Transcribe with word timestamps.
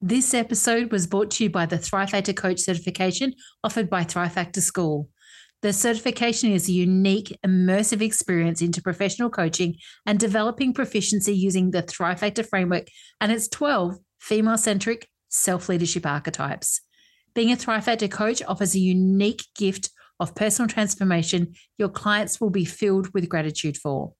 This 0.00 0.32
episode 0.32 0.92
was 0.92 1.08
brought 1.08 1.32
to 1.32 1.44
you 1.44 1.50
by 1.50 1.66
the 1.66 1.76
Thrive 1.76 2.10
Factor 2.10 2.32
Coach 2.32 2.60
certification 2.60 3.34
offered 3.64 3.90
by 3.90 4.04
Thrive 4.04 4.32
Factor 4.32 4.60
School. 4.60 5.08
The 5.62 5.72
certification 5.72 6.52
is 6.52 6.68
a 6.68 6.72
unique, 6.72 7.36
immersive 7.44 8.00
experience 8.00 8.62
into 8.62 8.80
professional 8.80 9.28
coaching 9.28 9.74
and 10.06 10.20
developing 10.20 10.72
proficiency 10.72 11.34
using 11.34 11.72
the 11.72 11.82
Thrive 11.82 12.20
Factor 12.20 12.44
framework 12.44 12.86
and 13.20 13.32
its 13.32 13.48
12 13.48 13.96
female 14.20 14.56
centric 14.56 15.08
self 15.30 15.68
leadership 15.68 16.06
archetypes. 16.06 16.80
Being 17.34 17.50
a 17.50 17.56
Thrive 17.56 17.84
Factor 17.84 18.06
coach 18.06 18.40
offers 18.46 18.76
a 18.76 18.78
unique 18.78 19.42
gift 19.56 19.90
of 20.20 20.36
personal 20.36 20.68
transformation 20.68 21.54
your 21.76 21.88
clients 21.88 22.40
will 22.40 22.50
be 22.50 22.64
filled 22.64 23.12
with 23.14 23.28
gratitude 23.28 23.76
for. 23.76 24.12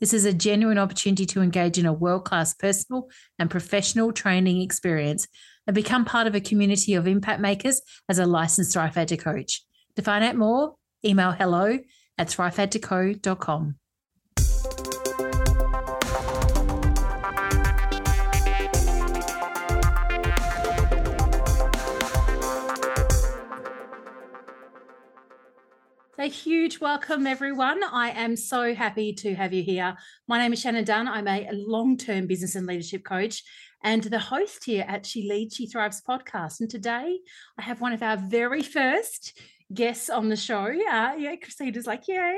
This 0.00 0.12
is 0.12 0.24
a 0.24 0.32
genuine 0.32 0.78
opportunity 0.78 1.26
to 1.26 1.42
engage 1.42 1.78
in 1.78 1.86
a 1.86 1.92
world 1.92 2.24
class 2.24 2.54
personal 2.54 3.08
and 3.38 3.50
professional 3.50 4.12
training 4.12 4.62
experience 4.62 5.26
and 5.66 5.74
become 5.74 6.04
part 6.04 6.26
of 6.26 6.34
a 6.34 6.40
community 6.40 6.94
of 6.94 7.06
impact 7.06 7.40
makers 7.40 7.80
as 8.08 8.18
a 8.18 8.26
licensed 8.26 8.72
Thrive 8.72 8.94
coach. 9.18 9.62
To 9.96 10.02
find 10.02 10.24
out 10.24 10.36
more, 10.36 10.74
email 11.04 11.32
hello 11.32 11.78
at 12.16 12.28
thrivefactorco.com. 12.28 13.76
A 26.20 26.26
huge 26.26 26.80
welcome, 26.80 27.28
everyone. 27.28 27.80
I 27.84 28.10
am 28.10 28.34
so 28.34 28.74
happy 28.74 29.12
to 29.12 29.36
have 29.36 29.52
you 29.52 29.62
here. 29.62 29.96
My 30.26 30.38
name 30.38 30.52
is 30.52 30.60
Shannon 30.60 30.84
Dunn. 30.84 31.06
I'm 31.06 31.28
a 31.28 31.48
long 31.52 31.96
term 31.96 32.26
business 32.26 32.56
and 32.56 32.66
leadership 32.66 33.04
coach 33.04 33.44
and 33.84 34.02
the 34.02 34.18
host 34.18 34.64
here 34.64 34.84
at 34.88 35.06
She 35.06 35.28
Leads, 35.28 35.54
She 35.54 35.68
Thrives 35.68 36.02
podcast. 36.02 36.58
And 36.58 36.68
today 36.68 37.20
I 37.56 37.62
have 37.62 37.80
one 37.80 37.92
of 37.92 38.02
our 38.02 38.16
very 38.16 38.64
first 38.64 39.38
guests 39.72 40.08
on 40.08 40.28
the 40.28 40.36
show. 40.36 40.64
Uh, 40.64 41.14
yeah, 41.18 41.36
Cristina's 41.36 41.86
like, 41.86 42.08
yay. 42.08 42.36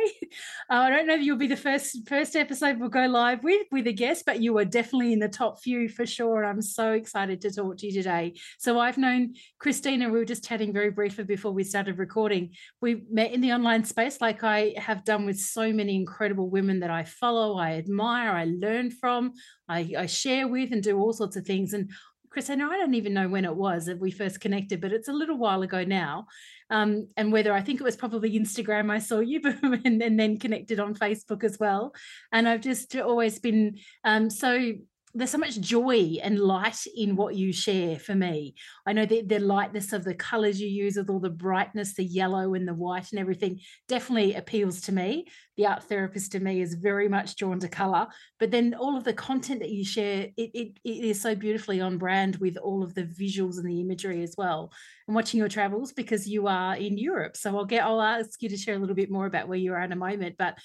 Uh, 0.68 0.74
I 0.74 0.90
don't 0.90 1.06
know 1.06 1.14
if 1.14 1.22
you'll 1.22 1.36
be 1.36 1.46
the 1.46 1.56
first 1.56 2.08
first 2.08 2.36
episode 2.36 2.78
we'll 2.78 2.88
go 2.88 3.06
live 3.06 3.42
with 3.42 3.66
with 3.70 3.86
a 3.86 3.92
guest, 3.92 4.24
but 4.26 4.40
you 4.40 4.56
are 4.58 4.64
definitely 4.64 5.12
in 5.12 5.18
the 5.18 5.28
top 5.28 5.60
few 5.60 5.88
for 5.88 6.06
sure. 6.06 6.44
I'm 6.44 6.62
so 6.62 6.92
excited 6.92 7.40
to 7.42 7.50
talk 7.50 7.78
to 7.78 7.86
you 7.86 7.92
today. 7.92 8.34
So 8.58 8.78
I've 8.78 8.98
known 8.98 9.34
Cristina. 9.58 10.08
We 10.08 10.18
were 10.18 10.24
just 10.24 10.44
chatting 10.44 10.72
very 10.72 10.90
briefly 10.90 11.24
before 11.24 11.52
we 11.52 11.64
started 11.64 11.98
recording. 11.98 12.50
We 12.80 13.02
met 13.10 13.32
in 13.32 13.40
the 13.40 13.52
online 13.52 13.84
space, 13.84 14.20
like 14.20 14.42
I 14.44 14.74
have 14.76 15.04
done 15.04 15.26
with 15.26 15.38
so 15.38 15.72
many 15.72 15.96
incredible 15.96 16.48
women 16.48 16.80
that 16.80 16.90
I 16.90 17.04
follow, 17.04 17.58
I 17.58 17.72
admire, 17.72 18.30
I 18.30 18.44
learn 18.44 18.90
from, 18.90 19.32
I, 19.68 19.92
I 19.96 20.06
share 20.06 20.48
with, 20.48 20.72
and 20.72 20.82
do 20.82 20.98
all 20.98 21.12
sorts 21.12 21.36
of 21.36 21.46
things. 21.46 21.72
And 21.72 21.90
Cristina, 22.30 22.64
I 22.64 22.68
know 22.68 22.74
I 22.74 22.78
don't 22.78 22.94
even 22.94 23.14
know 23.14 23.28
when 23.28 23.44
it 23.44 23.54
was 23.54 23.86
that 23.86 23.98
we 23.98 24.10
first 24.10 24.40
connected, 24.40 24.80
but 24.80 24.92
it's 24.92 25.08
a 25.08 25.12
little 25.12 25.36
while 25.36 25.62
ago 25.62 25.84
now 25.84 26.26
um, 26.70 27.08
and 27.16 27.32
whether 27.32 27.52
I 27.52 27.60
think 27.60 27.80
it 27.80 27.84
was 27.84 27.96
probably 27.96 28.38
Instagram 28.38 28.90
I 28.90 29.00
saw 29.00 29.18
you, 29.18 29.40
and, 29.62 30.02
and, 30.02 30.18
then 30.18 30.38
connected 30.38 30.78
on 30.78 30.94
Facebook 30.94 31.42
as 31.44 31.58
well. 31.58 31.92
And 32.32 32.48
I've 32.48 32.60
just 32.60 32.96
always 32.96 33.40
been 33.40 33.78
um, 34.04 34.30
so 34.30 34.72
there's 35.12 35.30
so 35.30 35.38
much 35.38 35.60
joy 35.60 36.18
and 36.22 36.38
light 36.38 36.86
in 36.96 37.16
what 37.16 37.34
you 37.34 37.52
share 37.52 37.98
for 37.98 38.14
me. 38.14 38.54
I 38.86 38.92
know 38.92 39.04
that 39.04 39.28
the 39.28 39.40
lightness 39.40 39.92
of 39.92 40.04
the 40.04 40.14
colors 40.14 40.60
you 40.60 40.68
use 40.68 40.96
with 40.96 41.10
all 41.10 41.18
the 41.18 41.30
brightness, 41.30 41.94
the 41.94 42.04
yellow 42.04 42.54
and 42.54 42.66
the 42.66 42.74
white 42.74 43.10
and 43.10 43.18
everything 43.18 43.60
definitely 43.88 44.34
appeals 44.34 44.82
to 44.82 44.92
me. 44.92 45.26
The 45.56 45.66
art 45.66 45.84
therapist 45.84 46.32
to 46.32 46.40
me 46.40 46.62
is 46.62 46.74
very 46.74 47.08
much 47.08 47.36
drawn 47.36 47.58
to 47.60 47.68
color, 47.68 48.06
but 48.38 48.52
then 48.52 48.74
all 48.74 48.96
of 48.96 49.04
the 49.04 49.12
content 49.12 49.60
that 49.60 49.70
you 49.70 49.84
share, 49.84 50.28
it, 50.36 50.50
it, 50.54 50.78
it 50.84 51.04
is 51.04 51.20
so 51.20 51.34
beautifully 51.34 51.80
on 51.80 51.98
brand 51.98 52.36
with 52.36 52.56
all 52.56 52.82
of 52.82 52.94
the 52.94 53.04
visuals 53.04 53.58
and 53.58 53.68
the 53.68 53.80
imagery 53.80 54.22
as 54.22 54.36
well. 54.38 54.72
And 55.08 55.16
watching 55.16 55.38
your 55.38 55.48
travels 55.48 55.92
because 55.92 56.28
you 56.28 56.46
are 56.46 56.76
in 56.76 56.96
Europe. 56.96 57.36
So 57.36 57.56
I'll 57.56 57.64
get, 57.64 57.84
I'll 57.84 58.00
ask 58.00 58.40
you 58.42 58.48
to 58.48 58.56
share 58.56 58.76
a 58.76 58.78
little 58.78 58.94
bit 58.94 59.10
more 59.10 59.26
about 59.26 59.48
where 59.48 59.58
you 59.58 59.72
are 59.72 59.82
in 59.82 59.92
a 59.92 59.96
moment, 59.96 60.36
but 60.38 60.56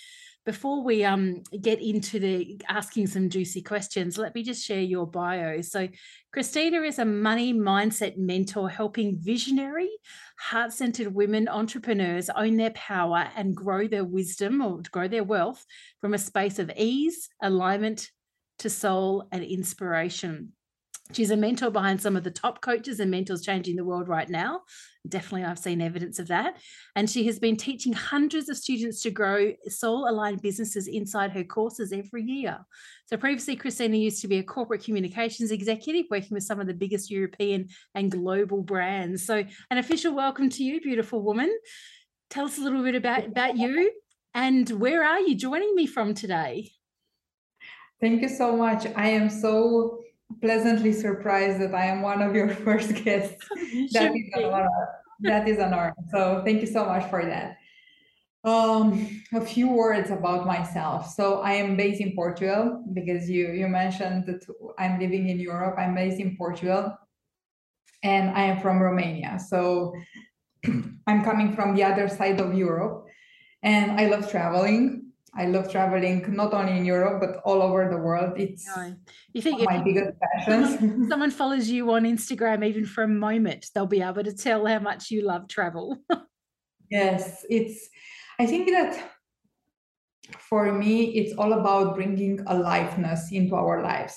before 0.45 0.83
we 0.83 1.03
um, 1.03 1.41
get 1.61 1.81
into 1.81 2.19
the 2.19 2.61
asking 2.69 3.07
some 3.07 3.29
juicy 3.29 3.63
questions, 3.63 4.17
let 4.17 4.35
me 4.35 4.43
just 4.43 4.63
share 4.63 4.81
your 4.81 5.07
bio. 5.07 5.61
So, 5.61 5.87
Cristina 6.31 6.81
is 6.81 6.99
a 6.99 7.05
money 7.05 7.53
mindset 7.53 8.17
mentor 8.17 8.69
helping 8.69 9.17
visionary, 9.17 9.89
heart 10.37 10.71
centered 10.71 11.13
women 11.13 11.47
entrepreneurs 11.47 12.29
own 12.29 12.57
their 12.57 12.71
power 12.71 13.29
and 13.35 13.55
grow 13.55 13.87
their 13.87 14.03
wisdom 14.03 14.61
or 14.61 14.81
grow 14.91 15.07
their 15.07 15.23
wealth 15.23 15.65
from 16.01 16.13
a 16.13 16.19
space 16.19 16.59
of 16.59 16.71
ease, 16.77 17.29
alignment 17.41 18.11
to 18.59 18.69
soul 18.69 19.27
and 19.31 19.43
inspiration. 19.43 20.51
She's 21.13 21.29
a 21.29 21.37
mentor 21.37 21.69
behind 21.69 22.01
some 22.01 22.15
of 22.15 22.23
the 22.23 22.31
top 22.31 22.61
coaches 22.61 22.99
and 22.99 23.11
mentors 23.11 23.43
changing 23.43 23.75
the 23.75 23.85
world 23.85 24.07
right 24.07 24.27
now. 24.27 24.61
Definitely, 25.07 25.43
I've 25.43 25.59
seen 25.59 25.79
evidence 25.79 26.17
of 26.17 26.27
that. 26.29 26.57
And 26.95 27.07
she 27.07 27.27
has 27.27 27.37
been 27.37 27.57
teaching 27.57 27.93
hundreds 27.93 28.49
of 28.49 28.57
students 28.57 29.03
to 29.03 29.11
grow 29.11 29.53
soul 29.67 30.09
aligned 30.09 30.41
businesses 30.41 30.87
inside 30.87 31.31
her 31.31 31.43
courses 31.43 31.93
every 31.93 32.23
year. 32.23 32.57
So, 33.05 33.17
previously, 33.17 33.55
Cristina 33.55 33.95
used 33.95 34.21
to 34.23 34.27
be 34.27 34.39
a 34.39 34.43
corporate 34.43 34.83
communications 34.83 35.51
executive 35.51 36.05
working 36.09 36.31
with 36.31 36.43
some 36.43 36.59
of 36.59 36.65
the 36.65 36.73
biggest 36.73 37.11
European 37.11 37.67
and 37.93 38.09
global 38.09 38.63
brands. 38.63 39.23
So, 39.27 39.43
an 39.69 39.77
official 39.77 40.15
welcome 40.15 40.49
to 40.49 40.63
you, 40.63 40.81
beautiful 40.81 41.21
woman. 41.21 41.55
Tell 42.31 42.45
us 42.45 42.57
a 42.57 42.61
little 42.61 42.81
bit 42.81 42.95
about, 42.95 43.27
about 43.27 43.57
you 43.57 43.91
and 44.33 44.69
where 44.69 45.03
are 45.03 45.21
you 45.21 45.33
joining 45.33 45.73
me 45.75 45.85
from 45.85 46.13
today? 46.13 46.71
Thank 48.01 48.21
you 48.21 48.27
so 48.27 48.57
much. 48.57 48.85
I 48.95 49.07
am 49.09 49.29
so 49.29 50.01
pleasantly 50.41 50.91
surprised 50.91 51.59
that 51.61 51.73
I 51.73 51.85
am 51.85 52.01
one 52.01 52.21
of 52.21 52.35
your 52.35 52.49
first 52.65 52.95
guests. 53.03 53.47
that, 53.93 54.15
is 54.15 54.29
an 54.33 54.43
honor. 54.45 54.69
that 55.21 55.47
is 55.47 55.57
an 55.57 55.73
honor. 55.73 55.93
So 56.11 56.41
thank 56.45 56.61
you 56.61 56.67
so 56.67 56.85
much 56.85 57.09
for 57.09 57.25
that. 57.25 57.57
Um, 58.43 59.23
a 59.33 59.41
few 59.41 59.69
words 59.69 60.11
about 60.11 60.45
myself. 60.45 61.09
So 61.09 61.41
I 61.41 61.53
am 61.53 61.75
based 61.75 61.99
in 61.99 62.13
Portugal 62.13 62.83
because 62.93 63.27
you 63.27 63.47
you 63.51 63.67
mentioned 63.67 64.27
that 64.27 64.45
I'm 64.77 64.99
living 64.99 65.29
in 65.29 65.39
Europe. 65.39 65.75
I'm 65.79 65.95
based 65.95 66.19
in 66.19 66.37
Portugal, 66.37 66.95
and 68.03 68.29
I 68.37 68.43
am 68.43 68.61
from 68.61 68.79
Romania. 68.79 69.39
So 69.39 69.95
I'm 71.07 71.23
coming 71.23 71.55
from 71.55 71.73
the 71.73 71.85
other 71.85 72.07
side 72.07 72.39
of 72.39 72.53
Europe, 72.53 73.07
and 73.63 73.99
I 73.99 74.05
love 74.09 74.29
traveling. 74.29 75.04
I 75.37 75.45
love 75.45 75.69
traveling 75.69 76.33
not 76.33 76.53
only 76.53 76.77
in 76.77 76.85
Europe 76.85 77.19
but 77.19 77.41
all 77.43 77.61
over 77.61 77.89
the 77.89 77.97
world. 77.97 78.33
It's 78.37 78.65
you 79.33 79.41
think 79.41 79.61
my 79.63 79.83
biggest 79.83 80.13
passion. 80.19 80.65
Someone, 80.77 81.09
someone 81.09 81.31
follows 81.31 81.69
you 81.69 81.91
on 81.91 82.03
Instagram 82.03 82.65
even 82.65 82.85
for 82.85 83.03
a 83.03 83.07
moment, 83.07 83.67
they'll 83.73 83.85
be 83.85 84.01
able 84.01 84.23
to 84.23 84.33
tell 84.33 84.65
how 84.65 84.79
much 84.79 85.11
you 85.11 85.21
love 85.23 85.47
travel. 85.47 85.97
yes, 86.89 87.45
it's. 87.49 87.89
I 88.39 88.45
think 88.45 88.69
that 88.69 89.11
for 90.39 90.71
me, 90.71 91.15
it's 91.15 91.33
all 91.37 91.53
about 91.53 91.95
bringing 91.95 92.39
aliveness 92.47 93.31
into 93.31 93.55
our 93.55 93.81
lives. 93.83 94.15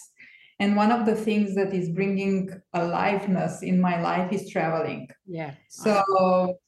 And 0.61 0.75
one 0.75 0.91
of 0.91 1.06
the 1.06 1.15
things 1.15 1.55
that 1.55 1.73
is 1.73 1.88
bringing 1.91 2.50
aliveness 2.75 3.62
in 3.62 3.81
my 3.81 4.00
life 4.00 4.32
is 4.32 4.50
traveling. 4.50 5.09
Yeah. 5.25 5.55
So 5.69 6.59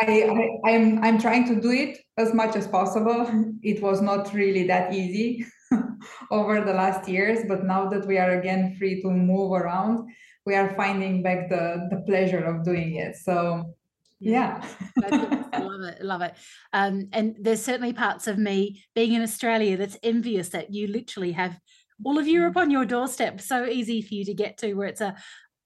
I, 0.00 0.58
I 0.64 0.70
I'm 0.70 1.02
I'm 1.04 1.18
trying 1.18 1.46
to 1.48 1.60
do 1.60 1.70
it 1.70 1.98
as 2.16 2.34
much 2.34 2.56
as 2.56 2.66
possible. 2.66 3.30
It 3.62 3.82
was 3.82 4.00
not 4.00 4.32
really 4.32 4.66
that 4.68 4.94
easy 4.94 5.44
over 6.30 6.60
the 6.60 6.72
last 6.72 7.08
years, 7.08 7.40
but 7.46 7.64
now 7.64 7.88
that 7.88 8.06
we 8.06 8.18
are 8.18 8.38
again 8.38 8.76
free 8.78 9.02
to 9.02 9.10
move 9.10 9.52
around, 9.52 10.08
we 10.46 10.54
are 10.54 10.74
finding 10.74 11.22
back 11.22 11.48
the 11.48 11.88
the 11.90 12.02
pleasure 12.06 12.44
of 12.44 12.64
doing 12.64 12.96
it. 12.96 13.16
So 13.16 13.74
yeah, 14.20 14.62
I 15.02 15.58
love 15.58 15.82
it, 15.82 16.02
love 16.02 16.22
it. 16.22 16.34
Um, 16.72 17.08
and 17.12 17.36
there's 17.40 17.64
certainly 17.64 17.94
parts 17.94 18.26
of 18.26 18.38
me 18.38 18.84
being 18.94 19.14
in 19.14 19.22
Australia 19.22 19.76
that's 19.76 19.98
envious 20.02 20.50
that 20.50 20.72
you 20.72 20.88
literally 20.88 21.32
have 21.32 21.58
all 22.04 22.18
of 22.18 22.28
Europe 22.28 22.56
on 22.56 22.70
your 22.70 22.84
doorstep. 22.84 23.40
So 23.40 23.64
easy 23.64 24.02
for 24.02 24.14
you 24.14 24.24
to 24.26 24.34
get 24.34 24.58
to, 24.58 24.74
where 24.74 24.88
it's 24.88 25.00
a 25.00 25.16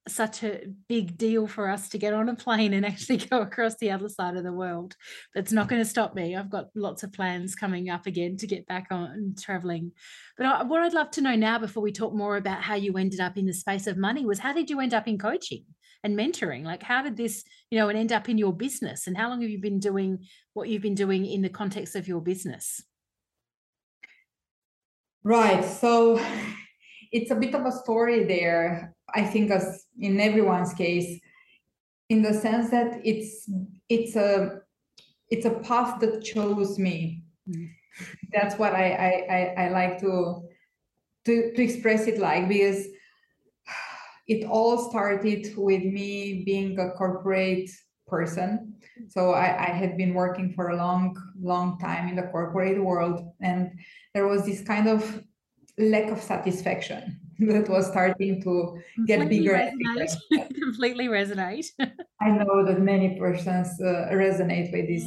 such 0.07 0.43
a 0.43 0.67
big 0.89 1.17
deal 1.17 1.47
for 1.47 1.69
us 1.69 1.89
to 1.89 1.99
get 1.99 2.13
on 2.13 2.29
a 2.29 2.35
plane 2.35 2.75
and 2.75 2.85
actually 2.85 3.17
go 3.17 3.41
across 3.41 3.77
the 3.77 3.91
other 3.91 4.09
side 4.09 4.37
of 4.37 4.45
the 4.45 4.53
world. 4.53 4.95
It's 5.35 5.53
not 5.53 5.69
going 5.69 5.83
to 5.83 5.89
stop 5.89 6.15
me. 6.15 6.37
I've 6.37 6.51
got 6.51 6.67
lots 6.75 7.03
of 7.03 7.13
plans 7.13 7.55
coming 7.55 7.89
up 7.89 8.07
again 8.07 8.37
to 8.39 8.47
get 8.47 8.67
back 8.67 8.89
on 8.91 9.35
traveling. 9.39 9.93
But 10.37 10.47
I, 10.47 10.63
what 10.65 10.83
I'd 10.83 10.93
love 10.93 11.11
to 11.13 11.21
know 11.23 11.35
now, 11.35 11.59
before 11.59 11.83
we 11.83 11.93
talk 11.93 12.15
more 12.15 12.37
about 12.37 12.63
how 12.63 12.75
you 12.75 12.97
ended 12.97 13.21
up 13.21 13.39
in 13.39 13.47
the 13.47 13.55
space 13.55 13.87
of 13.87 13.97
money, 13.97 14.25
was 14.25 14.39
how 14.39 14.53
did 14.53 14.69
you 14.69 14.81
end 14.81 14.95
up 14.95 15.09
in 15.09 15.19
coaching 15.19 15.65
and 16.03 16.19
mentoring? 16.19 16.65
Like, 16.65 16.83
how 16.83 17.03
did 17.03 17.17
this, 17.17 17.45
you 17.71 17.79
know, 17.79 17.89
and 17.89 17.99
end 17.99 18.13
up 18.13 18.29
in 18.29 18.37
your 18.37 18.53
business? 18.53 19.07
And 19.07 19.17
how 19.17 19.31
long 19.31 19.41
have 19.41 19.51
you 19.51 19.61
been 19.61 19.81
doing 19.81 20.19
what 20.53 20.69
you've 20.69 20.83
been 20.83 20.95
doing 20.95 21.25
in 21.25 21.41
the 21.41 21.49
context 21.49 21.97
of 21.97 22.07
your 22.07 22.21
business? 22.21 22.83
Right. 25.23 25.65
So 25.65 26.21
it's 27.13 27.31
a 27.31 27.37
bit 27.37 27.55
of 27.55 27.65
a 27.65 27.73
story 27.73 28.25
there 28.25 28.94
I 29.15 29.23
think 29.25 29.51
as 29.51 29.87
in 29.99 30.21
everyone's 30.21 30.75
case, 30.75 31.21
in 32.09 32.23
the 32.23 32.35
sense 32.35 32.71
that 32.71 33.01
it's 33.05 33.49
it's 33.89 34.17
a 34.17 34.61
it's 35.31 35.47
a 35.47 35.59
path 35.61 36.01
that 36.01 36.23
chose 36.23 36.79
me. 36.79 37.23
Mm. 37.49 37.71
That's 38.33 38.59
what 38.59 38.75
I, 38.75 38.87
I 38.93 39.37
I, 39.37 39.65
I 39.65 39.69
like 39.71 40.01
to, 40.01 40.43
to 41.27 41.53
to 41.55 41.63
express 41.63 42.07
it 42.07 42.19
like 42.19 42.49
because 42.49 42.87
it 44.27 44.47
all 44.47 44.91
started 44.91 45.55
with 45.57 45.83
me 45.83 46.43
being 46.45 46.79
a 46.79 46.91
corporate 46.93 47.71
person. 48.07 48.75
So 49.09 49.33
I, 49.33 49.69
I 49.69 49.71
had 49.71 49.97
been 49.97 50.15
working 50.15 50.53
for 50.53 50.71
a 50.71 50.77
long, 50.77 51.17
long 51.41 51.79
time 51.79 52.09
in 52.09 52.17
the 52.17 52.23
corporate 52.23 52.83
world, 52.83 53.21
and 53.41 53.73
there 54.15 54.27
was 54.27 54.45
this 54.45 54.63
kind 54.63 54.89
of 54.89 55.23
lack 55.79 56.11
of 56.11 56.21
satisfaction 56.23 57.21
that 57.41 57.69
was 57.69 57.89
starting 57.89 58.43
to 58.43 58.79
get 59.07 59.21
completely 59.21 59.49
bigger. 59.49 59.73
Resonate. 59.73 60.55
completely 60.63 61.07
resonate. 61.09 61.67
I 62.21 62.31
know 62.31 62.65
that 62.65 62.81
many 62.81 63.19
persons 63.19 63.69
uh, 63.81 64.09
resonate 64.13 64.73
with 64.73 64.87
this 64.89 65.05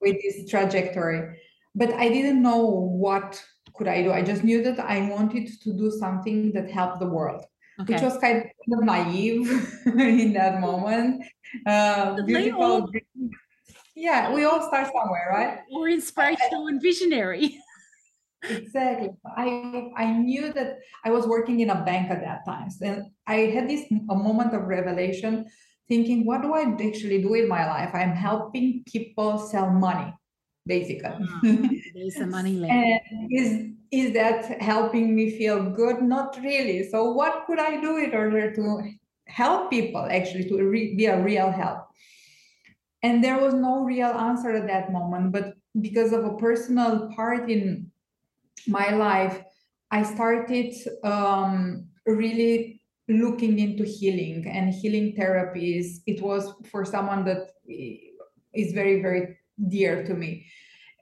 with 0.00 0.16
this 0.22 0.48
trajectory, 0.50 1.38
but 1.74 1.92
I 1.92 2.08
didn't 2.08 2.42
know 2.42 2.64
what 2.64 3.42
could 3.74 3.88
I 3.88 4.02
do. 4.02 4.12
I 4.12 4.22
just 4.22 4.44
knew 4.44 4.62
that 4.62 4.80
I 4.80 5.08
wanted 5.08 5.48
to 5.62 5.72
do 5.72 5.90
something 5.90 6.52
that 6.52 6.70
helped 6.70 7.00
the 7.00 7.06
world. 7.06 7.44
Okay. 7.80 7.94
Which 7.94 8.02
was 8.02 8.18
kind 8.18 8.44
of 8.72 8.84
naive 8.84 9.48
in 9.86 10.34
that 10.34 10.60
moment. 10.60 11.24
Uh, 11.66 12.22
beautiful. 12.22 12.90
Yeah, 13.96 14.32
we 14.34 14.44
all 14.44 14.62
start 14.66 14.86
somewhere, 14.86 15.28
right? 15.30 15.58
Or 15.72 15.88
inspirational 15.88 16.68
and 16.68 16.80
visionary 16.80 17.58
exactly. 18.48 19.10
I 19.36 19.90
i 19.96 20.12
knew 20.12 20.52
that 20.52 20.78
i 21.04 21.10
was 21.10 21.26
working 21.26 21.60
in 21.60 21.70
a 21.70 21.84
bank 21.84 22.10
at 22.10 22.20
that 22.20 22.44
time 22.46 22.68
and 22.82 23.10
i 23.26 23.36
had 23.54 23.68
this 23.68 23.84
a 23.90 24.14
moment 24.14 24.54
of 24.54 24.62
revelation 24.62 25.46
thinking 25.88 26.24
what 26.24 26.40
do 26.40 26.54
i 26.54 26.62
actually 26.62 27.20
do 27.20 27.34
in 27.34 27.48
my 27.48 27.66
life? 27.66 27.90
I'm 27.92 28.14
helping 28.14 28.84
people 28.86 29.38
sell 29.38 29.70
money 29.70 30.14
basically. 30.66 31.16
There's 31.94 32.16
a 32.16 32.26
money 32.26 32.54
and 32.68 33.32
is 33.32 33.50
is 33.90 34.12
that 34.14 34.62
helping 34.62 35.16
me 35.16 35.36
feel 35.36 35.70
good? 35.70 36.00
Not 36.00 36.38
really. 36.42 36.88
So 36.88 37.10
what 37.10 37.44
could 37.46 37.58
i 37.58 37.80
do 37.80 37.96
in 37.96 38.14
order 38.14 38.54
to 38.54 38.64
help 39.26 39.70
people 39.70 40.06
actually 40.18 40.48
to 40.48 40.62
re- 40.62 40.94
be 40.94 41.06
a 41.06 41.20
real 41.20 41.50
help? 41.50 41.80
And 43.02 43.24
there 43.24 43.38
was 43.40 43.54
no 43.54 43.82
real 43.82 44.12
answer 44.28 44.50
at 44.50 44.66
that 44.68 44.92
moment 44.92 45.32
but 45.32 45.54
because 45.80 46.12
of 46.12 46.24
a 46.24 46.36
personal 46.36 47.10
part 47.16 47.50
in 47.50 47.90
my 48.66 48.90
life, 48.90 49.42
I 49.90 50.02
started 50.02 50.74
um, 51.02 51.88
really 52.06 52.80
looking 53.08 53.58
into 53.58 53.84
healing 53.84 54.46
and 54.48 54.72
healing 54.72 55.14
therapies. 55.16 55.98
It 56.06 56.22
was 56.22 56.52
for 56.70 56.84
someone 56.84 57.24
that 57.24 57.50
is 57.66 58.72
very, 58.72 59.02
very 59.02 59.38
dear 59.68 60.04
to 60.04 60.14
me. 60.14 60.46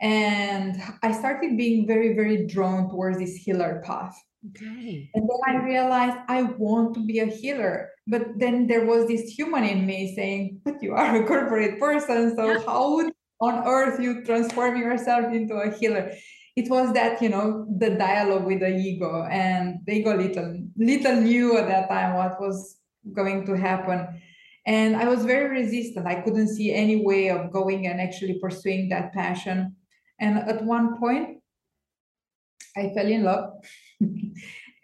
And 0.01 0.81
I 1.03 1.13
started 1.13 1.57
being 1.57 1.87
very, 1.87 2.15
very 2.15 2.47
drawn 2.47 2.89
towards 2.89 3.19
this 3.19 3.35
healer 3.35 3.83
path. 3.85 4.17
Okay. 4.51 5.11
And 5.15 5.29
then 5.29 5.39
I 5.47 5.65
realized 5.65 6.17
I 6.29 6.43
want 6.43 6.95
to 6.95 7.05
be 7.05 7.19
a 7.19 7.27
healer. 7.27 7.91
But 8.07 8.39
then 8.39 8.69
there 8.69 8.87
was 8.87 9.09
this 9.09 9.29
human 9.31 9.65
in 9.65 9.85
me 9.85 10.15
saying, 10.15 10.61
But 10.65 10.83
you 10.83 10.95
are 10.95 11.17
a 11.17 11.27
corporate 11.27 11.81
person. 11.81 12.37
So 12.37 12.65
how 12.65 13.11
on 13.41 13.67
earth 13.67 14.01
you 14.01 14.25
transform 14.25 14.77
yourself 14.77 15.33
into 15.33 15.55
a 15.57 15.77
healer? 15.77 16.13
It 16.59 16.69
was 16.69 16.93
that 16.93 17.23
you 17.23 17.29
know 17.29 17.67
the 17.79 17.91
dialogue 17.91 18.45
with 18.45 18.61
the 18.61 18.77
ego 18.77 19.25
and 19.31 19.79
the 19.87 19.93
ego 19.93 20.17
little 20.17 20.49
little 20.77 21.21
knew 21.21 21.57
at 21.57 21.69
that 21.69 21.89
time 21.89 22.17
what 22.17 22.41
was 22.41 22.77
going 23.13 23.47
to 23.47 23.55
happen. 23.57 24.21
And 24.67 24.97
i 24.97 25.07
was 25.09 25.25
very 25.25 25.49
resistant. 25.61 26.07
I 26.07 26.21
couldn't 26.23 26.49
see 26.57 26.75
any 26.75 26.97
way 27.05 27.31
of 27.31 27.53
going 27.53 27.87
and 27.87 28.01
actually 28.01 28.39
pursuing 28.41 28.89
that 28.89 29.13
passion. 29.13 29.77
And 30.21 30.39
at 30.39 30.65
one 30.65 30.99
point 30.99 31.39
i 32.77 32.91
fell 32.95 33.07
in 33.07 33.23
love. 33.23 33.45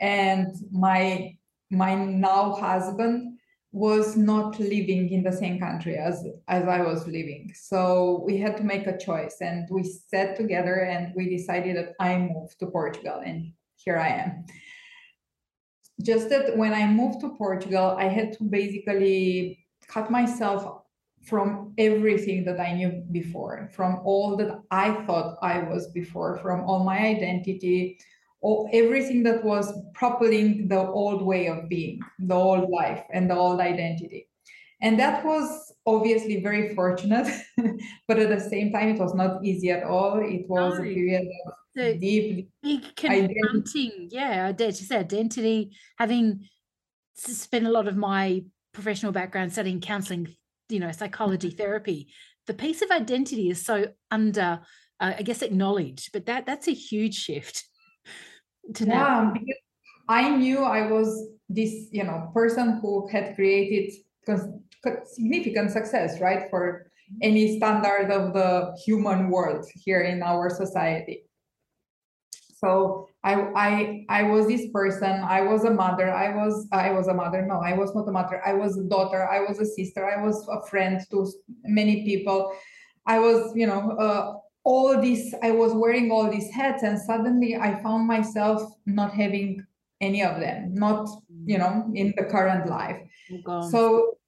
And 0.01 0.49
my 0.71 1.37
my 1.71 1.95
now 1.95 2.55
husband 2.55 3.34
was 3.75 4.17
not 4.17 4.61
living 4.61 5.11
in 5.11 5.25
the 5.25 5.33
same 5.33 5.59
country 5.59 5.97
as 5.97 6.25
as 6.47 6.63
I 6.69 6.81
was 6.81 7.09
living. 7.09 7.53
So 7.57 8.23
we 8.25 8.39
had 8.39 8.57
to 8.59 8.63
make 8.63 8.87
a 8.87 8.97
choice 8.97 9.39
and 9.41 9.69
we 9.69 9.83
sat 9.83 10.37
together 10.37 10.77
and 10.85 11.13
we 11.17 11.29
decided 11.29 11.77
that 11.77 11.95
I 11.99 12.17
moved 12.19 12.61
to 12.61 12.67
Portugal 12.67 13.21
and 13.27 13.53
here 13.75 13.99
I 13.99 14.11
am. 14.23 14.47
Just 16.01 16.29
that 16.29 16.57
when 16.57 16.73
I 16.73 16.87
moved 16.87 17.21
to 17.23 17.31
Portugal, 17.31 17.97
I 17.99 18.05
had 18.05 18.33
to 18.35 18.45
basically 18.45 19.67
cut 19.89 20.09
myself 20.09 20.85
from 21.25 21.75
everything 21.77 22.45
that 22.45 22.61
I 22.61 22.75
knew 22.75 23.03
before, 23.11 23.71
from 23.75 24.01
all 24.05 24.37
that 24.37 24.61
I 24.71 25.05
thought 25.05 25.39
I 25.43 25.59
was 25.65 25.89
before, 25.89 26.39
from 26.39 26.61
all 26.61 26.85
my 26.85 26.99
identity, 26.99 27.99
all, 28.45 28.69
everything 28.73 29.23
that 29.23 29.43
was 29.43 29.73
propelling 29.95 30.69
the 30.69 30.79
old 30.79 31.23
way 31.23 31.49
of 31.49 31.69
being, 31.69 32.01
the 32.19 32.35
old 32.35 32.69
life, 32.71 33.03
and 33.13 33.29
the 33.29 33.35
old 33.35 33.59
identity. 33.59 34.29
And 34.83 34.99
that 34.99 35.25
was 35.25 35.73
obviously 35.87 36.43
very 36.43 36.75
fortunate, 36.75 37.27
but 38.07 38.19
at 38.19 38.29
the 38.29 38.41
same 38.41 38.71
time, 38.71 38.91
it 38.91 38.99
was 38.99 39.15
not 39.15 39.43
easy 39.43 39.71
at 39.71 39.83
all. 39.83 40.19
It 40.19 40.47
was 40.47 40.79
no. 40.79 40.85
a 40.85 40.95
period 40.95 41.23
of 41.47 41.55
so 41.77 41.97
deep, 41.97 42.51
big 42.63 42.95
confronting, 42.95 44.09
yeah, 44.13 44.47
I 44.47 44.53
dare 44.53 44.71
to 44.71 44.85
say 44.85 44.99
identity, 44.99 45.73
having 45.99 46.47
spent 47.17 47.67
a 47.67 47.71
lot 47.71 47.89
of 47.89 47.97
my 47.97 48.45
professional 48.73 49.11
background 49.11 49.53
studying 49.53 49.81
counseling, 49.81 50.29
you 50.69 50.81
know, 50.81 50.93
psychology 50.93 51.51
therapy. 51.51 52.09
The 52.47 52.55
piece 52.55 52.83
of 52.83 52.91
identity 52.91 53.49
is 53.49 53.65
so 53.65 53.87
under, 54.11 54.61
uh, 55.01 55.15
I 55.19 55.23
guess, 55.23 55.43
acknowledged, 55.43 56.11
but 56.13 56.27
that 56.27 56.47
that's 56.47 56.69
a 56.69 56.75
huge 56.75 57.15
shift 57.15 57.65
to 58.75 58.85
yeah, 58.87 59.31
because 59.33 59.57
I 60.09 60.29
knew 60.37 60.61
I 60.61 60.91
was 60.91 61.29
this, 61.49 61.89
you 61.93 62.05
know, 62.05 62.31
person 62.33 62.79
who 62.81 63.09
had 63.09 63.35
created 63.35 63.93
significant 65.07 65.71
success, 65.71 66.21
right, 66.21 66.49
for 66.51 66.91
any 67.23 67.57
standard 67.59 68.11
of 68.11 68.33
the 68.33 68.77
human 68.85 69.31
world 69.31 69.67
here 69.75 70.01
in 70.01 70.23
our 70.23 70.51
society. 70.51 71.25
So 72.65 73.09
I 73.23 73.35
I 73.55 74.07
I 74.09 74.23
was 74.23 74.47
this 74.47 74.71
person. 74.73 75.21
I 75.23 75.43
was 75.43 75.65
a 75.65 75.71
mother. 75.71 76.13
I 76.13 76.35
was 76.35 76.67
I 76.73 76.91
was 76.93 77.09
a 77.09 77.15
mother. 77.15 77.43
No, 77.43 77.61
I 77.61 77.75
was 77.75 77.95
not 77.95 78.09
a 78.09 78.13
mother. 78.13 78.41
I 78.47 78.55
was 78.55 78.79
a 78.79 78.85
daughter. 78.85 79.29
I 79.29 79.41
was 79.41 79.59
a 79.61 79.67
sister. 79.67 80.05
I 80.07 80.25
was 80.25 80.47
a 80.51 80.67
friend 80.69 81.01
to 81.11 81.27
many 81.65 82.05
people. 82.05 82.53
I 83.07 83.19
was, 83.19 83.53
you 83.55 83.67
know, 83.67 83.91
uh, 83.99 84.39
all 84.65 85.01
these 85.01 85.35
i 85.43 85.51
was 85.51 85.73
wearing 85.75 86.11
all 86.11 86.31
these 86.31 86.51
hats 86.51 86.83
and 86.83 86.99
suddenly 86.99 87.57
i 87.57 87.81
found 87.83 88.07
myself 88.07 88.63
not 88.87 89.13
having 89.13 89.65
any 90.01 90.23
of 90.23 90.41
them 90.41 90.75
not 90.75 91.09
you 91.45 91.59
know 91.59 91.91
in 91.95 92.13
the 92.17 92.25
current 92.25 92.69
life. 92.69 92.97
Oh 93.47 93.71
so 93.71 94.19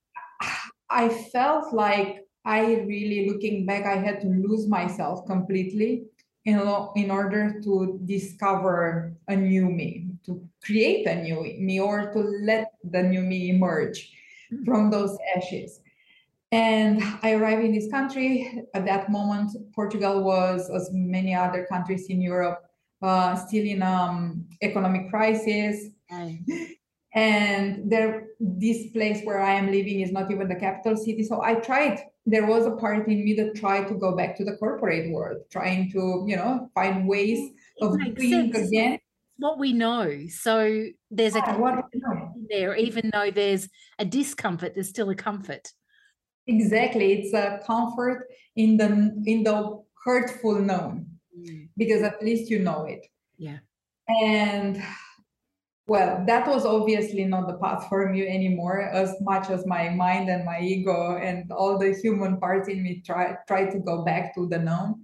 i 0.90 1.08
felt 1.08 1.72
like 1.72 2.24
i 2.44 2.74
really 2.86 3.28
looking 3.28 3.66
back 3.66 3.84
i 3.84 3.96
had 3.96 4.20
to 4.20 4.28
lose 4.28 4.68
myself 4.68 5.26
completely 5.26 6.04
in, 6.44 6.60
in 6.94 7.10
order 7.10 7.60
to 7.62 8.00
discover 8.04 9.12
a 9.28 9.36
new 9.36 9.68
me 9.68 10.06
to 10.24 10.46
create 10.64 11.06
a 11.06 11.22
new 11.22 11.42
me 11.58 11.80
or 11.80 12.12
to 12.12 12.20
let 12.20 12.72
the 12.84 13.02
new 13.02 13.22
me 13.22 13.50
emerge 13.50 14.12
mm-hmm. 14.52 14.64
from 14.64 14.90
those 14.90 15.16
ashes 15.36 15.80
and 16.52 17.02
I 17.22 17.32
arrived 17.32 17.64
in 17.64 17.72
this 17.72 17.90
country. 17.90 18.62
At 18.74 18.86
that 18.86 19.10
moment, 19.10 19.52
Portugal 19.74 20.22
was, 20.22 20.70
as 20.70 20.90
many 20.92 21.34
other 21.34 21.66
countries 21.66 22.06
in 22.08 22.20
Europe, 22.20 22.62
uh, 23.02 23.34
still 23.36 23.64
in 23.64 23.82
um, 23.82 24.46
economic 24.62 25.10
crisis. 25.10 25.86
And 27.14 27.90
there, 27.90 28.26
this 28.38 28.90
place 28.90 29.22
where 29.24 29.40
I 29.40 29.54
am 29.54 29.70
living 29.72 30.02
is 30.02 30.12
not 30.12 30.30
even 30.30 30.48
the 30.48 30.54
capital 30.54 30.98
city. 30.98 31.22
So 31.22 31.40
I 31.42 31.54
tried 31.54 32.04
there 32.26 32.44
was 32.44 32.66
a 32.66 32.72
part 32.72 33.08
in 33.08 33.24
me 33.24 33.32
that 33.36 33.54
tried 33.54 33.88
to 33.88 33.94
go 33.94 34.14
back 34.14 34.36
to 34.36 34.44
the 34.44 34.58
corporate 34.58 35.10
world, 35.10 35.38
trying 35.50 35.90
to, 35.92 36.26
you 36.28 36.36
know, 36.36 36.68
find 36.74 37.08
ways 37.08 37.52
of 37.80 37.96
doing 38.16 38.52
sense. 38.52 38.68
again 38.68 38.98
what 39.38 39.58
we 39.58 39.72
know. 39.72 40.26
So 40.28 40.86
there's 41.10 41.34
a 41.34 41.38
yeah, 41.38 41.82
there, 42.48 42.74
even 42.76 43.10
though 43.12 43.30
there's 43.30 43.68
a 43.98 44.04
discomfort, 44.04 44.74
there's 44.74 44.88
still 44.88 45.10
a 45.10 45.14
comfort. 45.14 45.72
Exactly, 46.46 47.12
it's 47.12 47.34
a 47.34 47.60
comfort 47.66 48.28
in 48.54 48.76
the 48.76 48.86
in 49.26 49.42
the 49.42 49.82
hurtful 50.04 50.60
known, 50.60 51.06
mm. 51.36 51.68
because 51.76 52.02
at 52.02 52.22
least 52.22 52.50
you 52.50 52.60
know 52.60 52.84
it. 52.84 53.06
Yeah, 53.36 53.58
and 54.08 54.82
well, 55.88 56.24
that 56.26 56.46
was 56.46 56.64
obviously 56.64 57.24
not 57.24 57.48
the 57.48 57.58
path 57.58 57.86
for 57.88 58.08
me 58.08 58.26
anymore. 58.26 58.80
As 58.80 59.14
much 59.20 59.50
as 59.50 59.66
my 59.66 59.88
mind 59.88 60.28
and 60.28 60.44
my 60.44 60.60
ego 60.60 61.16
and 61.16 61.50
all 61.50 61.78
the 61.78 61.94
human 61.94 62.38
parts 62.38 62.68
in 62.68 62.82
me 62.82 63.02
try 63.04 63.36
try 63.48 63.66
to 63.66 63.78
go 63.80 64.04
back 64.04 64.34
to 64.36 64.46
the 64.46 64.58
known, 64.58 65.02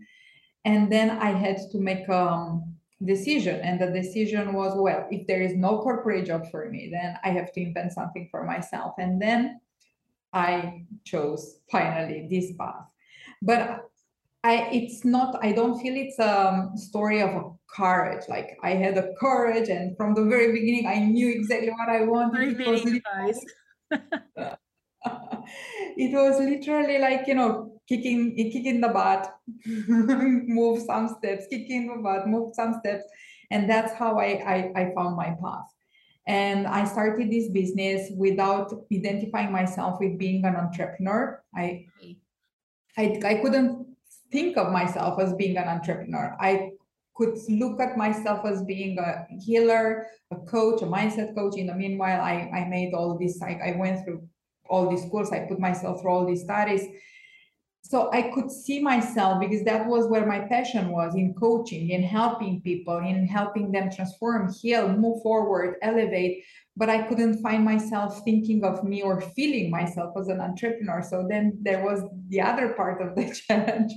and 0.65 0.91
then 0.91 1.11
I 1.11 1.31
had 1.31 1.59
to 1.73 1.79
make 1.79 2.09
um 2.09 2.73
decision 3.05 3.61
and 3.61 3.81
the 3.81 3.91
decision 3.91 4.53
was 4.53 4.75
well 4.77 5.07
if 5.11 5.27
there 5.27 5.43
is 5.43 5.55
no 5.55 5.79
corporate 5.79 6.27
job 6.27 6.49
for 6.51 6.71
me 6.71 6.89
then 6.93 7.17
i 7.25 7.31
have 7.31 7.53
to 7.53 7.61
invent 7.61 7.93
something 7.93 8.29
for 8.31 8.45
myself 8.45 8.95
and 8.99 9.21
then 9.21 9.61
i 10.33 10.85
chose 11.05 11.59
finally 11.71 12.29
this 12.31 12.53
path. 12.57 12.87
But 13.41 13.89
i 14.45 14.69
it's 14.73 15.05
not 15.05 15.39
i 15.43 15.53
don't 15.53 15.81
feel 15.81 15.95
it's 15.97 16.19
a 16.19 16.49
um, 16.49 16.77
story 16.77 17.23
of 17.23 17.57
courage. 17.69 18.25
Like 18.29 18.59
i 18.63 18.71
had 18.71 18.99
a 18.99 19.13
courage 19.21 19.69
and 19.69 19.97
from 19.97 20.15
the 20.15 20.25
very 20.25 20.53
beginning 20.53 20.87
i 20.87 20.99
knew 20.99 21.29
exactly 21.29 21.71
what 21.71 21.89
i 21.89 22.03
wanted. 22.03 22.61
It 22.61 22.69
was, 22.69 22.85
it 25.97 26.13
was 26.13 26.39
literally 26.41 26.99
like 26.99 27.27
you 27.27 27.35
know 27.35 27.81
kicking 27.89 28.35
kicking 28.37 28.81
the 28.81 28.89
butt 28.89 29.35
move 29.67 30.83
some 30.83 31.09
steps 31.19 31.47
kicking 31.51 31.89
the 31.89 32.03
butt 32.03 32.27
move 32.29 32.55
some 32.55 32.75
steps. 32.81 33.05
And 33.51 33.69
that's 33.69 33.93
how 33.93 34.19
I, 34.19 34.41
I 34.55 34.73
i 34.81 34.93
found 34.95 35.17
my 35.17 35.37
path 35.43 35.69
and 36.27 36.67
i 36.67 36.85
started 36.85 37.31
this 37.31 37.49
business 37.49 38.11
without 38.17 38.73
identifying 38.93 39.51
myself 39.51 39.99
with 40.01 40.19
being 40.19 40.45
an 40.45 40.57
entrepreneur. 40.57 41.43
I 41.55 41.87
i, 42.97 43.21
I 43.25 43.35
couldn't 43.43 43.87
think 44.31 44.57
of 44.57 44.73
myself 44.73 45.21
as 45.21 45.35
being 45.35 45.57
an 45.57 45.69
entrepreneur. 45.69 46.37
I 46.41 46.73
could 47.15 47.39
look 47.49 47.81
at 47.81 47.97
myself 47.97 48.45
as 48.47 48.63
being 48.63 48.99
a 48.99 49.27
healer, 49.39 50.07
a 50.31 50.37
coach, 50.37 50.83
a 50.83 50.87
mindset 50.87 51.35
coach. 51.35 51.57
In 51.57 51.67
the 51.67 51.75
meanwhile, 51.75 52.21
I, 52.21 52.51
I 52.55 52.69
made 52.69 52.95
all 52.95 53.19
this, 53.19 53.43
I, 53.43 53.61
I 53.67 53.77
went 53.77 54.05
through 54.05 54.27
all 54.69 54.89
these 54.89 55.05
schools, 55.05 55.31
I 55.33 55.41
put 55.41 55.61
myself 55.61 56.01
through 56.01 56.11
all 56.11 56.27
these 56.27 56.43
studies 56.43 56.87
so 57.83 58.11
i 58.13 58.23
could 58.23 58.51
see 58.51 58.81
myself 58.81 59.41
because 59.41 59.65
that 59.65 59.87
was 59.87 60.07
where 60.07 60.25
my 60.25 60.41
passion 60.41 60.91
was 60.91 61.15
in 61.15 61.35
coaching 61.35 61.91
in 61.91 62.03
helping 62.03 62.61
people 62.63 62.99
in 62.99 63.27
helping 63.27 63.71
them 63.73 63.91
transform 63.91 64.53
heal 64.53 64.89
move 64.89 65.23
forward 65.23 65.77
elevate. 65.83 66.45
But 66.77 66.89
i 66.89 67.03
couldn't 67.03 67.43
find 67.43 67.65
myself 67.65 68.23
thinking 68.25 68.65
of 68.65 68.83
me 68.85 69.03
or 69.03 69.21
feeling 69.21 69.71
myself 69.71 70.15
as 70.19 70.29
an 70.29 70.41
entrepreneur. 70.41 71.03
So 71.03 71.27
then 71.29 71.59
there 71.61 71.85
was 71.85 72.03
the 72.29 72.41
other 72.41 72.71
part 72.71 73.03
of 73.03 73.15
the 73.15 73.27
challenge 73.47 73.93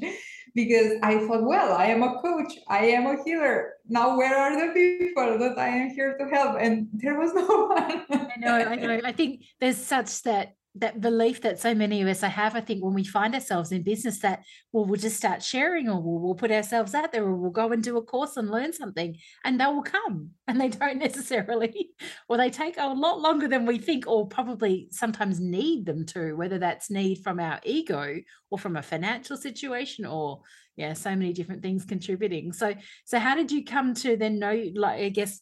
because 0.53 0.93
i 1.03 1.19
thought 1.19 1.43
well 1.43 1.73
i 1.73 1.85
am 1.87 2.01
a 2.03 2.19
coach 2.21 2.51
i 2.67 2.85
am 2.85 3.05
a 3.07 3.23
healer. 3.23 3.73
Now 3.87 4.17
where 4.17 4.35
are 4.35 4.55
the 4.59 4.73
people 4.73 5.37
that 5.39 5.57
i 5.57 5.67
am 5.67 5.89
here 5.91 6.17
to 6.17 6.25
help? 6.35 6.57
And 6.59 6.87
there 6.93 7.17
was 7.17 7.33
no 7.41 7.45
one. 7.45 8.29
I 8.33 8.35
know 8.37 8.55
i 8.55 8.75
know. 8.75 8.99
I 9.05 9.13
think 9.13 9.45
there's 9.61 9.77
such 9.77 10.23
that 10.23 10.55
that 10.77 10.99
belief 10.99 11.41
that 11.41 11.59
so 11.59 11.73
many 11.73 12.01
of 12.01 12.07
us 12.07 12.21
I 12.21 12.27
have, 12.27 12.55
I 12.55 12.61
think 12.61 12.83
when 12.83 12.93
we 12.93 13.03
find 13.03 13.33
ourselves 13.33 13.71
in 13.71 13.83
business 13.83 14.19
that 14.19 14.43
well, 14.71 14.85
we'll 14.85 14.99
just 14.99 15.15
start 15.15 15.41
sharing 15.41 15.89
or 15.89 16.01
we'll, 16.01 16.19
we'll 16.19 16.35
put 16.35 16.51
ourselves 16.51 16.93
out 16.93 17.11
there 17.11 17.23
or 17.23 17.35
we'll 17.35 17.51
go 17.51 17.71
and 17.71 17.81
do 17.81 17.97
a 17.97 18.01
course 18.01 18.35
and 18.35 18.51
learn 18.51 18.73
something 18.73 19.15
and 19.45 19.59
they 19.59 19.65
will 19.65 19.83
come 19.83 20.31
and 20.47 20.59
they 20.59 20.69
don't 20.69 20.97
necessarily 20.97 21.91
or 22.29 22.37
they 22.37 22.49
take 22.49 22.75
a 22.77 22.87
lot 22.87 23.21
longer 23.21 23.47
than 23.47 23.65
we 23.65 23.77
think 23.77 24.05
or 24.07 24.27
probably 24.27 24.87
sometimes 24.91 25.39
need 25.39 25.85
them 25.85 26.05
to, 26.05 26.33
whether 26.33 26.59
that's 26.59 26.89
need 26.89 27.23
from 27.23 27.39
our 27.39 27.59
ego 27.63 28.17
or 28.49 28.59
from 28.59 28.75
a 28.75 28.83
financial 28.83 29.37
situation 29.37 30.05
or 30.05 30.41
yeah, 30.75 30.91
so 30.91 31.11
many 31.11 31.31
different 31.31 31.61
things 31.61 31.85
contributing. 31.85 32.51
So 32.51 32.73
so 33.05 33.17
how 33.17 33.35
did 33.35 33.51
you 33.51 33.63
come 33.63 33.93
to 33.95 34.17
then 34.17 34.39
know 34.39 34.71
like 34.75 34.99
I 34.99 35.09
guess 35.09 35.39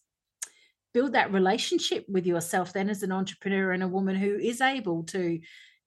build 0.93 1.13
that 1.13 1.33
relationship 1.33 2.05
with 2.07 2.25
yourself 2.25 2.73
then 2.73 2.89
as 2.89 3.03
an 3.03 3.11
entrepreneur 3.11 3.71
and 3.71 3.83
a 3.83 3.87
woman 3.87 4.15
who 4.15 4.35
is 4.35 4.61
able 4.61 5.03
to 5.03 5.39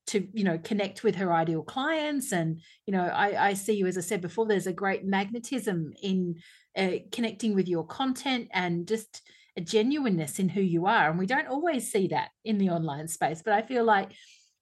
to 0.09 0.27
you 0.33 0.45
know 0.45 0.59
connect 0.59 1.03
with 1.03 1.17
her 1.17 1.33
ideal 1.33 1.63
clients. 1.63 2.33
And 2.33 2.61
you 2.87 2.93
know 2.93 3.05
i 3.05 3.49
i 3.49 3.55
see 3.55 3.75
you 3.75 3.87
as 3.87 3.99
i 3.99 4.01
said 4.01 4.21
before 4.21 4.47
there's 4.47 4.67
a 4.67 4.73
great 4.73 5.05
magnetism 5.05 5.93
in 6.03 6.37
uh, 6.77 6.99
connecting 7.11 7.55
with 7.55 7.69
your 7.69 7.87
content 7.87 8.49
and 8.53 8.87
just 8.87 9.23
a 9.57 9.61
genuineness 9.61 10.39
in 10.39 10.51
who 10.51 10.61
you 10.61 10.87
are. 10.87 11.09
And 11.09 11.19
we 11.19 11.27
don't 11.27 11.49
always 11.49 11.91
see 11.91 12.09
that 12.09 12.29
in 12.45 12.59
the 12.59 12.71
online 12.71 13.09
space 13.09 13.43
but 13.45 13.55
i 13.55 13.63
feel 13.63 13.85
like 13.85 14.13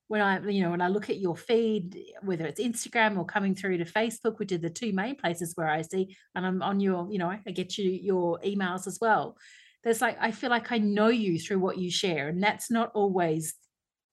when 0.09 0.21
i 0.21 0.41
you 0.49 0.63
know 0.63 0.71
when 0.71 0.81
i 0.81 0.89
look 0.89 1.09
at 1.11 1.19
your 1.19 1.37
feed 1.37 1.99
whether 2.23 2.47
it's 2.47 2.61
instagram 2.61 3.17
or 3.17 3.25
coming 3.25 3.55
through 3.55 3.79
to 3.79 3.85
facebook 3.85 4.39
which 4.39 4.53
are 4.53 4.59
the 4.59 4.71
two 4.71 4.93
main 4.93 5.17
places 5.17 5.53
where 5.55 5.69
i 5.69 5.83
see 5.83 6.15
and 6.35 6.47
i'm 6.47 6.63
on 6.63 6.79
your 6.79 7.11
you 7.11 7.19
know 7.19 7.29
i 7.29 7.51
get 7.51 7.79
you 7.79 7.91
your 7.91 8.39
emails 8.45 8.87
as 8.87 8.99
well 9.01 9.37
there's 9.85 10.01
like 10.01 10.17
i 10.21 10.31
feel 10.31 10.51
like 10.51 10.73
i 10.73 10.79
know 10.79 11.09
you 11.09 11.39
through 11.39 11.59
what 11.59 11.79
you 11.79 11.91
share 11.91 12.29
and 12.29 12.43
that's 12.43 12.71
not 12.71 12.91
always 12.95 13.55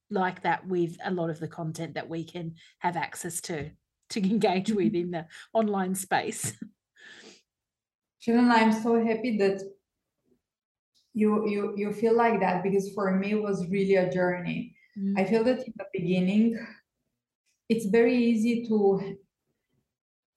like 0.10 0.44
that 0.44 0.68
with 0.68 0.98
a 1.06 1.12
lot 1.12 1.30
of 1.30 1.40
the 1.40 1.48
content 1.48 1.94
that 1.94 2.10
we 2.10 2.24
can 2.24 2.54
have 2.80 2.98
access 2.98 3.42
to 3.42 3.70
to 4.10 4.20
engage 4.30 4.72
with 4.72 4.94
mm-hmm. 4.94 4.96
in 4.96 5.12
the 5.12 5.25
online 5.54 5.96
space 5.96 6.54
Shannon, 8.22 8.51
I'm 8.51 8.72
so 8.72 9.04
happy 9.04 9.36
that 9.40 9.63
you 11.13 11.50
you 11.50 11.74
you 11.75 11.92
feel 11.92 12.16
like 12.16 12.40
that 12.40 12.62
because 12.62 12.94
for 12.94 13.18
me 13.18 13.32
it 13.32 13.42
was 13.42 13.68
really 13.70 13.96
a 13.96 14.12
journey. 14.12 14.75
Mm. 14.96 15.20
I 15.20 15.25
feel 15.25 15.44
that 15.44 15.66
in 15.66 15.74
the 15.75 15.86
beginning, 15.92 16.56
it's 17.68 17.88
very 17.88 18.16
easy 18.16 18.68
to 18.68 19.18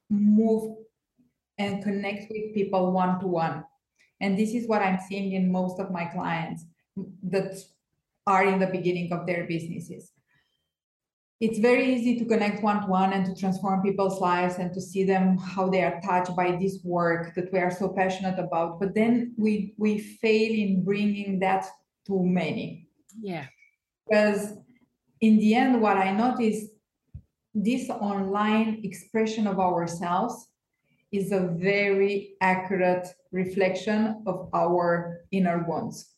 move 0.08 0.76
and 1.58 1.82
connect 1.82 2.30
with 2.30 2.54
people 2.54 2.90
one 2.92 3.20
to 3.20 3.26
one. 3.26 3.64
And 4.24 4.38
this 4.38 4.54
is 4.54 4.66
what 4.66 4.80
I'm 4.80 4.98
seeing 5.06 5.32
in 5.32 5.52
most 5.52 5.78
of 5.78 5.90
my 5.90 6.06
clients 6.06 6.64
that 7.24 7.58
are 8.26 8.46
in 8.46 8.58
the 8.58 8.66
beginning 8.68 9.12
of 9.12 9.26
their 9.26 9.44
businesses. 9.44 10.12
It's 11.40 11.58
very 11.58 11.94
easy 11.94 12.18
to 12.20 12.24
connect 12.24 12.62
one 12.62 12.80
to 12.80 12.86
one 12.86 13.12
and 13.12 13.26
to 13.26 13.34
transform 13.38 13.82
people's 13.82 14.20
lives 14.22 14.54
and 14.56 14.72
to 14.72 14.80
see 14.80 15.04
them 15.04 15.36
how 15.36 15.68
they 15.68 15.82
are 15.82 16.00
touched 16.00 16.34
by 16.34 16.56
this 16.56 16.78
work 16.84 17.34
that 17.34 17.52
we 17.52 17.58
are 17.58 17.70
so 17.70 17.90
passionate 17.90 18.38
about. 18.38 18.80
But 18.80 18.94
then 18.94 19.34
we 19.36 19.74
we 19.76 19.98
fail 19.98 20.52
in 20.64 20.84
bringing 20.84 21.40
that 21.40 21.66
to 22.06 22.14
many. 22.22 22.88
Yeah. 23.20 23.44
Because 24.08 24.54
in 25.20 25.36
the 25.36 25.54
end, 25.54 25.82
what 25.82 25.98
I 25.98 26.12
notice 26.12 26.60
this 27.52 27.90
online 27.90 28.80
expression 28.84 29.46
of 29.46 29.60
ourselves 29.60 30.48
is 31.16 31.32
a 31.32 31.48
very 31.56 32.34
accurate 32.40 33.06
reflection 33.30 34.22
of 34.26 34.48
our 34.52 35.20
inner 35.30 35.64
wounds. 35.68 36.10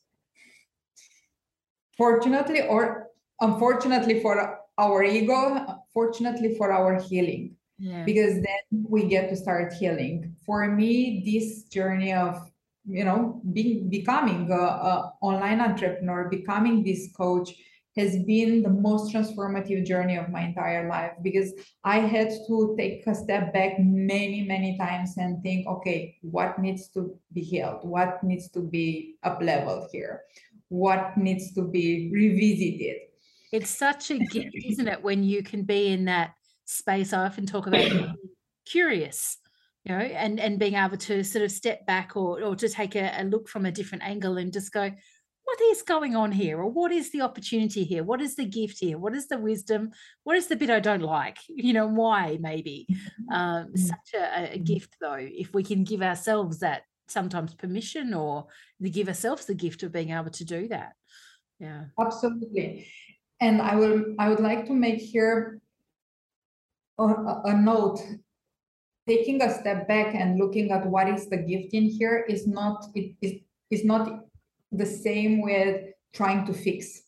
Fortunately, 1.97 2.63
or 2.63 3.09
unfortunately 3.41 4.21
for 4.21 4.61
our 4.79 5.03
ego, 5.03 5.83
fortunately 5.93 6.55
for 6.55 6.73
our 6.73 7.01
healing. 7.01 7.57
Yeah. 7.79 8.05
Because 8.05 8.35
then 8.35 8.85
we 8.89 9.05
get 9.05 9.29
to 9.29 9.37
start 9.37 9.75
healing. 9.75 10.35
For 10.45 10.67
me, 10.69 11.23
this 11.25 11.65
journey 11.65 12.13
of 12.13 12.51
you 12.89 13.05
know 13.05 13.43
being 13.53 13.91
becoming 13.91 14.51
a, 14.51 14.55
a 14.55 15.13
online 15.21 15.61
entrepreneur, 15.61 16.29
becoming 16.31 16.83
this 16.83 17.13
coach, 17.15 17.53
has 17.97 18.23
been 18.25 18.63
the 18.63 18.71
most 18.71 19.13
transformative 19.13 19.87
journey 19.87 20.17
of 20.17 20.29
my 20.29 20.43
entire 20.43 20.89
life 20.89 21.13
because 21.23 21.53
I 21.83 22.01
had 22.01 22.31
to 22.47 22.75
take 22.79 23.07
a 23.07 23.15
step 23.15 23.53
back 23.55 23.79
many, 23.79 24.45
many 24.45 24.77
times 24.77 25.15
and 25.17 25.43
think, 25.43 25.67
okay, 25.67 26.17
what 26.21 26.59
needs 26.59 26.89
to 26.89 27.19
be 27.33 27.41
healed? 27.41 27.81
What 27.83 28.23
needs 28.23 28.51
to 28.51 28.61
be 28.61 29.17
up 29.23 29.41
leveled 29.41 29.89
here? 29.93 30.23
What 30.69 31.17
needs 31.17 31.55
to 31.55 31.63
be 31.63 32.11
revisited? 32.13 32.97
It's 33.53 33.71
such 33.71 34.11
a 34.11 34.19
gift, 34.19 34.55
isn't 34.55 34.89
it, 34.89 35.03
when 35.03 35.25
you 35.25 35.43
can 35.43 35.63
be 35.63 35.89
in 35.89 36.05
that 36.07 36.35
space? 36.67 37.13
I 37.13 37.25
often 37.25 37.47
talk 37.47 37.67
about 37.67 37.91
curious 38.67 39.39
you 39.85 39.95
know 39.95 40.01
and 40.01 40.41
and 40.41 40.59
being 40.59 40.75
able 40.75 40.97
to 40.97 41.23
sort 41.23 41.45
of 41.45 41.53
step 41.53 41.87
back 41.87 42.17
or 42.17 42.43
or 42.43 42.57
to 42.57 42.69
take 42.69 42.97
a, 42.97 43.13
a 43.21 43.23
look 43.23 43.49
from 43.49 43.65
a 43.65 43.71
different 43.71 44.03
angle 44.03 44.37
and 44.37 44.53
just 44.53 44.73
go 44.73 44.91
what 45.47 45.61
is 45.71 45.83
going 45.83 46.17
on 46.17 46.33
here? 46.33 46.59
Or 46.59 46.69
what 46.69 46.91
is 46.91 47.13
the 47.13 47.23
opportunity 47.23 47.85
here? 47.85 48.03
What 48.03 48.21
is 48.21 48.35
the 48.35 48.45
gift 48.45 48.81
here? 48.81 48.99
What 48.99 49.15
is 49.15 49.29
the 49.29 49.39
wisdom? 49.39 49.93
What 50.25 50.37
is 50.37 50.49
the 50.49 50.57
bit 50.57 50.71
i 50.71 50.81
don't 50.81 51.03
like? 51.03 51.39
You 51.49 51.73
know 51.73 51.87
why 51.87 52.39
maybe? 52.41 52.87
Mm-hmm. 52.91 53.33
um, 53.33 53.69
mm. 53.69 53.79
such 53.79 54.11
a, 54.15 54.55
a, 54.55 54.59
gift 54.59 54.97
though 55.01 55.19
if 55.19 55.55
we 55.55 55.63
can 55.63 55.85
give 55.85 56.03
ourselves 56.03 56.59
that 56.61 56.83
sometimes 57.09 57.55
permission 57.55 58.13
or 58.13 58.47
give 58.83 59.09
ourselves 59.09 59.47
the 59.47 59.55
gift 59.55 59.85
of 59.85 59.93
being 59.93 60.11
able 60.11 60.31
to 60.31 60.45
do 60.45 60.67
that. 60.69 60.93
Yeah. 61.61 61.85
Absolutely. 61.99 62.89
And 63.41 63.63
i 63.63 63.77
will 63.77 64.17
i 64.19 64.29
would 64.29 64.41
like 64.41 64.67
to 64.67 64.75
make 64.75 65.01
here 65.01 65.61
a, 66.99 67.07
a 67.53 67.55
note. 67.55 68.01
Taking 69.07 69.41
a 69.43 69.55
step 69.61 69.87
back 69.87 70.17
and 70.17 70.39
looking 70.39 70.73
at 70.73 70.85
what 70.85 71.09
is 71.09 71.29
the 71.29 71.37
gift 71.37 71.73
in 71.73 71.85
here 71.85 72.27
is 72.29 72.49
not 72.49 72.85
it 72.97 73.15
is 73.23 73.33
is 73.71 73.85
not 73.85 74.27
the 74.73 74.87
same 74.87 75.43
with 75.43 75.85
trying 76.13 76.47
to 76.47 76.53
fix. 76.53 77.03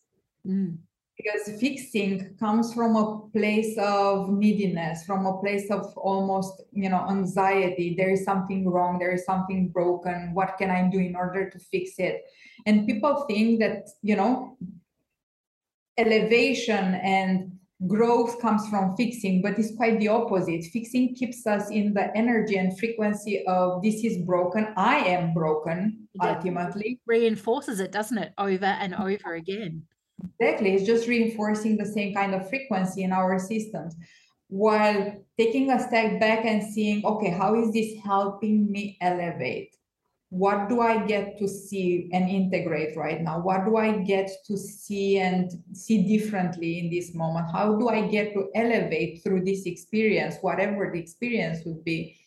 Mm. 0.46 0.78
because 1.18 1.60
fixing 1.60 2.36
comes 2.38 2.72
from 2.72 2.94
a 2.94 3.18
place 3.32 3.76
of 3.76 4.30
neediness 4.30 5.04
from 5.04 5.26
a 5.26 5.36
place 5.38 5.68
of 5.70 5.92
almost 5.96 6.62
you 6.72 6.88
know 6.88 7.04
anxiety. 7.08 7.94
There 7.98 8.10
is 8.10 8.24
something 8.24 8.70
wrong 8.70 8.98
there 8.98 9.12
is 9.12 9.24
something 9.24 9.68
broken. 9.68 10.32
What 10.32 10.56
can 10.58 10.70
i 10.70 10.88
do 10.88 10.98
in 10.98 11.16
order 11.16 11.50
to 11.50 11.58
fix 11.58 11.98
it? 11.98 12.22
And 12.66 12.86
people 12.86 13.24
think 13.28 13.60
that 13.60 13.88
you 14.02 14.16
know 14.16 14.56
elevation 15.98 16.94
and 17.02 17.58
growth 17.86 18.40
comes 18.40 18.66
from 18.68 18.96
fixing, 18.96 19.42
but 19.42 19.58
it's 19.58 19.76
quite 19.76 20.00
the 20.00 20.08
opposite. 20.08 20.64
Fixing 20.72 21.14
keeps 21.14 21.46
us 21.46 21.70
in 21.70 21.94
the 21.94 22.16
energy 22.16 22.56
and 22.56 22.76
frequency 22.78 23.44
of 23.46 23.82
this 23.82 24.04
is 24.04 24.18
broken, 24.18 24.72
I 24.76 24.98
am 24.98 25.32
broken, 25.32 26.07
ultimately. 26.20 27.00
Reinforces 27.06 27.80
it, 27.80 27.92
doesn't 27.92 28.18
it, 28.18 28.32
over 28.38 28.66
and 28.66 28.94
over 28.94 29.34
again? 29.34 29.82
Exactly. 30.40 30.74
It's 30.74 30.86
just 30.86 31.08
reinforcing 31.08 31.76
the 31.76 31.86
same 31.86 32.14
kind 32.14 32.34
of 32.34 32.48
frequency 32.48 33.02
in 33.02 33.12
our 33.12 33.38
systems 33.38 33.94
while 34.48 35.24
taking 35.36 35.70
a 35.70 35.78
step 35.78 36.18
back 36.18 36.44
and 36.44 36.62
seeing, 36.62 37.04
okay, 37.04 37.30
how 37.30 37.54
is 37.54 37.72
this 37.72 37.94
helping 38.02 38.70
me 38.70 38.96
elevate? 39.00 39.74
what 40.30 40.68
do 40.68 40.82
I 40.82 41.06
get 41.06 41.38
to 41.38 41.48
see 41.48 42.10
and 42.12 42.28
integrate 42.28 42.96
right 42.96 43.20
now? 43.20 43.40
What 43.40 43.64
do 43.64 43.76
I 43.76 43.98
get 43.98 44.30
to 44.46 44.58
see 44.58 45.18
and 45.18 45.50
see 45.72 46.02
differently 46.02 46.80
in 46.80 46.90
this 46.90 47.14
moment? 47.14 47.46
How 47.50 47.76
do 47.76 47.88
I 47.88 48.06
get 48.08 48.34
to 48.34 48.50
elevate 48.54 49.22
through 49.22 49.44
this 49.44 49.64
experience, 49.64 50.36
whatever 50.42 50.90
the 50.92 51.00
experience 51.00 51.64
would 51.64 51.82
be? 51.82 52.18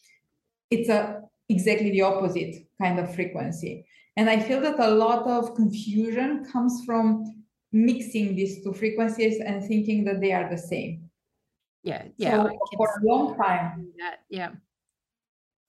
It's 0.71 0.89
a 0.89 1.21
exactly 1.51 1.91
the 1.91 2.01
opposite 2.01 2.55
kind 2.81 3.00
of 3.00 3.13
frequency. 3.13 3.86
And 4.17 4.29
I 4.29 4.39
feel 4.39 4.62
that 4.62 4.79
a 4.79 4.89
lot 4.89 5.27
of 5.27 5.55
confusion 5.55 6.46
comes 6.51 6.84
from 6.86 7.43
mixing 7.72 8.36
these 8.36 8.63
two 8.63 8.74
frequencies 8.74 9.39
and 9.39 9.63
thinking 9.63 10.03
that 10.05 10.20
they 10.20 10.34
are 10.34 10.50
the 10.50 10.58
same. 10.58 11.10
Yeah, 11.84 12.03
yeah. 12.17 12.43
So 12.43 12.58
for 12.77 12.89
a 13.01 13.05
long 13.05 13.38
time. 13.38 13.88
That, 13.98 14.20
yeah 14.29 14.51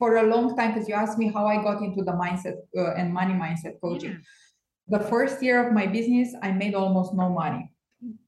for 0.03 0.17
a 0.17 0.27
long 0.35 0.57
time 0.57 0.73
because 0.73 0.89
you 0.89 0.97
asked 0.97 1.17
me 1.17 1.31
how 1.33 1.47
I 1.47 1.63
got 1.63 1.81
into 1.81 2.03
the 2.03 2.11
mindset 2.11 2.57
uh, 2.77 2.95
and 2.99 3.15
money 3.15 3.35
mindset 3.35 3.81
coaching. 3.81 4.19
Yeah. 4.89 4.99
The 4.99 5.05
first 5.05 5.41
year 5.41 5.65
of 5.65 5.73
my 5.73 5.87
business, 5.87 6.35
I 6.43 6.51
made 6.51 6.75
almost 6.75 7.15
no 7.15 7.29
money. 7.31 7.71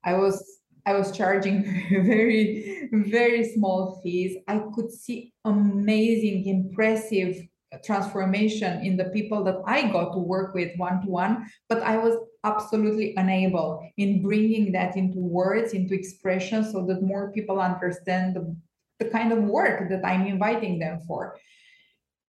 I 0.05 0.15
was 0.15 0.54
I 0.87 0.93
was 0.93 1.17
charging 1.17 1.65
very 1.91 2.89
very 2.93 3.45
small 3.53 4.01
fees. 4.03 4.37
I 4.49 4.63
could 4.75 4.91
see 4.91 5.33
amazing, 5.45 6.47
impressive 6.47 7.37
transformation 7.85 8.85
in 8.85 8.97
the 8.97 9.07
people 9.07 9.43
that 9.45 9.57
I 9.67 9.91
got 9.91 10.13
to 10.13 10.19
work 10.19 10.55
with 10.55 10.71
one 10.77 11.01
to 11.03 11.09
one, 11.09 11.47
but 11.69 11.83
I 11.83 11.97
was 11.97 12.17
absolutely 12.45 13.15
unable 13.17 13.89
in 13.97 14.23
bringing 14.23 14.71
that 14.73 14.97
into 14.97 15.19
words, 15.19 15.73
into 15.73 15.95
expression, 15.95 16.65
so 16.65 16.87
that 16.87 17.03
more 17.03 17.33
people 17.33 17.61
understand 17.61 18.37
the, 18.37 18.57
the 19.01 19.11
kind 19.11 19.33
of 19.33 19.43
work 19.43 19.89
that 19.91 20.05
I'm 20.05 20.27
inviting 20.27 20.79
them 20.79 21.01
for 21.07 21.37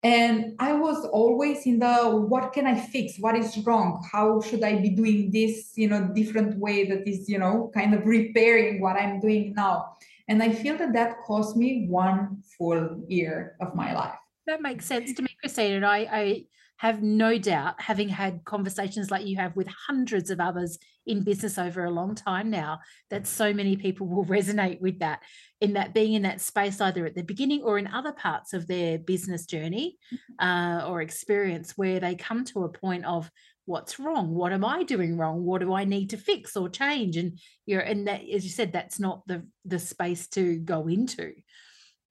and 0.03 0.55
i 0.59 0.73
was 0.73 1.05
always 1.05 1.65
in 1.65 1.79
the 1.79 2.09
what 2.27 2.53
can 2.53 2.65
i 2.65 2.79
fix? 2.79 3.17
What 3.19 3.35
is 3.35 3.57
wrong? 3.65 4.03
How 4.11 4.41
should 4.41 4.63
i 4.63 4.79
be 4.79 4.89
doing 4.89 5.31
this 5.31 5.73
you 5.75 5.87
know 5.87 6.09
different 6.13 6.57
way 6.57 6.87
that 6.89 7.07
is 7.07 7.29
you 7.29 7.37
know 7.37 7.71
kind 7.73 7.93
of 7.93 8.05
repairing 8.05 8.81
what 8.81 8.95
i'm 8.95 9.19
doing 9.19 9.53
now? 9.55 9.97
And 10.27 10.41
i 10.41 10.51
feel 10.51 10.77
that 10.77 10.93
that 10.93 11.17
cost 11.25 11.55
me 11.55 11.85
one 11.87 12.41
full 12.57 13.03
year 13.07 13.55
of 13.61 13.75
my 13.75 13.93
life. 13.93 14.17
That 14.47 14.61
makes 14.61 14.85
sense 14.85 15.13
to 15.13 15.21
me 15.21 15.29
and 15.57 15.85
i 15.85 16.07
i 16.11 16.45
have 16.81 17.03
no 17.03 17.37
doubt, 17.37 17.79
having 17.79 18.09
had 18.09 18.43
conversations 18.43 19.11
like 19.11 19.27
you 19.27 19.35
have 19.35 19.55
with 19.55 19.67
hundreds 19.67 20.31
of 20.31 20.39
others 20.39 20.79
in 21.05 21.23
business 21.23 21.59
over 21.59 21.85
a 21.85 21.91
long 21.91 22.15
time 22.15 22.49
now, 22.49 22.79
that 23.11 23.27
so 23.27 23.53
many 23.53 23.75
people 23.75 24.07
will 24.07 24.25
resonate 24.37 24.81
with 24.81 24.97
that, 24.97 25.21
in 25.59 25.73
that 25.73 25.93
being 25.93 26.13
in 26.13 26.23
that 26.23 26.41
space 26.41 26.81
either 26.81 27.05
at 27.05 27.13
the 27.13 27.21
beginning 27.21 27.61
or 27.61 27.77
in 27.77 27.85
other 27.85 28.11
parts 28.11 28.53
of 28.53 28.65
their 28.65 28.97
business 28.97 29.45
journey 29.45 29.95
mm-hmm. 30.11 30.43
uh, 30.43 30.89
or 30.89 31.03
experience 31.03 31.77
where 31.77 31.99
they 31.99 32.15
come 32.15 32.43
to 32.45 32.63
a 32.63 32.69
point 32.69 33.05
of 33.05 33.29
what's 33.65 33.99
wrong? 33.99 34.33
What 34.33 34.51
am 34.51 34.65
i 34.65 34.81
doing 34.81 35.17
wrong? 35.17 35.45
What 35.45 35.61
do 35.61 35.75
i 35.75 35.83
need 35.83 36.09
to 36.09 36.17
fix 36.17 36.57
or 36.57 36.67
change? 36.67 37.15
And 37.15 37.37
you're 37.67 37.81
and 37.81 38.07
that 38.07 38.21
as 38.21 38.43
you 38.43 38.49
said 38.49 38.73
that's 38.73 38.99
not 38.99 39.21
the 39.27 39.45
the 39.65 39.77
space 39.77 40.27
to 40.29 40.57
go 40.57 40.87
into 40.87 41.31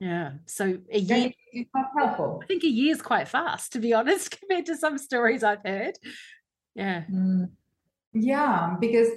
yeah. 0.01 0.33
So 0.47 0.79
a 0.91 0.99
year 0.99 1.33
not 1.75 1.91
helpful. 1.97 2.41
I 2.43 2.47
think 2.47 2.65
a 2.65 2.69
year 2.69 2.93
is 2.93 3.03
quite 3.03 3.29
fast, 3.29 3.73
to 3.75 3.79
be 3.79 3.93
honest, 3.99 4.39
compared 4.39 4.67
to 4.67 4.77
some 4.77 4.97
stories 4.97 5.45
I've 5.45 5.63
heard. 5.65 5.99
Yeah. 6.75 7.05
Mm, 7.11 7.51
yeah, 8.15 8.77
because 8.81 9.09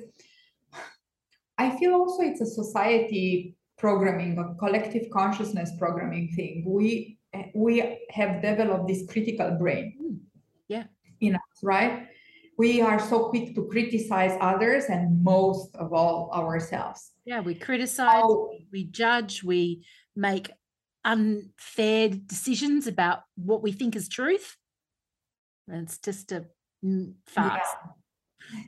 I 1.57 1.77
feel 1.77 1.93
also 1.93 2.23
it's 2.23 2.41
a 2.41 2.45
society 2.45 3.55
programming, 3.77 4.37
a 4.37 4.55
collective 4.55 5.09
consciousness 5.09 5.71
programming 5.79 6.33
thing. 6.35 6.65
We 6.67 7.17
we 7.55 7.99
have 8.09 8.41
developed 8.41 8.87
this 8.87 9.05
critical 9.09 9.51
brain. 9.51 9.95
Mm, 10.01 10.19
yeah. 10.67 10.83
In 11.21 11.35
us, 11.35 11.63
right? 11.63 12.07
We 12.57 12.81
are 12.81 12.99
so 12.99 13.29
quick 13.29 13.55
to 13.55 13.67
criticize 13.71 14.37
others 14.39 14.85
and 14.85 15.23
most 15.23 15.75
of 15.75 15.93
all 15.93 16.29
ourselves. 16.31 17.11
Yeah, 17.25 17.39
we 17.39 17.55
criticize, 17.55 18.21
oh, 18.23 18.53
we 18.71 18.83
judge, 18.83 19.43
we 19.43 19.83
make 20.15 20.51
unfair 21.05 22.09
decisions 22.09 22.87
about 22.87 23.23
what 23.35 23.61
we 23.61 23.71
think 23.71 23.95
is 23.95 24.07
truth. 24.07 24.57
It's 25.67 25.97
just 25.97 26.31
a 26.31 26.45
farce. 27.27 27.61
Yeah. 27.73 27.91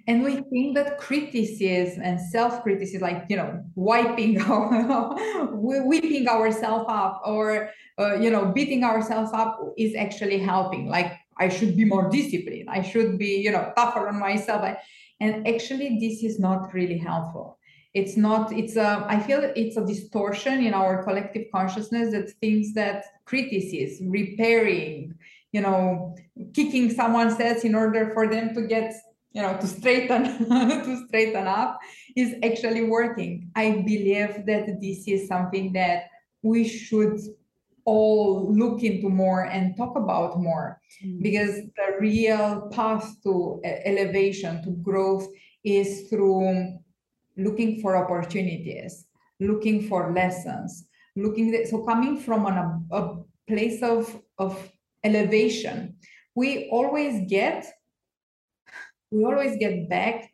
And 0.07 0.23
we 0.23 0.35
think 0.35 0.75
that 0.75 0.97
criticism 0.97 2.01
and 2.01 2.19
self-criticism, 2.19 3.01
like 3.01 3.25
you 3.29 3.35
know, 3.35 3.61
wiping 3.75 4.41
our, 4.49 5.15
whipping 5.51 6.27
ourselves 6.27 6.85
up, 6.87 7.21
or 7.25 7.69
uh, 7.99 8.15
you 8.15 8.29
know, 8.29 8.45
beating 8.45 8.83
ourselves 8.83 9.31
up, 9.33 9.59
is 9.77 9.93
actually 9.95 10.39
helping. 10.39 10.87
Like 10.87 11.11
I 11.37 11.49
should 11.49 11.75
be 11.75 11.83
more 11.83 12.09
disciplined. 12.09 12.69
I 12.69 12.81
should 12.81 13.17
be, 13.17 13.35
you 13.37 13.51
know, 13.51 13.73
tougher 13.75 14.07
on 14.07 14.19
myself. 14.19 14.77
And 15.19 15.47
actually, 15.47 15.99
this 15.99 16.23
is 16.23 16.39
not 16.39 16.73
really 16.73 16.97
helpful 16.97 17.59
it's 17.95 18.17
not 18.17 18.51
it's 18.51 18.75
a 18.75 19.05
i 19.07 19.17
feel 19.17 19.41
it's 19.55 19.77
a 19.77 19.85
distortion 19.85 20.63
in 20.63 20.73
our 20.73 21.01
collective 21.03 21.45
consciousness 21.51 22.11
that 22.11 22.29
thinks 22.41 22.73
that 22.73 23.05
criticism 23.23 24.11
repairing 24.11 25.15
you 25.53 25.61
know 25.61 26.13
kicking 26.53 26.91
someone's 26.91 27.39
ass 27.39 27.63
in 27.63 27.73
order 27.73 28.11
for 28.13 28.27
them 28.27 28.53
to 28.53 28.67
get 28.67 28.93
you 29.31 29.41
know 29.41 29.57
to 29.57 29.65
straighten 29.65 30.23
to 30.85 31.05
straighten 31.07 31.47
up 31.47 31.79
is 32.15 32.35
actually 32.43 32.83
working 32.83 33.49
i 33.55 33.71
believe 33.71 34.45
that 34.45 34.65
this 34.81 35.07
is 35.07 35.27
something 35.27 35.71
that 35.71 36.09
we 36.43 36.67
should 36.67 37.17
all 37.85 38.51
look 38.51 38.83
into 38.83 39.09
more 39.09 39.43
and 39.45 39.77
talk 39.77 39.95
about 39.95 40.39
more 40.39 40.81
mm. 41.03 41.21
because 41.21 41.55
the 41.77 41.87
real 41.99 42.67
path 42.71 43.15
to 43.23 43.61
elevation 43.85 44.61
to 44.63 44.71
growth 44.71 45.27
is 45.63 46.09
through 46.09 46.77
looking 47.37 47.81
for 47.81 47.95
opportunities, 47.95 49.05
looking 49.39 49.87
for 49.87 50.13
lessons, 50.13 50.87
looking 51.15 51.65
so 51.65 51.83
coming 51.85 52.17
from 52.17 52.45
an, 52.45 52.87
a, 52.91 52.95
a 52.97 53.23
place 53.47 53.81
of 53.81 54.21
of 54.37 54.71
elevation, 55.03 55.95
we 56.35 56.69
always 56.71 57.29
get 57.29 57.65
we 59.11 59.23
always 59.23 59.57
get 59.57 59.89
back 59.89 60.29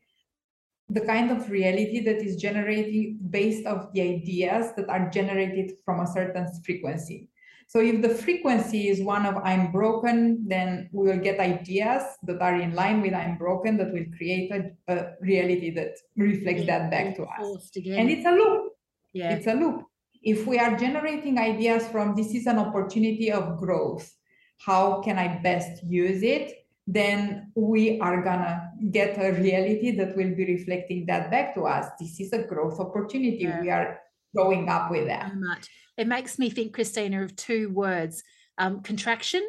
the 0.89 1.01
kind 1.01 1.31
of 1.31 1.49
reality 1.49 2.03
that 2.03 2.17
is 2.17 2.35
generated 2.35 3.31
based 3.31 3.65
of 3.65 3.93
the 3.93 4.01
ideas 4.01 4.73
that 4.75 4.89
are 4.89 5.09
generated 5.09 5.71
from 5.85 6.01
a 6.01 6.07
certain 6.07 6.47
frequency 6.65 7.29
so 7.71 7.79
if 7.79 8.01
the 8.01 8.09
frequency 8.09 8.89
is 8.89 9.01
one 9.01 9.25
of 9.25 9.37
I'm 9.45 9.71
broken, 9.71 10.45
then 10.45 10.89
we 10.91 11.07
will 11.07 11.19
get 11.19 11.39
ideas 11.39 12.03
that 12.23 12.41
are 12.41 12.59
in 12.59 12.75
line 12.75 13.01
with 13.01 13.13
I'm 13.13 13.37
broken 13.37 13.77
that 13.77 13.93
will 13.93 14.07
create 14.17 14.51
a, 14.51 14.71
a 14.89 15.13
reality 15.21 15.69
that 15.75 15.95
reflects 16.17 16.63
yeah, 16.63 16.79
that 16.79 16.91
back 16.91 17.15
to 17.15 17.23
us. 17.23 17.71
And 17.77 18.09
it's 18.09 18.25
a 18.25 18.31
loop. 18.31 18.73
Yeah. 19.13 19.35
It's 19.35 19.47
a 19.47 19.53
loop. 19.53 19.85
If 20.21 20.45
we 20.45 20.59
are 20.59 20.75
generating 20.75 21.39
ideas 21.39 21.87
from 21.87 22.13
this 22.13 22.35
is 22.35 22.45
an 22.45 22.59
opportunity 22.59 23.31
of 23.31 23.57
growth, 23.57 24.17
how 24.57 25.01
can 25.01 25.17
I 25.17 25.39
best 25.41 25.81
use 25.85 26.23
it? 26.23 26.67
Then 26.87 27.53
we 27.55 28.01
are 28.01 28.21
gonna 28.21 28.69
get 28.91 29.17
a 29.17 29.31
reality 29.41 29.95
that 29.95 30.17
will 30.17 30.35
be 30.35 30.43
reflecting 30.43 31.05
that 31.05 31.31
back 31.31 31.55
to 31.55 31.61
us. 31.67 31.85
This 31.97 32.19
is 32.19 32.33
a 32.33 32.43
growth 32.43 32.81
opportunity. 32.81 33.45
Yeah. 33.45 33.61
We 33.61 33.69
are 33.69 34.01
growing 34.35 34.69
up 34.69 34.91
with 34.91 35.07
that. 35.07 35.31
So 35.31 35.39
much. 35.39 35.67
It 35.97 36.07
makes 36.07 36.39
me 36.39 36.49
think, 36.49 36.73
Cristina, 36.73 37.23
of 37.23 37.35
two 37.35 37.69
words 37.69 38.23
um, 38.57 38.81
contraction 38.81 39.47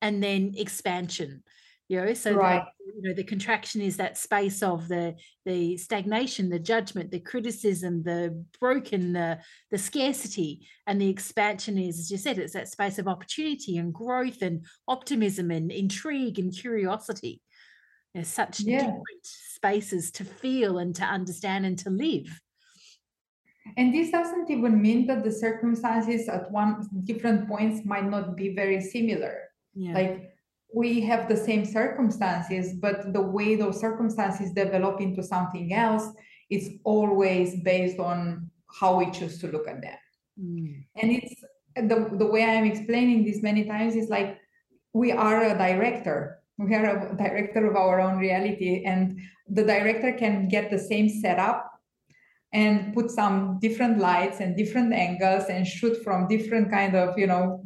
and 0.00 0.22
then 0.22 0.54
expansion. 0.56 1.42
you 1.88 2.00
know 2.00 2.14
so 2.14 2.34
right. 2.34 2.64
the, 2.78 2.92
you 2.94 3.02
know 3.02 3.14
the 3.14 3.24
contraction 3.24 3.80
is 3.80 3.96
that 3.96 4.16
space 4.16 4.62
of 4.62 4.88
the 4.88 5.14
the 5.44 5.76
stagnation 5.76 6.48
the 6.48 6.58
judgment 6.58 7.10
the 7.10 7.20
criticism 7.20 8.02
the 8.02 8.44
broken 8.58 9.12
the 9.12 9.38
the 9.70 9.78
scarcity 9.78 10.66
and 10.86 11.00
the 11.00 11.08
expansion 11.08 11.76
is 11.78 11.98
as 11.98 12.10
you 12.10 12.16
said 12.16 12.38
it's 12.38 12.54
that 12.54 12.68
space 12.68 12.98
of 12.98 13.06
opportunity 13.08 13.76
and 13.76 13.92
growth 13.92 14.40
and 14.40 14.64
optimism 14.88 15.50
and 15.50 15.70
intrigue 15.70 16.38
and 16.38 16.56
curiosity 16.56 17.42
there's 18.14 18.28
such 18.28 18.60
yeah. 18.60 18.78
different 18.78 19.04
spaces 19.22 20.10
to 20.10 20.24
feel 20.24 20.78
and 20.78 20.94
to 20.94 21.04
understand 21.04 21.66
and 21.66 21.78
to 21.78 21.90
live 21.90 22.40
and 23.76 23.94
this 23.94 24.10
doesn't 24.10 24.50
even 24.50 24.80
mean 24.80 25.06
that 25.06 25.24
the 25.24 25.32
circumstances 25.32 26.28
at 26.28 26.50
one 26.50 26.88
different 27.04 27.48
points 27.48 27.84
might 27.84 28.08
not 28.08 28.36
be 28.36 28.54
very 28.54 28.80
similar 28.80 29.50
yeah. 29.74 29.94
like 29.94 30.34
we 30.74 31.00
have 31.02 31.28
the 31.28 31.36
same 31.36 31.64
circumstances, 31.64 32.74
but 32.74 33.12
the 33.12 33.20
way 33.20 33.54
those 33.54 33.80
circumstances 33.80 34.50
develop 34.50 35.00
into 35.00 35.22
something 35.22 35.72
else 35.72 36.08
is 36.50 36.72
always 36.82 37.60
based 37.62 38.00
on 38.00 38.50
how 38.80 38.98
we 38.98 39.10
choose 39.12 39.38
to 39.38 39.46
look 39.46 39.68
at 39.68 39.80
them. 39.80 39.98
Mm. 40.40 40.84
And 40.96 41.12
it's 41.12 41.34
the, 41.76 42.10
the 42.18 42.26
way 42.26 42.44
I'm 42.44 42.64
explaining 42.64 43.24
this 43.24 43.40
many 43.40 43.64
times 43.64 43.94
is 43.94 44.08
like 44.08 44.38
we 44.92 45.12
are 45.12 45.44
a 45.44 45.56
director. 45.56 46.40
We 46.58 46.74
are 46.74 47.12
a 47.12 47.16
director 47.16 47.66
of 47.66 47.76
our 47.76 48.00
own 48.00 48.18
reality, 48.18 48.84
and 48.84 49.20
the 49.48 49.64
director 49.64 50.12
can 50.12 50.48
get 50.48 50.70
the 50.70 50.78
same 50.78 51.08
setup 51.08 51.70
and 52.54 52.94
put 52.94 53.10
some 53.10 53.58
different 53.60 53.98
lights 53.98 54.40
and 54.40 54.56
different 54.56 54.94
angles 54.94 55.44
and 55.50 55.66
shoot 55.66 56.02
from 56.02 56.28
different 56.28 56.70
kind 56.70 56.94
of 56.96 57.18
you 57.18 57.26
know 57.26 57.64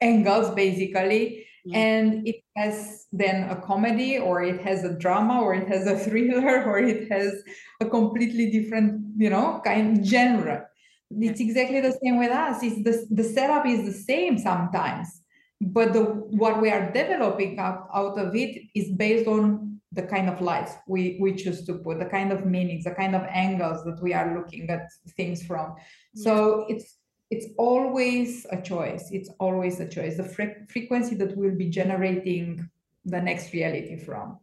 angles 0.00 0.54
basically. 0.54 1.46
Mm. 1.68 1.76
And 1.76 2.28
it 2.28 2.36
has 2.56 3.06
then 3.12 3.50
a 3.50 3.56
comedy 3.60 4.16
or 4.18 4.42
it 4.42 4.62
has 4.62 4.84
a 4.84 4.96
drama 4.96 5.42
or 5.42 5.54
it 5.54 5.68
has 5.68 5.86
a 5.86 5.98
thriller 6.04 6.64
or 6.64 6.78
it 6.78 7.10
has 7.10 7.42
a 7.80 7.86
completely 7.86 8.50
different 8.50 9.02
you 9.16 9.30
know 9.30 9.60
kind 9.64 10.06
genre. 10.06 10.66
It's 11.10 11.40
exactly 11.40 11.80
the 11.80 11.98
same 12.02 12.18
with 12.18 12.30
us. 12.30 12.62
It's 12.62 12.84
the, 12.84 13.04
the 13.10 13.24
setup 13.24 13.66
is 13.66 13.84
the 13.84 13.92
same 13.92 14.38
sometimes 14.38 15.20
but 15.60 15.92
the 15.92 16.02
what 16.02 16.60
we 16.60 16.70
are 16.70 16.90
developing 16.92 17.58
out, 17.58 17.88
out 17.92 18.18
of 18.18 18.34
it 18.34 18.62
is 18.74 18.90
based 18.92 19.28
on 19.28 19.69
the 19.92 20.02
kind 20.02 20.28
of 20.28 20.40
lights 20.40 20.72
we 20.86 21.18
we 21.20 21.34
choose 21.34 21.64
to 21.64 21.74
put 21.74 21.98
the 21.98 22.04
kind 22.04 22.30
of 22.32 22.46
meanings 22.46 22.84
the 22.84 22.92
kind 22.92 23.16
of 23.16 23.22
angles 23.28 23.82
that 23.84 24.00
we 24.00 24.14
are 24.14 24.36
looking 24.36 24.70
at 24.70 24.86
things 25.16 25.42
from 25.42 25.74
so 26.14 26.64
it's 26.68 27.00
it's 27.30 27.46
always 27.56 28.44
a 28.50 28.60
choice. 28.60 29.08
It's 29.12 29.30
always 29.38 29.78
a 29.78 29.88
choice. 29.88 30.16
The 30.16 30.24
fre- 30.24 30.64
frequency 30.68 31.14
that 31.16 31.36
we'll 31.36 31.54
be 31.54 31.70
generating 31.70 32.68
the 33.04 33.20
next 33.20 33.52
reality 33.52 33.96
from. 33.96 34.38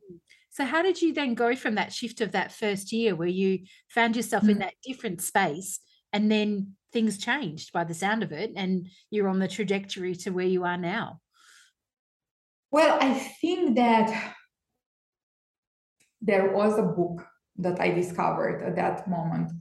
So, 0.49 0.65
how 0.65 0.81
did 0.81 1.01
you 1.01 1.13
then 1.13 1.35
go 1.35 1.55
from 1.55 1.75
that 1.75 1.93
shift 1.93 2.21
of 2.21 2.31
that 2.31 2.51
first 2.51 2.91
year 2.91 3.15
where 3.15 3.27
you 3.27 3.65
found 3.89 4.15
yourself 4.15 4.43
mm-hmm. 4.43 4.51
in 4.51 4.59
that 4.59 4.73
different 4.83 5.21
space 5.21 5.79
and 6.13 6.31
then 6.31 6.75
things 6.93 7.17
changed 7.17 7.73
by 7.73 7.83
the 7.83 7.93
sound 7.93 8.23
of 8.23 8.31
it 8.31 8.53
and 8.55 8.87
you're 9.11 9.27
on 9.27 9.39
the 9.39 9.47
trajectory 9.47 10.15
to 10.15 10.29
where 10.31 10.45
you 10.45 10.63
are 10.63 10.77
now? 10.77 11.19
Well, 12.71 12.97
I 13.01 13.13
think 13.13 13.75
that 13.75 14.35
there 16.21 16.51
was 16.51 16.77
a 16.77 16.83
book 16.83 17.25
that 17.57 17.79
I 17.79 17.91
discovered 17.91 18.63
at 18.63 18.75
that 18.75 19.07
moment. 19.09 19.51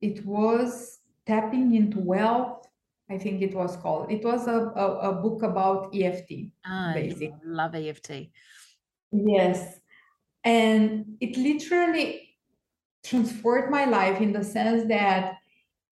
It 0.00 0.24
was 0.24 0.98
Tapping 1.26 1.74
into 1.74 2.00
Wealth 2.00 2.64
I 3.10 3.18
think 3.18 3.42
it 3.42 3.54
was 3.54 3.76
called. 3.76 4.10
It 4.10 4.24
was 4.24 4.46
a, 4.46 4.72
a, 4.74 5.10
a 5.10 5.12
book 5.12 5.42
about 5.42 5.94
EFT, 5.94 6.50
ah, 6.64 6.92
basically. 6.94 7.34
Love 7.44 7.74
EFT. 7.74 8.30
Yes. 9.12 9.78
And 10.42 11.16
it 11.20 11.36
literally 11.36 12.36
transformed 13.04 13.70
my 13.70 13.84
life 13.84 14.20
in 14.20 14.32
the 14.32 14.42
sense 14.42 14.88
that 14.88 15.36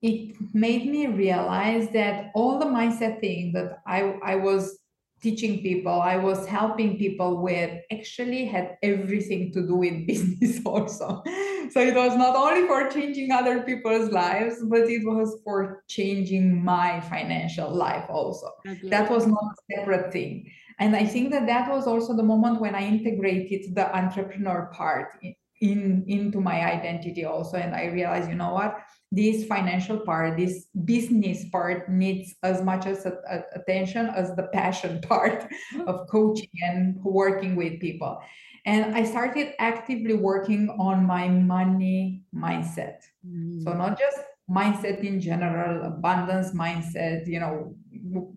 it 0.00 0.34
made 0.52 0.86
me 0.86 1.06
realize 1.06 1.90
that 1.90 2.32
all 2.34 2.58
the 2.58 2.64
mindset 2.66 3.20
thing 3.20 3.52
that 3.52 3.82
I, 3.86 4.18
I 4.24 4.36
was 4.36 4.78
teaching 5.22 5.62
people, 5.62 6.00
I 6.00 6.16
was 6.16 6.46
helping 6.46 6.98
people 6.98 7.40
with 7.40 7.80
actually 7.92 8.44
had 8.44 8.76
everything 8.82 9.52
to 9.52 9.66
do 9.66 9.76
with 9.76 10.06
business 10.06 10.60
also. 10.66 11.22
So 11.70 11.80
it 11.80 11.94
was 11.94 12.16
not 12.16 12.36
only 12.36 12.66
for 12.66 12.90
changing 12.90 13.30
other 13.30 13.62
people's 13.62 14.10
lives, 14.10 14.56
but 14.64 14.80
it 14.90 15.04
was 15.04 15.38
for 15.44 15.84
changing 15.88 16.62
my 16.62 17.00
financial 17.00 17.70
life 17.70 18.04
also. 18.10 18.50
Okay. 18.66 18.88
That 18.88 19.10
was 19.10 19.26
not 19.26 19.44
a 19.44 19.76
separate 19.76 20.12
thing. 20.12 20.50
And 20.78 20.96
I 20.96 21.06
think 21.06 21.30
that 21.30 21.46
that 21.46 21.70
was 21.70 21.86
also 21.86 22.16
the 22.16 22.22
moment 22.22 22.60
when 22.60 22.74
I 22.74 22.86
integrated 22.86 23.74
the 23.74 23.94
entrepreneur 23.96 24.70
part 24.72 25.18
in, 25.62 26.04
in 26.06 26.18
into 26.26 26.40
my 26.40 26.64
identity 26.64 27.24
also. 27.24 27.56
And 27.56 27.74
I 27.74 27.86
realized, 27.86 28.28
you 28.28 28.36
know 28.36 28.52
what? 28.52 28.76
this 29.12 29.44
financial 29.44 29.98
part, 29.98 30.38
this 30.38 30.68
business 30.86 31.44
part 31.50 31.88
needs 31.90 32.34
as 32.42 32.62
much 32.62 32.86
as 32.86 33.04
a, 33.04 33.12
a, 33.28 33.60
attention 33.60 34.06
as 34.06 34.34
the 34.36 34.44
passion 34.54 35.00
part 35.08 35.46
of 35.86 36.08
coaching 36.08 36.48
and 36.62 36.96
working 37.04 37.54
with 37.54 37.78
people. 37.78 38.18
And 38.64 38.94
I 38.94 39.04
started 39.04 39.52
actively 39.58 40.14
working 40.14 40.70
on 40.78 41.04
my 41.04 41.28
money 41.28 42.22
mindset. 42.34 43.00
Mm. 43.26 43.62
So 43.64 43.74
not 43.74 43.98
just 43.98 44.18
mindset 44.50 45.00
in 45.00 45.20
general, 45.20 45.84
abundance 45.84 46.52
mindset, 46.52 47.26
you 47.26 47.38
know, 47.38 47.74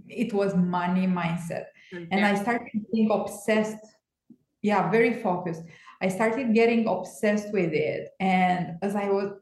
it 0.09 0.33
was 0.33 0.55
money 0.55 1.07
mindset. 1.07 1.67
Okay. 1.93 2.07
And 2.11 2.25
I 2.25 2.35
started 2.35 2.67
being 2.91 3.11
obsessed, 3.11 3.85
yeah, 4.61 4.91
very 4.91 5.21
focused. 5.21 5.61
I 6.01 6.09
started 6.09 6.53
getting 6.53 6.87
obsessed 6.87 7.51
with 7.53 7.71
it. 7.73 8.09
And 8.19 8.77
as 8.81 8.95
I 8.95 9.09
was, 9.09 9.33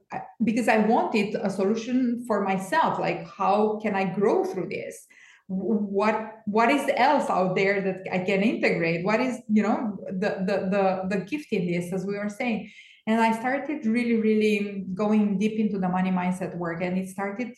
because 0.44 0.68
I 0.68 0.78
wanted 0.78 1.36
a 1.36 1.50
solution 1.50 2.24
for 2.28 2.42
myself, 2.42 3.00
like 3.00 3.28
how 3.28 3.80
can 3.82 3.96
I 3.96 4.06
grow 4.06 4.44
through 4.44 4.70
this? 4.70 5.08
What 5.48 6.38
what 6.46 6.70
is 6.70 6.90
else 6.96 7.30
out 7.30 7.56
there 7.56 7.82
that 7.82 8.04
I 8.12 8.20
can 8.20 8.42
integrate? 8.42 9.04
What 9.04 9.20
is 9.20 9.40
you 9.50 9.62
know 9.62 9.98
the 10.08 10.42
the 10.48 10.58
the 10.72 11.18
the 11.18 11.26
gift 11.26 11.52
in 11.52 11.68
this, 11.68 11.92
as 11.92 12.06
we 12.06 12.18
were 12.18 12.30
saying? 12.30 12.72
And 13.08 13.20
I 13.20 13.38
started 13.38 13.86
really 13.86 14.16
really 14.16 14.86
going 14.94 15.38
deep 15.38 15.60
into 15.60 15.80
the 15.80 15.90
money 15.90 16.12
mindset 16.12 16.56
work, 16.56 16.82
and 16.82 16.98
it 16.98 17.10
started 17.10 17.56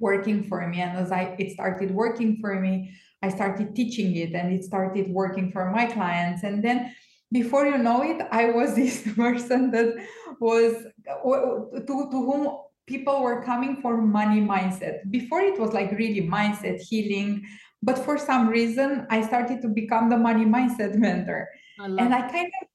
working 0.00 0.44
for 0.44 0.66
me. 0.68 0.80
And 0.80 0.96
as 0.96 1.10
I 1.10 1.34
it 1.38 1.50
started 1.52 1.90
working 1.90 2.38
for 2.40 2.60
me, 2.60 2.92
I 3.20 3.30
started 3.30 3.74
teaching 3.74 4.14
it, 4.16 4.32
and 4.34 4.52
it 4.52 4.62
started 4.62 5.10
working 5.10 5.50
for 5.50 5.70
my 5.72 5.86
clients. 5.86 6.44
And 6.44 6.62
then 6.62 6.94
before 7.32 7.66
you 7.66 7.78
know 7.78 8.02
it, 8.02 8.26
I 8.30 8.50
was 8.50 8.74
this 8.76 9.02
person 9.14 9.70
that 9.72 9.94
was 10.40 10.74
to, 11.04 11.86
to 11.86 12.10
whom 12.10 12.58
people 12.86 13.22
were 13.22 13.42
coming 13.42 13.80
for 13.82 13.96
money 14.00 14.40
mindset. 14.40 15.10
Before 15.10 15.40
it 15.40 15.58
was 15.58 15.72
like 15.72 15.90
really 15.92 16.22
mindset 16.22 16.80
healing, 16.80 17.44
but 17.82 17.98
for 17.98 18.16
some 18.16 18.48
reason 18.48 19.06
I 19.10 19.26
started 19.26 19.60
to 19.62 19.68
become 19.68 20.08
the 20.08 20.16
money 20.16 20.44
mindset 20.44 20.94
mentor. 20.98 21.48
I 21.80 21.84
and 21.86 22.14
I 22.14 22.30
kind 22.30 22.50
of 22.62 22.68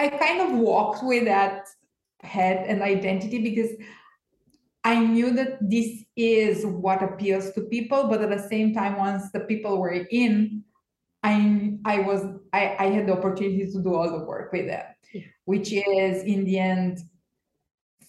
I 0.00 0.08
kind 0.08 0.40
of 0.40 0.58
walked 0.58 1.02
with 1.02 1.24
that 1.24 1.66
head 2.22 2.66
and 2.68 2.82
identity 2.82 3.42
because 3.42 3.70
I 4.84 5.00
knew 5.00 5.32
that 5.32 5.58
this 5.60 6.04
is 6.16 6.64
what 6.64 7.02
appeals 7.02 7.52
to 7.52 7.62
people, 7.62 8.08
but 8.08 8.22
at 8.22 8.30
the 8.30 8.48
same 8.48 8.72
time, 8.72 8.96
once 8.96 9.30
the 9.32 9.40
people 9.40 9.78
were 9.78 10.06
in, 10.10 10.64
I 11.22 11.78
I 11.84 12.00
was 12.00 12.24
I, 12.52 12.76
I 12.78 12.86
had 12.86 13.06
the 13.06 13.16
opportunity 13.16 13.70
to 13.70 13.82
do 13.82 13.94
all 13.94 14.10
the 14.10 14.24
work 14.24 14.52
with 14.52 14.66
them, 14.66 14.84
yeah. 15.12 15.22
which 15.44 15.72
is 15.72 16.22
in 16.22 16.44
the 16.44 16.58
end 16.58 16.98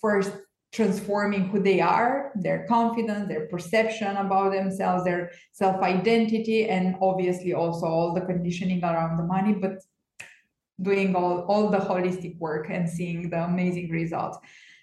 first 0.01 0.31
transforming 0.71 1.49
who 1.49 1.59
they 1.59 1.81
are, 1.81 2.31
their 2.35 2.65
confidence, 2.67 3.27
their 3.27 3.47
perception 3.47 4.15
about 4.17 4.51
themselves, 4.51 5.03
their 5.03 5.31
self-identity, 5.51 6.69
and 6.69 6.95
obviously 7.01 7.53
also 7.53 7.87
all 7.87 8.13
the 8.13 8.21
conditioning 8.21 8.83
around 8.83 9.17
the 9.17 9.23
money, 9.23 9.53
but 9.53 9.81
doing 10.81 11.15
all, 11.15 11.39
all 11.47 11.69
the 11.69 11.77
holistic 11.77 12.37
work 12.37 12.67
and 12.69 12.87
seeing 12.87 13.29
the 13.29 13.43
amazing 13.43 13.89
results. 13.89 14.37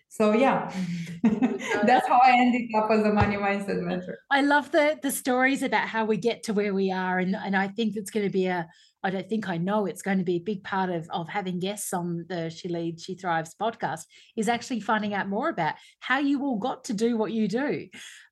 So 0.09 0.33
yeah, 0.33 0.73
that's 1.23 2.09
how 2.09 2.19
I 2.25 2.33
ended 2.39 2.71
up 2.77 2.91
as 2.91 3.05
a 3.05 3.13
money 3.13 3.37
mindset 3.37 3.83
mentor. 3.83 4.19
I 4.31 4.41
love 4.41 4.71
the 4.73 4.99
the 5.03 5.11
stories 5.11 5.63
about 5.63 5.89
how 5.89 6.05
we 6.05 6.17
get 6.17 6.43
to 6.45 6.55
where 6.55 6.73
we 6.73 6.91
are, 6.91 7.19
and 7.19 7.37
and 7.37 7.57
I 7.57 7.69
think 7.69 7.97
it's 7.97 8.11
going 8.11 8.27
to 8.27 8.33
be 8.33 8.47
a. 8.47 8.67
I 9.03 9.11
don't 9.11 9.29
think 9.29 9.49
I 9.49 9.57
know 9.57 9.87
it's 9.87 10.03
going 10.03 10.19
to 10.19 10.25
be 10.25 10.37
a 10.37 10.41
big 10.41 10.65
part 10.65 10.91
of 10.91 11.07
of 11.11 11.29
having 11.29 11.61
guests 11.61 11.93
on 11.93 12.25
the 12.29 12.51
She 12.51 12.69
Leads 12.69 13.05
She 13.05 13.15
Thrives 13.15 13.55
podcast 13.61 14.01
is 14.37 14.49
actually 14.49 14.81
finding 14.81 15.13
out 15.13 15.29
more 15.29 15.49
about 15.49 15.75
how 16.01 16.19
you 16.19 16.43
all 16.43 16.59
got 16.59 16.85
to 16.85 16.95
do 16.95 17.17
what 17.17 17.33
you 17.33 17.47
do, 17.47 17.87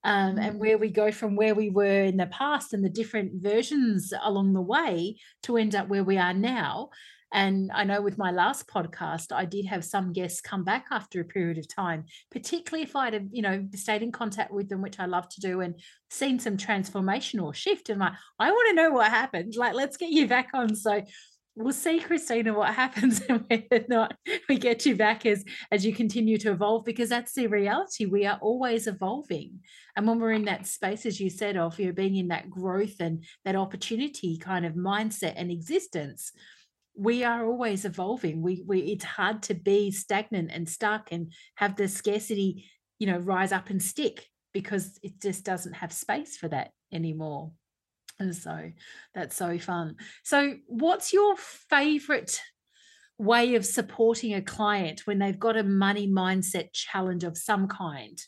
um, 0.05 0.39
and 0.39 0.57
mm. 0.57 0.59
where 0.59 0.79
we 0.79 0.91
go 0.91 1.13
from 1.13 1.37
where 1.37 1.55
we 1.55 1.71
were 1.71 2.05
in 2.05 2.17
the 2.17 2.27
past 2.27 2.73
and 2.73 2.85
the 2.85 2.89
different 2.89 3.43
versions 3.43 4.13
along 4.23 4.55
the 4.55 4.63
way 4.63 5.17
to 5.43 5.57
end 5.57 5.75
up 5.75 5.89
where 5.89 6.05
we 6.05 6.17
are 6.17 6.35
now 6.35 6.89
And 7.35 7.73
I 7.75 7.83
know 7.83 8.01
with 8.01 8.17
my 8.17 8.31
last 8.31 8.69
podcast, 8.69 9.33
I 9.33 9.45
did 9.45 9.67
have 9.67 9.85
some 9.85 10.13
guests 10.13 10.41
come 10.41 10.63
back 10.63 10.87
after 10.93 11.21
a 11.21 11.25
period 11.25 11.59
of 11.59 11.67
time, 11.67 12.05
particularly 12.31 12.85
if 12.85 12.95
I'd 12.95 13.13
have, 13.13 13.27
you 13.33 13.43
know, 13.43 13.67
stayed 13.75 14.05
in 14.05 14.13
contact 14.13 14.53
with 14.53 14.69
them, 14.69 14.81
which 14.81 15.01
I 15.01 15.07
love 15.07 15.29
to 15.31 15.41
do, 15.41 15.61
and 15.61 15.75
seen 16.11 16.39
some 16.39 16.57
transformational 16.57 17.53
shift. 17.53 17.91
And 17.91 17.99
like, 17.99 18.13
I 18.39 18.53
want 18.53 18.69
to 18.69 18.77
know 18.77 18.93
what 18.93 19.11
happened. 19.11 19.55
Like, 19.57 19.75
let's 19.75 19.97
get 19.97 20.11
you 20.11 20.29
back 20.29 20.51
on. 20.55 20.77
So 20.77 21.03
we'll 21.57 21.73
see 21.73 22.01
cristina 22.01 22.53
what 22.53 22.75
happens 22.83 23.23
and 23.29 23.45
whether 23.49 23.85
or 23.85 23.89
not 23.89 24.17
we 24.49 24.59
get 24.59 24.85
you 24.85 24.97
back 24.97 25.25
as 25.25 25.45
as 25.71 25.87
you 25.87 25.95
continue 25.95 26.37
to 26.37 26.51
evolve 26.51 26.85
because 26.85 27.09
that's 27.09 27.33
the 27.35 27.47
reality 27.47 28.07
we 28.07 28.27
are 28.27 28.39
always 28.43 28.89
evolving 28.89 29.61
and 29.97 30.07
when 30.07 30.19
we're 30.19 30.33
in 30.33 30.45
that 30.45 30.67
space 30.67 31.07
as 31.07 31.21
you 31.21 31.31
said 31.31 31.57
of 31.57 31.79
you 31.79 31.87
know 31.87 31.93
being 31.93 32.17
in 32.17 32.27
that 32.27 32.51
growth 32.51 32.97
and 32.99 33.25
that 33.45 33.55
opportunity 33.55 34.37
kind 34.37 34.67
of 34.67 34.75
mindset 34.75 35.35
and 35.37 35.53
existence 35.53 36.33
we 36.97 37.25
are 37.25 37.45
always 37.47 37.85
evolving 37.85 38.41
we 38.41 38.63
we 38.67 38.81
it's 38.81 39.05
hard 39.05 39.43
to 39.43 39.55
be 39.55 39.91
stagnant 39.91 40.51
and 40.53 40.69
stuck 40.69 41.11
and 41.11 41.33
have 41.57 41.77
the 41.77 41.89
scarcity 41.89 42.65
you 42.99 43.07
know 43.07 43.19
rise 43.19 43.53
up 43.53 43.71
and 43.71 43.83
stick 43.83 44.27
because 44.53 44.99
it 45.03 45.21
just 45.21 45.45
doesn't 45.45 45.73
have 45.75 45.93
space 45.93 46.37
for 46.37 46.49
that 46.49 46.71
anymore 46.93 47.51
and 48.19 48.35
so 48.35 48.71
that's 49.15 49.37
so 49.37 49.59
fun. 49.59 49.97
So, 50.23 50.55
what's 50.67 51.13
your 51.13 51.37
favorite 51.37 52.41
way 53.19 53.55
of 53.55 53.65
supporting 53.65 54.35
a 54.35 54.43
client 54.43 55.03
when 55.05 55.19
they've 55.19 55.39
got 55.39 55.57
a 55.57 55.65
money 55.65 56.09
mindset 56.09 56.73
challenge 56.73 57.25
of 57.25 57.37
some 57.37 57.69
kind? 57.69 58.21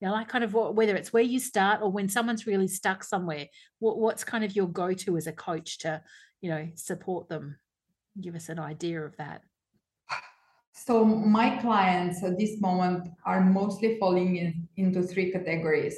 You 0.00 0.08
know, 0.08 0.14
like 0.14 0.28
kind 0.28 0.44
of 0.44 0.54
what, 0.54 0.74
whether 0.74 0.94
it's 0.94 1.12
where 1.12 1.22
you 1.22 1.40
start 1.40 1.82
or 1.82 1.90
when 1.90 2.08
someone's 2.08 2.46
really 2.46 2.68
stuck 2.68 3.02
somewhere, 3.02 3.46
what, 3.80 3.98
what's 3.98 4.24
kind 4.24 4.44
of 4.44 4.54
your 4.54 4.68
go 4.68 4.92
to 4.92 5.16
as 5.16 5.26
a 5.26 5.32
coach 5.32 5.78
to, 5.78 6.02
you 6.40 6.50
know, 6.50 6.68
support 6.76 7.28
them? 7.28 7.56
Give 8.20 8.34
us 8.34 8.48
an 8.48 8.58
idea 8.58 9.02
of 9.02 9.16
that. 9.16 9.42
So, 10.72 11.04
my 11.04 11.58
clients 11.58 12.22
at 12.22 12.38
this 12.38 12.60
moment 12.60 13.08
are 13.26 13.44
mostly 13.44 13.98
falling 13.98 14.36
in, 14.36 14.68
into 14.76 15.02
three 15.02 15.30
categories 15.32 15.96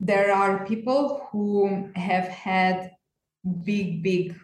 there 0.00 0.34
are 0.34 0.66
people 0.66 1.26
who 1.30 1.88
have 1.94 2.28
had 2.28 2.90
big, 3.62 4.02
big 4.02 4.36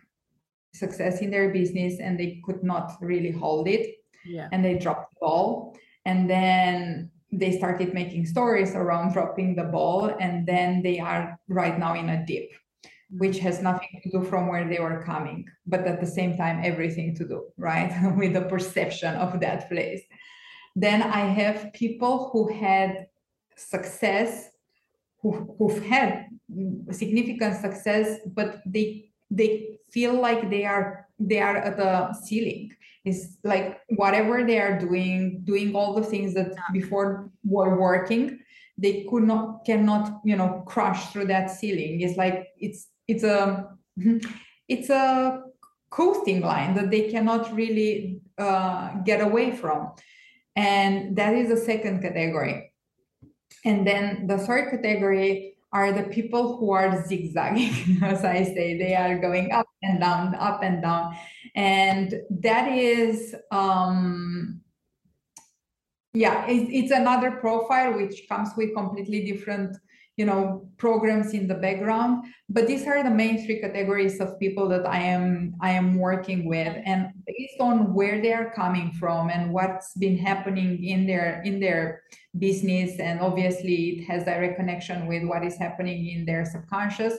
success 0.73 1.21
in 1.21 1.31
their 1.31 1.51
business 1.51 1.99
and 2.01 2.19
they 2.19 2.41
could 2.45 2.63
not 2.63 2.97
really 3.01 3.31
hold 3.31 3.69
it. 3.69 3.97
Yeah. 4.25 4.49
And 4.53 4.65
they 4.65 4.79
dropped 4.79 5.13
the 5.15 5.19
ball. 5.21 5.77
And 6.07 6.31
then 6.31 7.11
they 7.33 7.59
started 7.59 7.93
making 7.93 8.27
stories 8.27 8.75
around 8.75 9.13
dropping 9.13 9.55
the 9.55 9.65
ball. 9.65 10.17
And 10.21 10.47
then 10.47 10.83
they 10.83 10.99
are 10.99 11.39
right 11.49 11.79
now 11.79 11.95
in 11.95 12.09
a 12.09 12.25
dip, 12.25 12.51
which 13.11 13.37
mm. 13.37 13.41
has 13.41 13.63
nothing 13.63 14.01
to 14.03 14.11
do 14.11 14.25
from 14.25 14.49
where 14.49 14.69
they 14.69 14.79
were 14.79 15.03
coming, 15.05 15.49
but 15.67 15.87
at 15.87 16.01
the 16.01 16.07
same 16.07 16.37
time, 16.37 16.61
everything 16.65 17.15
to 17.17 17.27
do, 17.27 17.45
right? 17.57 17.93
With 18.17 18.35
the 18.35 18.43
perception 18.43 19.15
of 19.17 19.41
that 19.41 19.69
place. 19.69 20.03
Then 20.77 21.03
I 21.03 21.21
have 21.21 21.73
people 21.73 22.31
who 22.33 22.53
had 22.53 23.07
success 23.57 24.51
who, 25.23 25.55
who've 25.59 25.85
had 25.85 26.27
significant 26.91 27.57
success, 27.61 28.19
but 28.27 28.63
they 28.67 29.11
they 29.31 29.79
feel 29.91 30.21
like 30.21 30.51
they 30.51 30.65
are 30.65 31.07
they 31.19 31.41
are 31.41 31.57
at 31.57 31.77
the 31.77 32.13
ceiling. 32.25 32.73
It's 33.05 33.39
like 33.45 33.81
whatever 33.91 34.45
they 34.45 34.59
are 34.59 34.79
doing, 34.79 35.43
doing 35.45 35.75
all 35.75 35.95
the 35.95 36.03
things 36.03 36.35
that 36.35 36.53
before 36.73 37.31
were 37.45 37.79
working, 37.79 38.41
they 38.77 39.07
could 39.09 39.25
not 39.25 39.65
cannot 39.65 40.21
you 40.25 40.37
know 40.37 40.63
crush 40.67 41.13
through 41.13 41.27
that 41.27 41.51
ceiling. 41.51 42.01
It's 42.01 42.17
like 42.17 42.49
it's 42.59 42.89
it's 43.11 43.25
a 43.25 43.69
it's 44.69 44.91
a 44.91 45.43
coasting 45.91 46.41
line 46.41 46.75
that 46.75 46.91
they 46.91 47.11
cannot 47.11 47.55
really 47.55 48.21
uh, 48.39 48.95
get 49.05 49.21
away 49.21 49.51
from, 49.51 49.93
and 50.57 51.17
that 51.17 51.35
is 51.35 51.49
the 51.49 51.57
second 51.57 52.03
category 52.03 52.71
and 53.65 53.87
then 53.87 54.27
the 54.27 54.39
third 54.39 54.71
category 54.71 55.57
are 55.73 55.93
the 55.93 56.05
people 56.05 56.57
who 56.57 56.73
are 56.73 57.05
zigzagging, 57.07 57.99
as 58.03 58.25
I 58.25 58.43
say. 58.43 58.79
They 58.79 58.95
are 58.95 59.19
going 59.19 59.53
up 59.53 59.67
and 59.83 60.01
down, 60.01 60.35
up 60.35 60.63
and 60.63 60.83
down. 60.83 61.17
And 61.55 62.15
that 62.31 62.73
is, 62.73 63.35
um, 63.53 64.61
yeah, 66.13 66.47
it's, 66.49 66.71
it's 66.73 66.93
another 66.93 67.33
profile 67.33 67.97
which 67.97 68.27
comes 68.29 68.51
with 68.57 68.75
completely 68.75 69.31
different 69.31 69.77
you 70.21 70.27
know 70.27 70.69
programs 70.77 71.33
in 71.33 71.49
the 71.49 71.55
background. 71.67 72.13
But 72.51 72.67
these 72.67 72.87
are 72.87 73.03
the 73.03 73.17
main 73.23 73.43
three 73.43 73.59
categories 73.65 74.21
of 74.21 74.39
people 74.45 74.69
that 74.69 74.85
i 74.87 75.01
am 75.17 75.55
i 75.69 75.71
am 75.81 75.89
working 76.09 76.41
with. 76.55 76.75
And 76.91 77.01
based 77.27 77.59
on 77.69 77.95
where 77.99 78.21
they 78.21 78.35
are 78.41 78.51
coming 78.63 78.89
from 79.01 79.31
and 79.35 79.43
what's 79.57 79.89
been 80.05 80.19
happening 80.19 80.71
in 80.85 81.07
their 81.11 81.41
in 81.49 81.59
their 81.65 82.03
business 82.47 82.91
and 83.07 83.17
obviously 83.29 83.77
it 83.93 84.01
has 84.11 84.25
direct 84.25 84.57
connection 84.61 84.99
with 85.11 85.23
what 85.31 85.43
is 85.43 85.57
happening 85.57 86.01
in 86.15 86.21
their 86.29 86.45
subconscious 86.45 87.15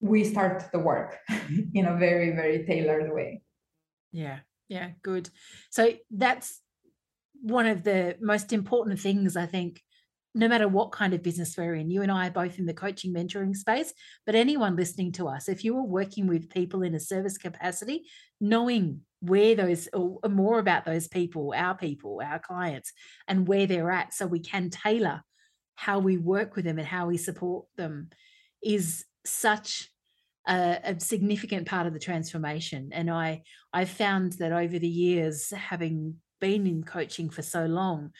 we 0.00 0.22
start 0.22 0.56
the 0.74 0.82
work 0.92 1.10
in 1.78 1.84
a 1.86 1.96
very 1.96 2.30
very 2.40 2.58
tailored 2.66 3.10
way. 3.18 3.40
Yeah. 4.12 4.40
Yeah. 4.68 4.88
Good. 5.02 5.30
So 5.70 5.82
that's 6.10 6.60
one 7.40 7.66
of 7.74 7.82
the 7.84 8.16
most 8.20 8.52
important 8.52 8.98
things 8.98 9.36
i 9.36 9.46
think 9.46 9.72
no 10.34 10.48
matter 10.48 10.68
what 10.68 10.92
kind 10.92 11.14
of 11.14 11.22
business 11.22 11.56
we're 11.56 11.74
in, 11.74 11.90
you 11.90 12.02
and 12.02 12.12
I 12.12 12.28
are 12.28 12.32
both 12.32 12.58
in 12.58 12.66
the 12.66 12.74
coaching 12.74 13.14
mentoring 13.14 13.56
space, 13.56 13.92
but 14.26 14.34
anyone 14.34 14.76
listening 14.76 15.12
to 15.12 15.28
us, 15.28 15.48
if 15.48 15.64
you 15.64 15.76
are 15.76 15.82
working 15.82 16.26
with 16.26 16.50
people 16.50 16.82
in 16.82 16.94
a 16.94 17.00
service 17.00 17.38
capacity, 17.38 18.04
knowing 18.40 19.00
where 19.20 19.54
those 19.54 19.88
or 19.92 20.20
more 20.28 20.58
about 20.58 20.84
those 20.84 21.08
people, 21.08 21.52
our 21.56 21.76
people, 21.76 22.20
our 22.24 22.38
clients, 22.38 22.92
and 23.26 23.48
where 23.48 23.66
they're 23.66 23.90
at, 23.90 24.14
so 24.14 24.26
we 24.26 24.40
can 24.40 24.70
tailor 24.70 25.22
how 25.74 25.98
we 25.98 26.16
work 26.16 26.56
with 26.56 26.64
them 26.64 26.78
and 26.78 26.86
how 26.86 27.06
we 27.06 27.16
support 27.16 27.64
them 27.76 28.10
is 28.62 29.04
such 29.24 29.90
a, 30.48 30.78
a, 30.82 31.00
significant 31.00 31.68
part 31.68 31.86
of 31.86 31.92
the 31.92 31.98
transformation. 31.98 32.90
And 32.92 33.10
I 33.10 33.42
I 33.72 33.84
found 33.84 34.34
that 34.34 34.52
over 34.52 34.78
the 34.78 34.88
years, 34.88 35.50
having 35.50 36.16
been 36.40 36.66
in 36.66 36.84
coaching 36.84 37.30
for 37.30 37.42
so 37.42 37.66
long, 37.66 38.10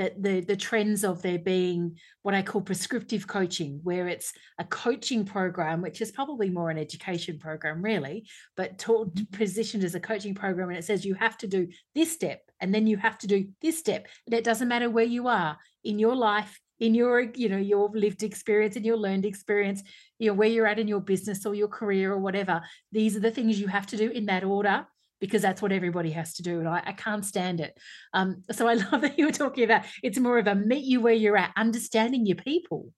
that 0.00 0.22
the 0.22 0.40
the 0.40 0.56
trends 0.56 1.04
of 1.04 1.20
there 1.20 1.38
being 1.38 1.98
what 2.22 2.34
I 2.34 2.40
call 2.40 2.62
prescriptive 2.62 3.26
coaching, 3.26 3.80
where 3.82 4.08
it's 4.08 4.32
a 4.58 4.64
coaching 4.64 5.26
program, 5.26 5.82
which 5.82 6.00
is 6.00 6.10
probably 6.10 6.48
more 6.48 6.70
an 6.70 6.78
education 6.78 7.38
program, 7.38 7.82
really, 7.82 8.26
but 8.56 8.78
taught, 8.78 9.14
mm-hmm. 9.14 9.36
positioned 9.36 9.84
as 9.84 9.94
a 9.94 10.00
coaching 10.00 10.34
program, 10.34 10.70
and 10.70 10.78
it 10.78 10.84
says 10.84 11.04
you 11.04 11.14
have 11.14 11.36
to 11.38 11.46
do 11.46 11.68
this 11.94 12.10
step, 12.10 12.40
and 12.60 12.74
then 12.74 12.86
you 12.86 12.96
have 12.96 13.18
to 13.18 13.26
do 13.26 13.48
this 13.60 13.78
step, 13.78 14.08
and 14.26 14.34
it 14.34 14.42
doesn't 14.42 14.68
matter 14.68 14.88
where 14.88 15.04
you 15.04 15.28
are 15.28 15.58
in 15.84 15.98
your 15.98 16.16
life, 16.16 16.58
in 16.78 16.94
your 16.94 17.20
you 17.20 17.50
know 17.50 17.58
your 17.58 17.90
lived 17.92 18.22
experience 18.22 18.76
and 18.76 18.86
your 18.86 18.96
learned 18.96 19.26
experience, 19.26 19.82
you 20.18 20.28
know 20.28 20.34
where 20.34 20.48
you're 20.48 20.66
at 20.66 20.78
in 20.78 20.88
your 20.88 21.00
business 21.00 21.44
or 21.44 21.54
your 21.54 21.68
career 21.68 22.10
or 22.10 22.18
whatever. 22.18 22.62
These 22.90 23.16
are 23.16 23.20
the 23.20 23.30
things 23.30 23.60
you 23.60 23.66
have 23.66 23.86
to 23.88 23.98
do 23.98 24.08
in 24.08 24.24
that 24.26 24.44
order 24.44 24.86
because 25.20 25.42
that's 25.42 25.60
what 25.62 25.72
everybody 25.72 26.10
has 26.10 26.34
to 26.34 26.42
do. 26.42 26.58
And 26.58 26.68
I, 26.68 26.82
I 26.84 26.92
can't 26.92 27.24
stand 27.24 27.60
it. 27.60 27.78
Um, 28.14 28.42
so 28.50 28.66
I 28.66 28.74
love 28.92 29.02
that 29.02 29.18
you 29.18 29.26
were 29.26 29.32
talking 29.32 29.64
about 29.64 29.84
it's 30.02 30.18
more 30.18 30.38
of 30.38 30.46
a 30.46 30.54
meet 30.54 30.84
you 30.84 31.00
where 31.00 31.14
you're 31.14 31.36
at, 31.36 31.52
understanding 31.56 32.26
your 32.26 32.36
people 32.36 32.92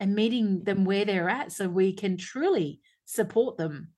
and 0.00 0.14
meeting 0.14 0.64
them 0.64 0.84
where 0.84 1.04
they're 1.04 1.28
at 1.28 1.52
so 1.52 1.68
we 1.68 1.92
can 1.92 2.16
truly 2.16 2.80
support 3.04 3.56
them 3.56 3.88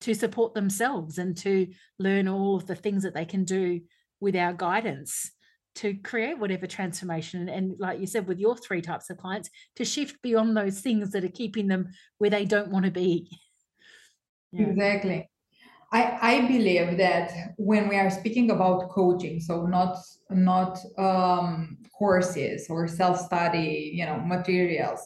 to 0.00 0.14
support 0.14 0.54
themselves 0.54 1.18
and 1.18 1.36
to 1.36 1.68
learn 1.98 2.28
all 2.28 2.56
of 2.56 2.66
the 2.66 2.74
things 2.74 3.02
that 3.02 3.14
they 3.14 3.24
can 3.24 3.44
do 3.44 3.80
with 4.20 4.36
our 4.36 4.52
guidance 4.52 5.30
to 5.76 5.94
create 5.94 6.38
whatever 6.38 6.66
transformation 6.66 7.48
and 7.48 7.74
like 7.78 8.00
you 8.00 8.06
said 8.06 8.26
with 8.26 8.38
your 8.38 8.56
three 8.56 8.80
types 8.80 9.10
of 9.10 9.16
clients 9.16 9.48
to 9.76 9.84
shift 9.84 10.20
beyond 10.22 10.56
those 10.56 10.80
things 10.80 11.12
that 11.12 11.24
are 11.24 11.28
keeping 11.28 11.68
them 11.68 11.86
where 12.18 12.30
they 12.30 12.44
don't 12.44 12.70
want 12.70 12.84
to 12.84 12.90
be 12.90 13.30
yeah. 14.52 14.66
exactly 14.66 15.28
I, 15.90 16.18
I 16.20 16.40
believe 16.46 16.98
that 16.98 17.54
when 17.56 17.88
we 17.88 17.96
are 17.96 18.10
speaking 18.10 18.50
about 18.50 18.90
coaching, 18.90 19.40
so 19.40 19.64
not 19.66 19.96
not 20.30 20.78
um, 20.98 21.78
courses 21.96 22.66
or 22.68 22.86
self 22.86 23.18
study, 23.18 23.92
you 23.94 24.04
know, 24.04 24.20
materials, 24.20 25.00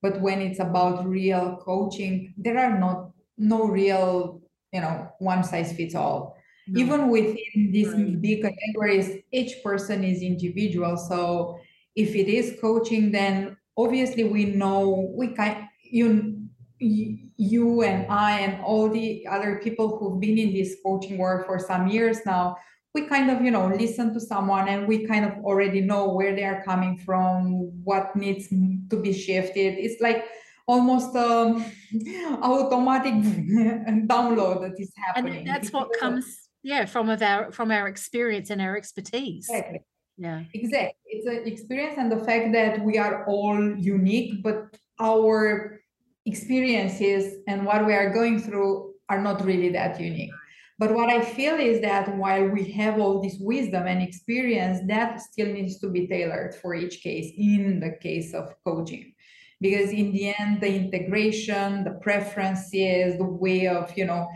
but 0.00 0.20
when 0.20 0.40
it's 0.40 0.58
about 0.58 1.06
real 1.06 1.58
coaching, 1.62 2.32
there 2.38 2.58
are 2.58 2.78
not 2.78 3.10
no 3.36 3.66
real, 3.66 4.40
you 4.72 4.80
know, 4.80 5.08
one 5.18 5.44
size 5.44 5.74
fits 5.74 5.94
all. 5.94 6.36
No. 6.66 6.80
Even 6.80 7.08
within 7.08 7.70
these 7.70 7.88
right. 7.88 8.20
big 8.20 8.42
categories, 8.42 9.22
each 9.32 9.62
person 9.62 10.02
is 10.02 10.22
individual. 10.22 10.96
So 10.96 11.58
if 11.94 12.14
it 12.14 12.28
is 12.28 12.58
coaching, 12.60 13.12
then 13.12 13.56
obviously 13.76 14.24
we 14.24 14.46
know 14.46 15.12
we 15.14 15.28
can 15.28 15.68
you 15.82 16.41
you 16.82 17.82
and 17.82 18.10
I 18.10 18.40
and 18.40 18.62
all 18.64 18.88
the 18.88 19.26
other 19.28 19.60
people 19.62 19.98
who've 19.98 20.20
been 20.20 20.38
in 20.38 20.52
this 20.52 20.76
coaching 20.84 21.18
work 21.18 21.46
for 21.46 21.58
some 21.58 21.88
years 21.88 22.18
now, 22.26 22.56
we 22.94 23.06
kind 23.06 23.30
of, 23.30 23.40
you 23.40 23.50
know, 23.50 23.68
listen 23.68 24.12
to 24.12 24.20
someone 24.20 24.68
and 24.68 24.86
we 24.86 25.06
kind 25.06 25.24
of 25.24 25.32
already 25.44 25.80
know 25.80 26.12
where 26.12 26.34
they 26.34 26.44
are 26.44 26.62
coming 26.62 26.98
from, 26.98 27.70
what 27.84 28.14
needs 28.14 28.48
to 28.48 28.96
be 29.00 29.12
shifted. 29.12 29.78
It's 29.78 30.00
like 30.00 30.26
almost 30.66 31.14
um, 31.16 31.64
automatic 32.42 33.14
download 34.06 34.62
that 34.62 34.78
is 34.78 34.92
happening. 34.96 35.38
And 35.38 35.46
that's 35.46 35.72
what 35.72 35.88
comes, 35.98 36.48
yeah, 36.62 36.84
from 36.84 37.08
of 37.08 37.22
our 37.22 37.50
from 37.52 37.70
our 37.70 37.88
experience 37.88 38.50
and 38.50 38.60
our 38.60 38.76
expertise. 38.76 39.48
Exactly. 39.48 39.80
Yeah. 40.18 40.42
Exactly. 40.52 40.94
It's 41.06 41.26
an 41.26 41.46
experience 41.46 41.94
and 41.96 42.12
the 42.12 42.22
fact 42.24 42.52
that 42.52 42.84
we 42.84 42.98
are 42.98 43.24
all 43.26 43.76
unique, 43.78 44.42
but 44.42 44.76
our 45.00 45.80
experiences 46.26 47.42
and 47.48 47.64
what 47.64 47.86
we 47.86 47.92
are 47.92 48.12
going 48.12 48.40
through 48.40 48.94
are 49.08 49.20
not 49.20 49.44
really 49.44 49.70
that 49.70 50.00
unique. 50.00 50.30
But 50.78 50.94
what 50.94 51.10
I 51.10 51.22
feel 51.22 51.54
is 51.54 51.80
that 51.82 52.16
while 52.16 52.48
we 52.48 52.70
have 52.72 52.98
all 52.98 53.20
this 53.20 53.36
wisdom 53.38 53.86
and 53.86 54.02
experience, 54.02 54.80
that 54.88 55.20
still 55.20 55.46
needs 55.46 55.78
to 55.78 55.88
be 55.88 56.06
tailored 56.08 56.54
for 56.56 56.74
each 56.74 57.02
case 57.02 57.30
in 57.36 57.78
the 57.78 57.92
case 58.00 58.34
of 58.34 58.54
coaching. 58.64 59.12
Because 59.60 59.90
in 59.90 60.10
the 60.10 60.34
end, 60.36 60.60
the 60.60 60.74
integration, 60.74 61.84
the 61.84 61.98
preferences, 62.02 63.16
the 63.16 63.24
way 63.24 63.68
of, 63.68 63.96
you 63.96 64.06
know, 64.06 64.28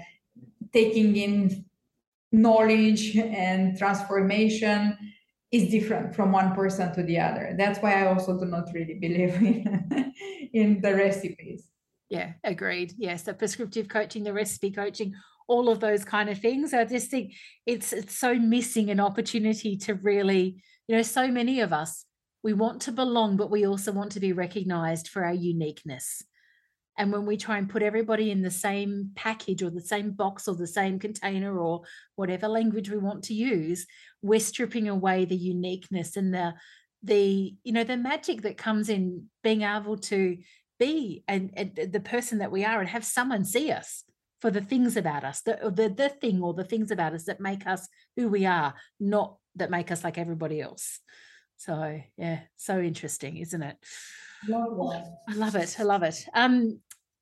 taking 0.73 1.17
in 1.17 1.65
knowledge 2.31 3.17
and 3.17 3.77
transformation 3.77 4.97
is 5.51 5.69
different 5.71 6.15
from 6.15 6.33
one 6.33 6.55
person 6.55 6.95
to 6.95 7.03
the 7.03 7.19
other. 7.19 7.55
That's 7.59 7.81
why 7.81 8.05
I 8.05 8.15
also 8.15 8.39
do 8.39 8.45
not 8.45 8.69
really 8.73 8.95
believe 8.95 9.35
in, 9.43 10.13
in 10.53 10.81
the 10.81 10.95
recipes. 10.95 11.65
Yeah, 12.09 12.33
agreed. 12.45 12.93
Yes, 12.99 13.23
the 13.23 13.35
prescriptive 13.35 13.89
coaching, 13.89 14.23
the 14.23 14.33
recipe 14.33 14.71
coaching, 14.71 15.15
all 15.49 15.69
of 15.69 15.81
those 15.81 16.05
kind 16.05 16.29
of 16.29 16.39
things. 16.39 16.73
I 16.73 16.85
just 16.85 17.11
think 17.11 17.35
it's 17.67 17.93
it's 17.93 18.17
so 18.17 18.35
missing 18.35 18.91
an 18.91 19.01
opportunity 19.01 19.77
to 19.79 19.95
really, 19.95 20.63
you 20.87 20.97
know, 20.97 21.03
so 21.03 21.29
many 21.29 21.61
of 21.61 21.73
us 21.73 22.05
we 22.43 22.53
want 22.53 22.83
to 22.83 22.93
belong, 22.93 23.37
but 23.37 23.51
we 23.51 23.67
also 23.67 23.91
want 23.91 24.13
to 24.13 24.21
be 24.21 24.33
recognized 24.33 25.09
for 25.09 25.25
our 25.25 25.35
uniqueness. 25.35 26.23
And 26.97 27.13
when 27.13 27.27
we 27.27 27.37
try 27.37 27.59
and 27.59 27.69
put 27.69 27.83
everybody 27.83 28.31
in 28.31 28.43
the 28.43 28.51
same 28.51 29.11
package 29.17 29.63
or 29.63 29.71
the 29.71 29.81
same 29.81 30.13
box 30.13 30.49
or 30.49 30.55
the 30.55 30.67
same 30.67 30.99
container 30.99 31.59
or 31.59 31.83
whatever 32.15 32.49
language 32.49 32.89
we 32.89 32.99
want 32.99 33.25
to 33.25 33.35
use, 33.35 33.87
we're 34.23 34.41
stripping 34.41 34.89
away 34.89 35.25
the 35.25 35.37
uniqueness 35.37 36.17
and 36.17 36.33
the 36.33 36.55
the 37.03 37.55
you 37.63 37.73
know 37.73 37.85
the 37.85 37.97
magic 37.97 38.43
that 38.43 38.57
comes 38.57 38.89
in 38.89 39.27
being 39.43 39.63
able 39.63 39.97
to 39.97 40.37
be 40.79 41.25
and, 41.29 41.51
and 41.57 41.93
the 41.93 42.01
person 42.01 42.39
that 42.39 42.53
we 42.53 42.65
are 42.65 42.81
and 42.81 42.89
have 42.89 43.05
someone 43.05 43.45
see 43.45 43.71
us 43.71 44.05
for 44.41 44.51
the 44.51 44.61
things 44.61 44.97
about 44.97 45.25
us, 45.25 45.41
the, 45.41 45.59
the 45.75 45.89
the 45.89 46.09
thing 46.09 46.43
or 46.43 46.55
the 46.55 46.65
things 46.65 46.91
about 46.91 47.15
us 47.15 47.25
that 47.25 47.41
make 47.41 47.67
us 47.67 47.89
who 48.17 48.29
we 48.29 48.47
are, 48.47 48.75
not 49.01 49.37
that 49.57 49.71
make 49.71 49.91
us 49.91 50.05
like 50.05 50.19
everybody 50.19 50.61
else. 50.61 51.01
So 51.57 52.01
yeah, 52.17 52.41
so 52.57 52.79
interesting, 52.79 53.39
isn't 53.39 53.63
it? 53.63 53.77
I 55.29 55.35
love 55.35 55.55
it. 55.55 55.77
I 55.79 55.83
love 55.83 56.03
it. 56.03 56.27
Um, 56.35 56.81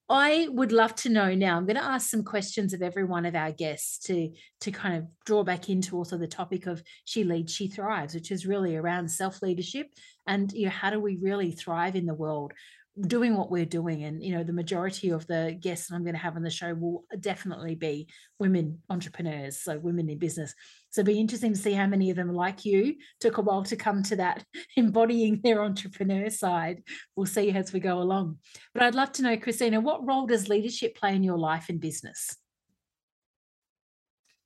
I 0.08 0.48
would 0.50 0.70
love 0.70 0.94
to 0.96 1.08
know 1.08 1.34
now. 1.34 1.56
I'm 1.56 1.64
going 1.64 1.76
to 1.76 1.84
ask 1.84 2.10
some 2.10 2.24
questions 2.24 2.74
of 2.74 2.82
every 2.82 3.04
one 3.04 3.24
of 3.24 3.34
our 3.34 3.52
guests 3.52 3.98
to 4.06 4.30
to 4.60 4.70
kind 4.70 4.96
of 4.96 5.06
draw 5.24 5.44
back 5.44 5.70
into 5.70 5.96
also 5.96 6.18
the 6.18 6.26
topic 6.26 6.66
of 6.66 6.82
she 7.04 7.24
leads, 7.24 7.54
she 7.54 7.68
thrives, 7.68 8.14
which 8.14 8.30
is 8.30 8.46
really 8.46 8.76
around 8.76 9.10
self 9.10 9.40
leadership 9.40 9.86
and 10.26 10.52
you 10.52 10.66
know 10.66 10.70
how 10.70 10.90
do 10.90 11.00
we 11.00 11.16
really 11.22 11.52
thrive 11.52 11.96
in 11.96 12.06
the 12.06 12.14
world 12.14 12.52
doing 13.00 13.36
what 13.36 13.50
we're 13.50 13.64
doing 13.64 14.04
and 14.04 14.22
you 14.22 14.32
know 14.32 14.44
the 14.44 14.52
majority 14.52 15.10
of 15.10 15.26
the 15.26 15.58
guests 15.60 15.90
i'm 15.90 16.04
going 16.04 16.14
to 16.14 16.20
have 16.20 16.36
on 16.36 16.44
the 16.44 16.50
show 16.50 16.72
will 16.74 17.04
definitely 17.18 17.74
be 17.74 18.06
women 18.38 18.78
entrepreneurs 18.88 19.58
so 19.58 19.78
women 19.78 20.08
in 20.08 20.18
business. 20.18 20.54
So 20.90 21.00
it'll 21.00 21.12
be 21.12 21.20
interesting 21.20 21.52
to 21.52 21.58
see 21.58 21.72
how 21.72 21.86
many 21.86 22.10
of 22.10 22.16
them 22.16 22.32
like 22.32 22.64
you. 22.64 22.96
Took 23.20 23.38
a 23.38 23.42
while 23.42 23.64
to 23.64 23.76
come 23.76 24.02
to 24.04 24.16
that 24.16 24.44
embodying 24.76 25.40
their 25.42 25.62
entrepreneur 25.62 26.30
side. 26.30 26.82
We'll 27.16 27.26
see 27.26 27.50
as 27.50 27.72
we 27.72 27.80
go 27.80 28.00
along. 28.00 28.38
But 28.72 28.84
i'd 28.84 28.94
love 28.94 29.12
to 29.12 29.22
know 29.22 29.36
cristina 29.36 29.80
what 29.80 30.06
role 30.06 30.26
does 30.26 30.48
leadership 30.48 30.96
play 30.96 31.14
in 31.14 31.22
your 31.22 31.38
life 31.38 31.66
and 31.68 31.80
business? 31.80 32.36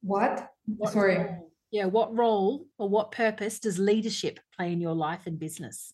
What, 0.01 0.53
what 0.65 0.93
sorry. 0.93 1.19
role, 1.19 1.53
yeah 1.71 1.87
what 1.87 2.17
role 2.17 2.67
or 2.79 2.89
what 2.89 3.11
purpose 3.11 3.59
does 3.59 3.79
leadership 3.79 4.39
play 4.57 4.73
in 4.73 4.81
your 4.81 4.95
life 4.95 5.27
and 5.27 5.39
business 5.39 5.93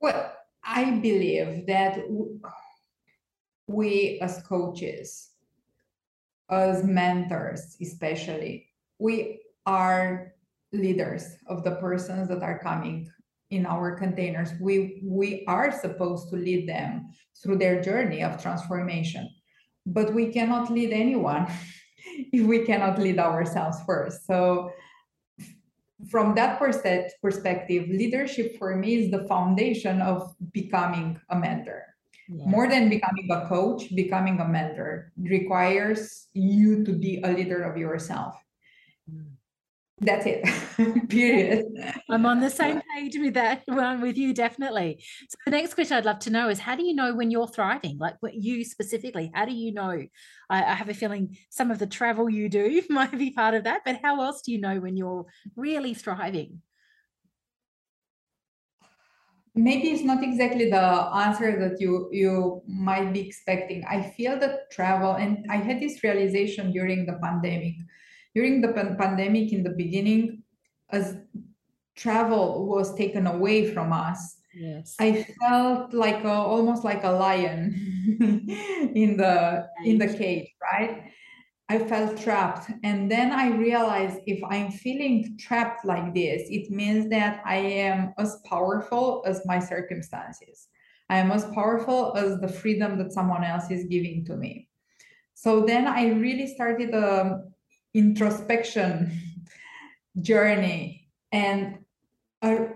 well, 0.00 0.32
I 0.64 0.90
believe 0.90 1.66
that 1.66 1.98
we 3.66 4.18
as 4.20 4.42
coaches, 4.42 5.30
as 6.50 6.84
mentors, 6.84 7.76
especially, 7.80 8.68
we 8.98 9.40
are 9.64 10.32
leaders 10.72 11.36
of 11.46 11.64
the 11.64 11.76
persons 11.76 12.28
that 12.28 12.42
are 12.42 12.58
coming 12.58 13.08
in 13.50 13.66
our 13.66 13.96
containers. 13.96 14.50
We 14.60 15.00
we 15.04 15.44
are 15.46 15.72
supposed 15.72 16.30
to 16.30 16.36
lead 16.36 16.68
them 16.68 17.10
through 17.42 17.58
their 17.58 17.80
journey 17.80 18.22
of 18.22 18.42
transformation, 18.42 19.30
but 19.86 20.12
we 20.12 20.32
cannot 20.32 20.70
lead 20.70 20.92
anyone 20.92 21.46
if 22.32 22.46
we 22.46 22.64
cannot 22.64 22.98
lead 22.98 23.18
ourselves 23.18 23.78
first. 23.86 24.26
So 24.26 24.70
from 26.10 26.34
that 26.34 26.58
perspective, 26.60 27.88
leadership 27.88 28.58
for 28.58 28.76
me 28.76 28.96
is 28.96 29.10
the 29.10 29.24
foundation 29.24 30.02
of 30.02 30.34
becoming 30.52 31.18
a 31.30 31.36
mentor. 31.38 31.82
Yeah. 32.28 32.44
More 32.46 32.68
than 32.68 32.88
becoming 32.88 33.28
a 33.30 33.46
coach, 33.48 33.94
becoming 33.94 34.40
a 34.40 34.48
mentor 34.48 35.12
requires 35.16 36.28
you 36.34 36.84
to 36.84 36.92
be 36.92 37.20
a 37.22 37.30
leader 37.30 37.62
of 37.62 37.76
yourself. 37.76 38.34
That's 39.98 40.26
it. 40.26 40.44
Period. 41.08 41.64
I'm 42.10 42.26
on 42.26 42.40
the 42.40 42.50
same 42.50 42.82
page 42.94 43.16
with 43.18 43.32
that 43.34 43.62
one 43.64 44.02
with 44.02 44.18
you 44.18 44.34
definitely. 44.34 45.02
So 45.28 45.36
the 45.46 45.52
next 45.52 45.72
question 45.72 45.96
i'd 45.96 46.04
love 46.04 46.18
to 46.20 46.30
know 46.30 46.50
is 46.50 46.58
how 46.58 46.76
do 46.76 46.84
you 46.84 46.94
know 46.94 47.14
when 47.14 47.30
you're 47.30 47.48
thriving? 47.48 47.96
Like 47.98 48.16
what 48.20 48.34
you 48.34 48.62
specifically 48.64 49.30
how 49.34 49.46
do 49.46 49.54
you 49.54 49.72
know? 49.72 50.02
I, 50.50 50.62
I, 50.62 50.74
have 50.74 50.90
a 50.90 50.94
feeling 50.94 51.38
some 51.48 51.70
of 51.70 51.78
the 51.78 51.86
travel 51.86 52.28
you 52.28 52.48
do 52.50 52.82
might 52.90 53.16
be 53.18 53.30
part 53.30 53.54
of 53.54 53.64
that 53.64 53.82
but 53.86 54.00
how 54.02 54.20
else 54.22 54.42
do 54.42 54.52
you 54.52 54.60
know 54.60 54.78
when 54.80 54.98
you're 54.98 55.24
really 55.56 55.94
thriving? 55.94 56.60
Maybe 59.54 59.88
it's 59.88 60.04
not 60.04 60.22
exactly 60.22 60.70
the 60.70 60.86
answer 61.24 61.58
that 61.58 61.80
you 61.80 62.10
you 62.12 62.60
might 62.68 63.14
be 63.14 63.26
expecting. 63.26 63.82
I 63.88 64.02
feel 64.02 64.38
that 64.40 64.70
travel 64.70 65.12
and 65.12 65.46
i 65.48 65.56
had 65.56 65.80
this 65.80 66.04
realization 66.04 66.70
during 66.70 67.06
the 67.06 67.18
pandemic 67.22 67.76
during 68.36 68.60
the 68.60 68.68
pandemic 68.68 69.50
in 69.50 69.62
the 69.62 69.70
beginning, 69.70 70.42
as 70.90 71.16
travel 71.96 72.66
was 72.66 72.94
taken 72.94 73.26
away 73.26 73.72
from 73.72 73.94
us, 73.94 74.36
yes. 74.54 74.94
I 75.00 75.26
felt 75.40 75.94
like 75.94 76.22
a, 76.22 76.36
almost 76.54 76.84
like 76.84 77.02
a 77.04 77.10
lion 77.10 77.72
in 78.94 79.16
the 79.16 79.66
in 79.86 79.96
the 79.96 80.08
cage, 80.08 80.50
right? 80.62 81.10
I 81.70 81.78
felt 81.78 82.20
trapped. 82.20 82.70
And 82.84 83.10
then 83.10 83.32
I 83.32 83.56
realized 83.56 84.20
if 84.26 84.44
I'm 84.44 84.70
feeling 84.70 85.36
trapped 85.40 85.86
like 85.86 86.14
this, 86.14 86.42
it 86.48 86.70
means 86.70 87.08
that 87.08 87.40
I 87.44 87.56
am 87.56 88.12
as 88.18 88.36
powerful 88.44 89.24
as 89.26 89.46
my 89.46 89.58
circumstances. 89.58 90.68
I 91.08 91.16
am 91.16 91.32
as 91.32 91.46
powerful 91.46 92.14
as 92.16 92.38
the 92.40 92.48
freedom 92.48 92.98
that 92.98 93.12
someone 93.12 93.44
else 93.44 93.70
is 93.70 93.86
giving 93.86 94.26
to 94.26 94.36
me. 94.36 94.68
So 95.34 95.64
then 95.64 95.86
I 95.86 96.08
really 96.10 96.46
started 96.46 96.94
um, 96.94 97.52
introspection 97.96 99.18
journey. 100.20 101.08
And 101.32 101.78
uh, 102.42 102.66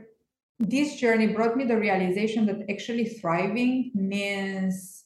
this 0.58 0.96
journey 0.96 1.28
brought 1.28 1.56
me 1.56 1.64
the 1.64 1.76
realization 1.76 2.46
that 2.46 2.70
actually 2.70 3.04
thriving 3.04 3.92
means 3.94 5.04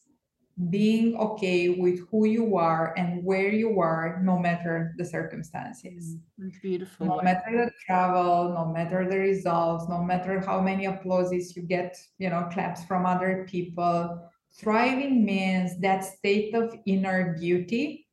being 0.71 1.17
okay 1.17 1.69
with 1.69 2.09
who 2.11 2.27
you 2.27 2.57
are 2.57 2.95
and 2.97 3.25
where 3.25 3.49
you 3.49 3.81
are, 3.81 4.21
no 4.23 4.39
matter 4.39 4.95
the 4.99 5.05
circumstances. 5.05 6.17
It's 6.39 6.59
beautiful. 6.61 7.07
No 7.07 7.21
matter 7.23 7.65
the 7.65 7.73
travel, 7.85 8.55
no 8.55 8.73
matter 8.73 9.09
the 9.11 9.19
results, 9.19 9.89
no 9.89 10.01
matter 10.01 10.39
how 10.39 10.61
many 10.61 10.87
applauses 10.87 11.57
you 11.57 11.63
get, 11.63 11.97
you 12.19 12.31
know, 12.31 12.49
claps 12.53 12.85
from 12.85 13.05
other 13.05 13.47
people. 13.51 14.31
Thriving 14.57 15.25
means 15.25 15.81
that 15.81 16.05
state 16.05 16.55
of 16.55 16.73
inner 16.87 17.37
beauty 17.37 18.04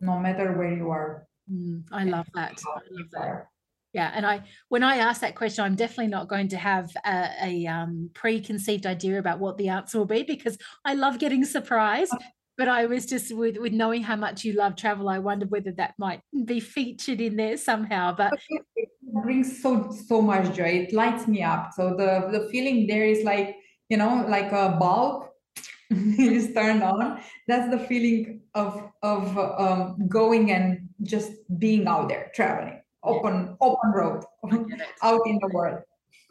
no 0.00 0.18
matter 0.18 0.52
where 0.52 0.74
you 0.74 0.90
are. 0.90 1.26
Mm, 1.50 1.84
I 1.92 2.04
love 2.04 2.26
that. 2.34 2.60
I 2.66 2.80
love 2.90 3.10
that. 3.12 3.46
Yeah, 3.92 4.12
and 4.14 4.24
I 4.24 4.44
when 4.68 4.84
I 4.84 4.98
ask 4.98 5.20
that 5.20 5.34
question, 5.34 5.64
I'm 5.64 5.74
definitely 5.74 6.08
not 6.08 6.28
going 6.28 6.48
to 6.48 6.56
have 6.56 6.90
a, 7.04 7.28
a 7.42 7.66
um, 7.66 8.10
preconceived 8.14 8.86
idea 8.86 9.18
about 9.18 9.40
what 9.40 9.58
the 9.58 9.68
answer 9.68 9.98
will 9.98 10.06
be 10.06 10.22
because 10.22 10.56
I 10.84 10.94
love 10.94 11.18
getting 11.18 11.44
surprised. 11.44 12.14
But 12.56 12.68
I 12.68 12.86
was 12.86 13.06
just 13.06 13.34
with 13.34 13.56
with 13.56 13.72
knowing 13.72 14.02
how 14.02 14.16
much 14.16 14.44
you 14.44 14.52
love 14.52 14.76
travel, 14.76 15.08
I 15.08 15.18
wondered 15.18 15.50
whether 15.50 15.72
that 15.72 15.94
might 15.98 16.20
be 16.44 16.60
featured 16.60 17.20
in 17.20 17.34
there 17.34 17.56
somehow. 17.56 18.14
But 18.14 18.38
it 18.76 18.90
brings 19.22 19.60
so 19.60 19.90
so 19.90 20.22
much 20.22 20.54
joy. 20.54 20.86
It 20.86 20.92
lights 20.92 21.26
me 21.26 21.42
up. 21.42 21.72
So 21.74 21.96
the 21.96 22.28
the 22.30 22.48
feeling 22.50 22.86
there 22.86 23.04
is 23.04 23.24
like 23.24 23.56
you 23.88 23.96
know 23.96 24.24
like 24.28 24.52
a 24.52 24.76
bulb 24.78 25.30
is 25.90 26.54
turned 26.54 26.84
on 26.84 27.20
that's 27.48 27.68
the 27.70 27.78
feeling 27.78 28.39
of 28.54 28.90
of 29.02 29.38
um, 29.38 30.08
going 30.08 30.50
and 30.50 30.88
just 31.02 31.32
being 31.58 31.86
out 31.86 32.08
there 32.08 32.30
traveling 32.34 32.80
open 33.02 33.46
yeah. 33.46 33.54
open 33.60 33.90
road 33.92 34.24
out 35.02 35.20
in 35.26 35.38
the 35.40 35.48
world 35.52 35.80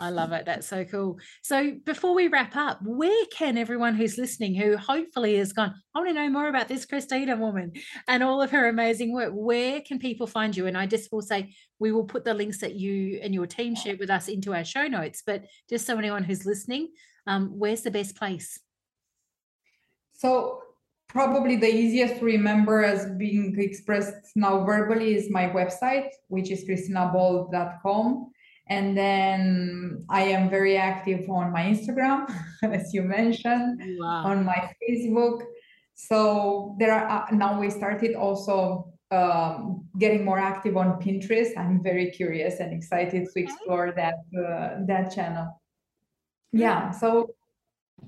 I 0.02 0.12
love 0.12 0.32
it. 0.32 0.46
That's 0.46 0.66
so 0.66 0.86
cool. 0.86 1.20
So 1.42 1.74
before 1.86 2.16
we 2.16 2.30
wrap 2.30 2.56
up, 2.56 2.80
where 2.82 3.26
can 3.34 3.58
everyone 3.58 3.96
who's 3.96 4.18
listening, 4.18 4.56
who 4.56 4.78
hopefully 4.78 5.36
has 5.38 5.52
gone, 5.52 5.76
I 5.94 6.00
want 6.00 6.10
to 6.10 6.14
know 6.14 6.30
more 6.30 6.48
about 6.48 6.70
this 6.70 6.86
Cristina 6.86 7.36
woman 7.36 7.74
and 8.08 8.24
all 8.24 8.42
of 8.42 8.52
her 8.52 8.70
amazing 8.70 9.14
work, 9.14 9.34
where 9.34 9.82
can 9.82 10.00
people 10.00 10.26
find 10.26 10.56
you? 10.56 10.68
And 10.68 10.78
I 10.78 10.86
just 10.86 11.12
will 11.12 11.22
say 11.22 11.54
we 11.80 11.92
will 11.92 12.06
put 12.06 12.24
the 12.24 12.34
links 12.34 12.60
that 12.60 12.76
you 12.76 13.20
and 13.22 13.34
your 13.34 13.46
team 13.46 13.76
shared 13.76 14.00
with 14.00 14.10
us 14.10 14.30
into 14.30 14.54
our 14.54 14.64
show 14.64 14.88
notes. 14.88 15.22
But 15.26 15.44
just 15.70 15.86
so 15.86 15.98
anyone 15.98 16.24
who's 16.24 16.46
listening, 16.46 16.90
um, 17.28 17.50
where's 17.60 17.82
the 17.82 17.92
best 17.92 18.16
place? 18.16 18.58
So 20.14 20.62
probably 21.10 21.56
the 21.56 21.68
easiest 21.68 22.20
to 22.20 22.26
remember 22.26 22.84
as 22.84 23.08
being 23.18 23.60
expressed 23.60 24.32
now 24.36 24.64
verbally 24.64 25.16
is 25.16 25.30
my 25.30 25.50
website, 25.50 26.10
which 26.28 26.52
is 26.52 26.64
cristinabold.com. 26.66 28.32
And 28.68 28.96
then 28.96 30.06
I 30.10 30.22
am 30.22 30.50
very 30.50 30.78
active 30.78 31.28
on 31.28 31.52
my 31.52 31.64
Instagram, 31.64 32.32
as 32.64 32.94
you 32.94 33.02
mentioned, 33.02 33.82
wow. 34.00 34.26
on 34.26 34.46
my 34.46 34.72
Facebook. 34.80 35.42
So 35.96 36.76
there 36.80 36.94
are 36.94 37.28
uh, 37.28 37.36
now 37.36 37.60
we 37.60 37.72
started 37.72 38.16
also 38.16 38.94
um, 39.10 39.88
getting 39.98 40.24
more 40.24 40.38
active 40.38 40.78
on 40.78 41.02
Pinterest. 41.02 41.58
I'm 41.58 41.82
very 41.82 42.12
curious 42.12 42.60
and 42.60 42.72
excited 42.72 43.28
to 43.34 43.40
explore 43.40 43.92
that 43.96 44.16
uh, 44.38 44.86
that 44.86 45.12
channel. 45.16 45.60
Yeah, 46.52 46.92
so 46.92 47.34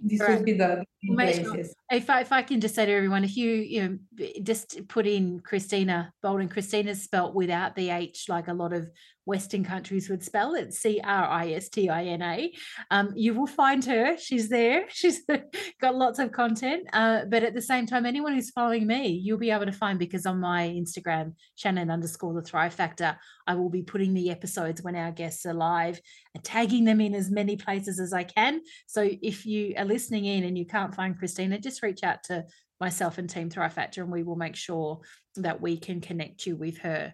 this 0.03 0.21
right. 0.21 0.37
would 0.37 0.45
be 0.45 0.53
the 0.53 0.85
places. 1.07 1.75
If 1.91 2.09
I, 2.09 2.21
if 2.21 2.31
I 2.31 2.41
can 2.41 2.61
just 2.61 2.75
say 2.75 2.85
to 2.85 2.91
everyone, 2.91 3.23
if 3.23 3.35
you 3.35 3.49
you 3.49 3.81
know 3.81 4.27
just 4.43 4.87
put 4.87 5.07
in 5.07 5.39
Cristina 5.39 6.11
Bolden, 6.21 6.49
Cristina's 6.49 7.03
spelt 7.03 7.33
without 7.33 7.75
the 7.75 7.89
H, 7.89 8.25
like 8.29 8.47
a 8.47 8.53
lot 8.53 8.73
of 8.73 8.89
Western 9.25 9.63
countries 9.63 10.09
would 10.09 10.23
spell 10.23 10.55
it, 10.55 10.73
C 10.73 10.99
R 11.03 11.27
I 11.27 11.51
S 11.51 11.69
T 11.69 11.89
I 11.89 12.05
N 12.05 12.21
A. 12.21 12.51
Um, 12.89 13.11
you 13.15 13.33
will 13.33 13.47
find 13.47 13.83
her. 13.85 14.17
She's 14.17 14.49
there. 14.49 14.85
She's 14.89 15.21
got 15.79 15.95
lots 15.95 16.19
of 16.19 16.31
content. 16.31 16.87
Uh, 16.93 17.25
but 17.25 17.43
at 17.43 17.53
the 17.53 17.61
same 17.61 17.85
time, 17.85 18.05
anyone 18.05 18.33
who's 18.33 18.49
following 18.49 18.87
me, 18.87 19.07
you'll 19.09 19.37
be 19.37 19.51
able 19.51 19.65
to 19.65 19.71
find 19.71 19.99
because 19.99 20.25
on 20.25 20.39
my 20.39 20.69
Instagram, 20.69 21.33
Shannon 21.55 21.91
underscore 21.91 22.33
the 22.33 22.41
Thrive 22.41 22.73
Factor, 22.73 23.17
I 23.45 23.55
will 23.55 23.69
be 23.69 23.83
putting 23.83 24.13
the 24.13 24.31
episodes 24.31 24.81
when 24.81 24.95
our 24.95 25.11
guests 25.11 25.45
are 25.45 25.53
live 25.53 25.99
and 26.33 26.43
tagging 26.43 26.85
them 26.85 27.01
in 27.01 27.13
as 27.13 27.29
many 27.29 27.55
places 27.55 27.99
as 27.99 28.13
I 28.13 28.23
can. 28.23 28.61
So 28.87 29.07
if 29.21 29.45
you 29.45 29.73
are 29.77 29.85
listening 29.85 30.25
in 30.25 30.43
and 30.43 30.57
you 30.57 30.65
can't 30.65 30.90
find 30.91 31.17
Cristina, 31.17 31.59
just 31.59 31.83
reach 31.83 32.03
out 32.03 32.23
to 32.25 32.45
myself 32.79 33.17
and 33.17 33.29
Team 33.29 33.49
Thrive 33.49 33.73
Factor, 33.73 34.01
and 34.01 34.11
we 34.11 34.23
will 34.23 34.35
make 34.35 34.55
sure 34.55 35.01
that 35.35 35.61
we 35.61 35.77
can 35.77 36.01
connect 36.01 36.45
you 36.45 36.55
with 36.55 36.79
her. 36.79 37.13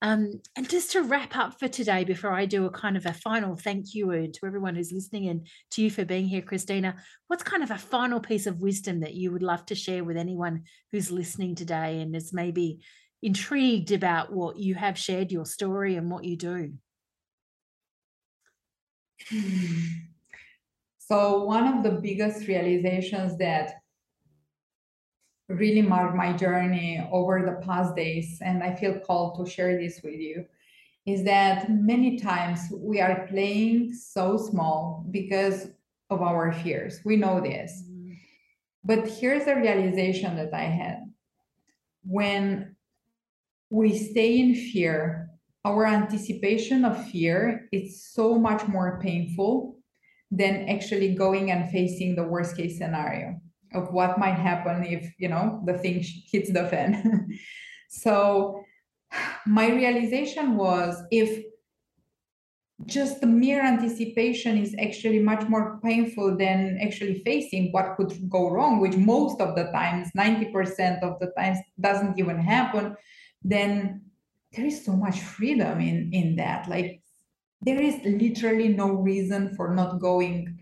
Um, 0.00 0.40
and 0.56 0.68
just 0.68 0.92
to 0.92 1.02
wrap 1.02 1.36
up 1.36 1.58
for 1.58 1.66
today, 1.66 2.04
before 2.04 2.32
I 2.32 2.46
do 2.46 2.66
a 2.66 2.70
kind 2.70 2.96
of 2.96 3.04
a 3.04 3.12
final 3.12 3.56
thank 3.56 3.94
you 3.94 4.10
to 4.10 4.46
everyone 4.46 4.76
who's 4.76 4.92
listening 4.92 5.28
and 5.28 5.46
to 5.72 5.82
you 5.82 5.90
for 5.90 6.04
being 6.04 6.26
here, 6.26 6.40
Cristina, 6.40 6.94
what's 7.26 7.42
kind 7.42 7.64
of 7.64 7.72
a 7.72 7.78
final 7.78 8.20
piece 8.20 8.46
of 8.46 8.60
wisdom 8.60 9.00
that 9.00 9.14
you 9.14 9.32
would 9.32 9.42
love 9.42 9.66
to 9.66 9.74
share 9.74 10.04
with 10.04 10.16
anyone 10.16 10.62
who's 10.92 11.10
listening 11.10 11.56
today 11.56 12.00
and 12.00 12.14
is 12.14 12.32
maybe 12.32 12.78
intrigued 13.22 13.90
about 13.90 14.32
what 14.32 14.56
you 14.56 14.76
have 14.76 14.96
shared, 14.96 15.32
your 15.32 15.44
story, 15.44 15.96
and 15.96 16.10
what 16.10 16.24
you 16.24 16.36
do? 16.36 16.72
So, 21.08 21.44
one 21.44 21.66
of 21.66 21.82
the 21.82 22.02
biggest 22.02 22.46
realizations 22.48 23.38
that 23.38 23.80
really 25.48 25.80
marked 25.80 26.14
my 26.14 26.34
journey 26.34 27.02
over 27.10 27.40
the 27.46 27.66
past 27.66 27.96
days, 27.96 28.40
and 28.42 28.62
I 28.62 28.74
feel 28.74 29.00
called 29.00 29.38
to 29.38 29.50
share 29.50 29.80
this 29.80 30.02
with 30.04 30.20
you, 30.20 30.44
is 31.06 31.24
that 31.24 31.70
many 31.70 32.18
times 32.18 32.60
we 32.76 33.00
are 33.00 33.26
playing 33.26 33.94
so 33.94 34.36
small 34.36 35.06
because 35.10 35.68
of 36.10 36.20
our 36.20 36.52
fears. 36.52 37.00
We 37.06 37.16
know 37.16 37.40
this. 37.40 37.84
But 38.84 39.08
here's 39.08 39.46
the 39.46 39.56
realization 39.56 40.36
that 40.36 40.52
I 40.52 40.64
had 40.64 41.10
when 42.04 42.76
we 43.70 43.96
stay 43.96 44.40
in 44.40 44.54
fear, 44.54 45.30
our 45.64 45.86
anticipation 45.86 46.84
of 46.84 47.02
fear 47.08 47.66
is 47.72 48.04
so 48.04 48.38
much 48.38 48.68
more 48.68 49.00
painful 49.02 49.77
than 50.30 50.68
actually 50.68 51.14
going 51.14 51.50
and 51.50 51.70
facing 51.70 52.14
the 52.14 52.22
worst 52.22 52.56
case 52.56 52.78
scenario 52.78 53.40
of 53.74 53.92
what 53.92 54.18
might 54.18 54.38
happen 54.38 54.84
if 54.84 55.12
you 55.18 55.28
know 55.28 55.62
the 55.66 55.76
thing 55.78 56.04
hits 56.30 56.52
the 56.52 56.66
fan. 56.66 57.28
So 57.90 58.64
my 59.46 59.70
realization 59.70 60.54
was 60.56 61.02
if 61.10 61.42
just 62.84 63.22
the 63.22 63.26
mere 63.26 63.62
anticipation 63.64 64.58
is 64.58 64.76
actually 64.78 65.20
much 65.20 65.48
more 65.48 65.80
painful 65.82 66.36
than 66.36 66.78
actually 66.82 67.22
facing 67.24 67.72
what 67.72 67.96
could 67.96 68.12
go 68.28 68.50
wrong 68.50 68.78
which 68.78 68.94
most 68.94 69.40
of 69.40 69.56
the 69.56 69.64
times 69.72 70.10
90% 70.14 71.02
of 71.02 71.18
the 71.18 71.32
times 71.34 71.58
doesn't 71.80 72.18
even 72.18 72.38
happen 72.38 72.94
then 73.42 74.02
there 74.52 74.66
is 74.66 74.84
so 74.84 74.92
much 74.92 75.20
freedom 75.20 75.80
in 75.80 76.10
in 76.12 76.36
that. 76.36 76.68
Like 76.68 77.02
there 77.62 77.80
is 77.80 77.96
literally 78.04 78.68
no 78.68 78.92
reason 78.92 79.54
for 79.54 79.74
not 79.74 80.00
going 80.00 80.58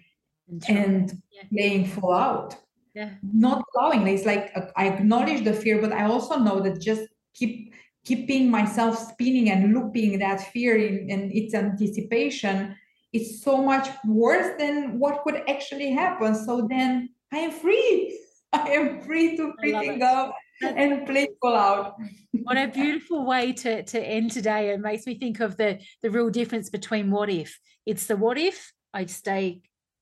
and 0.68 1.12
yeah. 1.30 1.42
playing 1.52 1.86
full 1.86 2.12
out 2.12 2.56
yeah. 2.94 3.10
not 3.22 3.62
allowing 3.74 4.06
it's 4.06 4.24
like 4.24 4.50
uh, 4.54 4.62
i 4.76 4.86
acknowledge 4.86 5.44
the 5.44 5.52
fear 5.52 5.80
but 5.80 5.92
i 5.92 6.04
also 6.04 6.38
know 6.38 6.60
that 6.60 6.80
just 6.80 7.02
keep 7.34 7.74
keeping 8.06 8.48
myself 8.48 8.96
spinning 8.96 9.50
and 9.50 9.74
looping 9.74 10.18
that 10.20 10.40
fear 10.52 10.76
in, 10.76 11.10
in 11.10 11.30
its 11.32 11.52
anticipation 11.54 12.74
is 13.12 13.42
so 13.42 13.62
much 13.62 13.88
worse 14.06 14.56
than 14.58 14.98
what 14.98 15.22
could 15.24 15.42
actually 15.48 15.90
happen. 15.90 16.34
So 16.34 16.66
then 16.70 17.10
i 17.32 17.38
am 17.38 17.50
free. 17.50 18.18
I 18.52 18.70
am 18.70 19.02
free 19.02 19.36
to 19.36 19.52
freaking 19.62 19.98
go 19.98 20.32
and 20.62 21.06
play 21.06 21.28
full 21.42 21.54
out. 21.54 21.96
What 22.32 22.56
a 22.56 22.68
beautiful 22.68 23.24
way 23.24 23.52
to 23.52 23.82
to 23.82 24.00
end 24.00 24.30
today. 24.30 24.70
It 24.70 24.80
makes 24.80 25.06
me 25.06 25.18
think 25.18 25.40
of 25.40 25.56
the 25.56 25.80
the 26.02 26.10
real 26.10 26.30
difference 26.30 26.70
between 26.70 27.10
what 27.10 27.28
if. 27.28 27.58
It's 27.84 28.06
the 28.06 28.16
what 28.16 28.38
if 28.38 28.72
i 28.96 29.04
stay 29.04 29.60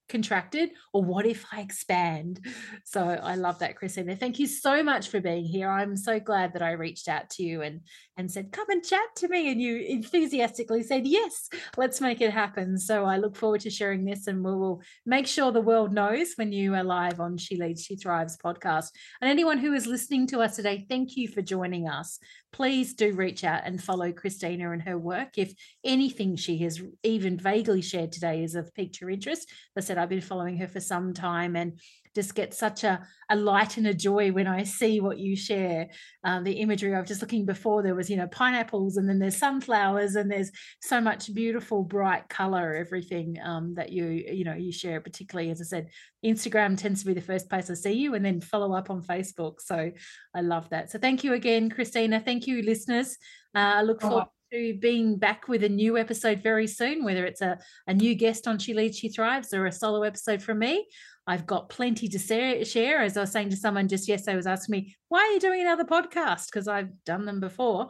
contracted 0.08 0.70
or 0.92 1.02
what 1.02 1.26
if 1.26 1.44
I 1.52 1.60
expand? 1.60 2.40
So 2.84 3.00
I 3.00 3.36
love 3.36 3.58
that, 3.60 3.76
Cristina. 3.76 4.16
Thank 4.16 4.38
you 4.38 4.46
so 4.46 4.82
much 4.82 5.08
for 5.08 5.20
being 5.20 5.44
here. 5.44 5.68
I'm 5.68 5.96
so 5.96 6.20
glad 6.20 6.52
that 6.52 6.62
I 6.62 6.72
reached 6.72 7.08
out 7.08 7.30
to 7.30 7.42
you 7.42 7.62
and 7.62 7.80
and 8.16 8.30
said, 8.30 8.52
come 8.52 8.68
and 8.70 8.84
chat 8.84 9.16
to 9.16 9.28
me. 9.28 9.50
And 9.50 9.60
you 9.60 9.76
enthusiastically 9.76 10.82
said, 10.82 11.06
yes, 11.06 11.48
let's 11.76 12.00
make 12.00 12.20
it 12.20 12.30
happen. 12.30 12.78
So 12.78 13.04
I 13.04 13.16
look 13.16 13.36
forward 13.36 13.62
to 13.62 13.70
sharing 13.70 14.04
this 14.04 14.26
and 14.26 14.44
we 14.44 14.54
will 14.54 14.82
make 15.04 15.26
sure 15.26 15.50
the 15.50 15.60
world 15.60 15.92
knows 15.92 16.34
when 16.36 16.52
you 16.52 16.74
are 16.74 16.84
live 16.84 17.18
on 17.18 17.36
She 17.36 17.56
Leads, 17.56 17.82
She 17.82 17.96
Thrives 17.96 18.36
podcast. 18.36 18.90
And 19.20 19.30
anyone 19.30 19.58
who 19.58 19.72
is 19.72 19.86
listening 19.86 20.26
to 20.28 20.40
us 20.40 20.56
today, 20.56 20.86
thank 20.88 21.16
you 21.16 21.28
for 21.28 21.42
joining 21.42 21.88
us. 21.88 22.18
Please 22.54 22.94
do 22.94 23.12
reach 23.14 23.42
out 23.42 23.62
and 23.64 23.82
follow 23.82 24.12
Cristina 24.12 24.70
and 24.70 24.80
her 24.82 24.96
work. 24.96 25.38
If 25.38 25.52
anything 25.82 26.36
she 26.36 26.58
has 26.58 26.80
even 27.02 27.36
vaguely 27.36 27.82
shared 27.82 28.12
today 28.12 28.44
is 28.44 28.54
of 28.54 28.72
piqued 28.72 29.00
your 29.00 29.10
interest, 29.10 29.50
as 29.76 29.84
I 29.84 29.86
said, 29.88 29.98
I've 29.98 30.08
been 30.08 30.20
following 30.20 30.56
her 30.58 30.68
for 30.68 30.78
some 30.78 31.12
time 31.14 31.56
and 31.56 31.80
just 32.14 32.34
get 32.34 32.54
such 32.54 32.84
a, 32.84 33.04
a 33.28 33.36
light 33.36 33.76
and 33.76 33.86
a 33.86 33.94
joy 33.94 34.30
when 34.30 34.46
I 34.46 34.62
see 34.62 35.00
what 35.00 35.18
you 35.18 35.34
share. 35.34 35.88
Um, 36.22 36.44
the 36.44 36.52
imagery 36.52 36.94
I 36.94 37.00
was 37.00 37.08
just 37.08 37.20
looking 37.20 37.44
before, 37.44 37.82
there 37.82 37.94
was, 37.94 38.08
you 38.08 38.16
know, 38.16 38.28
pineapples 38.28 38.96
and 38.96 39.08
then 39.08 39.18
there's 39.18 39.36
sunflowers 39.36 40.14
and 40.14 40.30
there's 40.30 40.50
so 40.80 41.00
much 41.00 41.32
beautiful, 41.34 41.82
bright 41.82 42.28
color, 42.28 42.74
everything 42.74 43.36
um, 43.44 43.74
that 43.74 43.90
you, 43.90 44.06
you 44.06 44.44
know, 44.44 44.54
you 44.54 44.72
share, 44.72 45.00
particularly, 45.00 45.50
as 45.50 45.60
I 45.60 45.64
said, 45.64 45.88
Instagram 46.24 46.78
tends 46.78 47.00
to 47.00 47.06
be 47.06 47.14
the 47.14 47.20
first 47.20 47.48
place 47.48 47.70
I 47.70 47.74
see 47.74 47.92
you 47.92 48.14
and 48.14 48.24
then 48.24 48.40
follow 48.40 48.74
up 48.74 48.90
on 48.90 49.02
Facebook. 49.02 49.60
So 49.60 49.90
I 50.34 50.40
love 50.40 50.68
that. 50.70 50.90
So 50.90 50.98
thank 50.98 51.24
you 51.24 51.32
again, 51.32 51.70
Cristina. 51.70 52.20
Thank 52.20 52.46
you, 52.46 52.62
listeners. 52.62 53.16
Uh, 53.54 53.58
I 53.76 53.82
look 53.82 53.98
oh, 54.02 54.08
forward 54.08 54.26
to 54.52 54.78
being 54.80 55.18
back 55.18 55.48
with 55.48 55.64
a 55.64 55.68
new 55.68 55.98
episode 55.98 56.42
very 56.42 56.66
soon, 56.66 57.04
whether 57.04 57.26
it's 57.26 57.40
a, 57.40 57.58
a 57.86 57.94
new 57.94 58.14
guest 58.14 58.46
on 58.46 58.58
She 58.58 58.72
Leads, 58.72 58.96
She 58.96 59.08
Thrives 59.08 59.52
or 59.52 59.66
a 59.66 59.72
solo 59.72 60.02
episode 60.02 60.42
from 60.42 60.60
me. 60.60 60.86
I've 61.26 61.46
got 61.46 61.68
plenty 61.68 62.08
to 62.08 62.18
share. 62.64 63.02
As 63.02 63.16
I 63.16 63.20
was 63.20 63.32
saying 63.32 63.50
to 63.50 63.56
someone 63.56 63.88
just 63.88 64.08
yesterday, 64.08 64.36
was 64.36 64.46
asking 64.46 64.72
me, 64.72 64.96
why 65.08 65.20
are 65.20 65.32
you 65.32 65.40
doing 65.40 65.62
another 65.62 65.84
podcast? 65.84 66.46
Because 66.46 66.68
I've 66.68 66.90
done 67.04 67.24
them 67.24 67.40
before. 67.40 67.88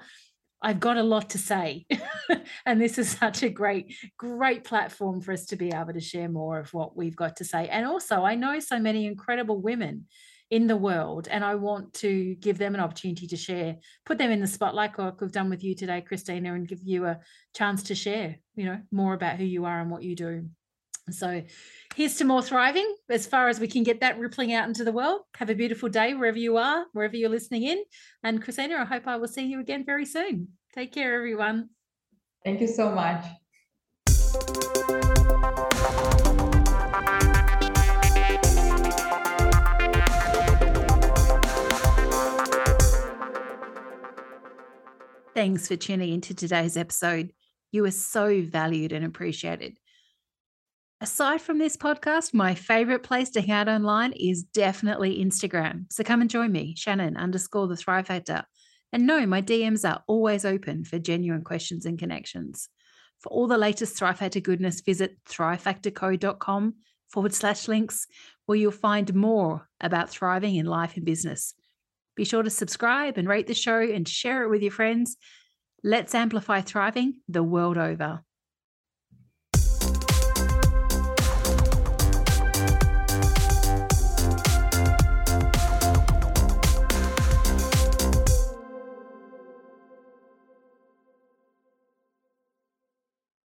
I've 0.62 0.80
got 0.80 0.96
a 0.96 1.02
lot 1.02 1.30
to 1.30 1.38
say. 1.38 1.86
and 2.66 2.80
this 2.80 2.96
is 2.96 3.10
such 3.10 3.42
a 3.42 3.50
great, 3.50 3.94
great 4.16 4.64
platform 4.64 5.20
for 5.20 5.32
us 5.32 5.46
to 5.46 5.56
be 5.56 5.68
able 5.68 5.92
to 5.92 6.00
share 6.00 6.28
more 6.28 6.58
of 6.58 6.72
what 6.72 6.96
we've 6.96 7.16
got 7.16 7.36
to 7.36 7.44
say. 7.44 7.68
And 7.68 7.84
also, 7.84 8.22
I 8.22 8.34
know 8.34 8.60
so 8.60 8.78
many 8.78 9.06
incredible 9.06 9.60
women 9.60 10.06
in 10.50 10.66
the 10.66 10.76
world, 10.76 11.26
and 11.28 11.44
I 11.44 11.56
want 11.56 11.94
to 11.94 12.36
give 12.36 12.58
them 12.58 12.74
an 12.74 12.80
opportunity 12.80 13.26
to 13.26 13.36
share, 13.36 13.76
put 14.06 14.18
them 14.18 14.30
in 14.30 14.40
the 14.40 14.46
spotlight, 14.46 14.98
like 14.98 15.20
we've 15.20 15.32
done 15.32 15.50
with 15.50 15.64
you 15.64 15.74
today, 15.74 16.00
Cristina, 16.00 16.54
and 16.54 16.68
give 16.68 16.80
you 16.82 17.06
a 17.06 17.18
chance 17.54 17.82
to 17.84 17.94
share, 17.94 18.36
you 18.54 18.66
know, 18.66 18.80
more 18.92 19.14
about 19.14 19.36
who 19.36 19.44
you 19.44 19.64
are 19.64 19.80
and 19.80 19.90
what 19.90 20.02
you 20.02 20.14
do. 20.14 20.48
So 21.10 21.42
here's 21.94 22.16
to 22.16 22.24
more 22.24 22.42
thriving 22.42 22.94
as 23.10 23.26
far 23.26 23.48
as 23.48 23.60
we 23.60 23.68
can 23.68 23.82
get 23.82 24.00
that 24.00 24.18
rippling 24.18 24.54
out 24.54 24.66
into 24.66 24.84
the 24.84 24.92
world. 24.92 25.20
Have 25.36 25.50
a 25.50 25.54
beautiful 25.54 25.90
day 25.90 26.14
wherever 26.14 26.38
you 26.38 26.56
are, 26.56 26.86
wherever 26.92 27.14
you're 27.14 27.28
listening 27.28 27.64
in. 27.64 27.84
And 28.22 28.42
Cristina, 28.42 28.76
I 28.76 28.84
hope 28.84 29.06
I 29.06 29.16
will 29.16 29.28
see 29.28 29.44
you 29.44 29.60
again 29.60 29.84
very 29.84 30.06
soon. 30.06 30.48
Take 30.74 30.92
care, 30.92 31.14
everyone. 31.14 31.68
Thank 32.42 32.60
you 32.60 32.68
so 32.68 32.90
much. 32.90 33.24
Thanks 45.34 45.68
for 45.68 45.76
tuning 45.76 46.12
into 46.12 46.32
today's 46.32 46.76
episode. 46.76 47.32
You 47.72 47.84
are 47.84 47.90
so 47.90 48.40
valued 48.40 48.92
and 48.92 49.04
appreciated. 49.04 49.76
Aside 51.04 51.42
from 51.42 51.58
this 51.58 51.76
podcast, 51.76 52.32
my 52.32 52.54
favorite 52.54 53.02
place 53.02 53.28
to 53.32 53.42
hang 53.42 53.50
out 53.50 53.68
online 53.68 54.12
is 54.12 54.42
definitely 54.42 55.22
Instagram. 55.22 55.84
So 55.92 56.02
come 56.02 56.22
and 56.22 56.30
join 56.30 56.50
me, 56.50 56.74
Shannon 56.78 57.18
underscore 57.18 57.68
the 57.68 57.76
Thrive 57.76 58.06
Factor. 58.06 58.44
And 58.90 59.06
no, 59.06 59.26
my 59.26 59.42
DMs 59.42 59.86
are 59.86 60.02
always 60.06 60.46
open 60.46 60.82
for 60.82 60.98
genuine 60.98 61.44
questions 61.44 61.84
and 61.84 61.98
connections. 61.98 62.70
For 63.20 63.28
all 63.28 63.46
the 63.46 63.58
latest 63.58 63.98
Thrive 63.98 64.16
Factor 64.16 64.40
goodness, 64.40 64.80
visit 64.80 65.18
thrivefactorco.com 65.28 66.74
forward 67.08 67.34
slash 67.34 67.68
links, 67.68 68.06
where 68.46 68.56
you'll 68.56 68.70
find 68.70 69.14
more 69.14 69.68
about 69.82 70.08
thriving 70.08 70.56
in 70.56 70.64
life 70.64 70.96
and 70.96 71.04
business. 71.04 71.52
Be 72.16 72.24
sure 72.24 72.42
to 72.42 72.48
subscribe 72.48 73.18
and 73.18 73.28
rate 73.28 73.46
the 73.46 73.52
show 73.52 73.78
and 73.78 74.08
share 74.08 74.44
it 74.44 74.48
with 74.48 74.62
your 74.62 74.72
friends. 74.72 75.18
Let's 75.82 76.14
amplify 76.14 76.62
thriving 76.62 77.20
the 77.28 77.42
world 77.42 77.76
over. 77.76 78.22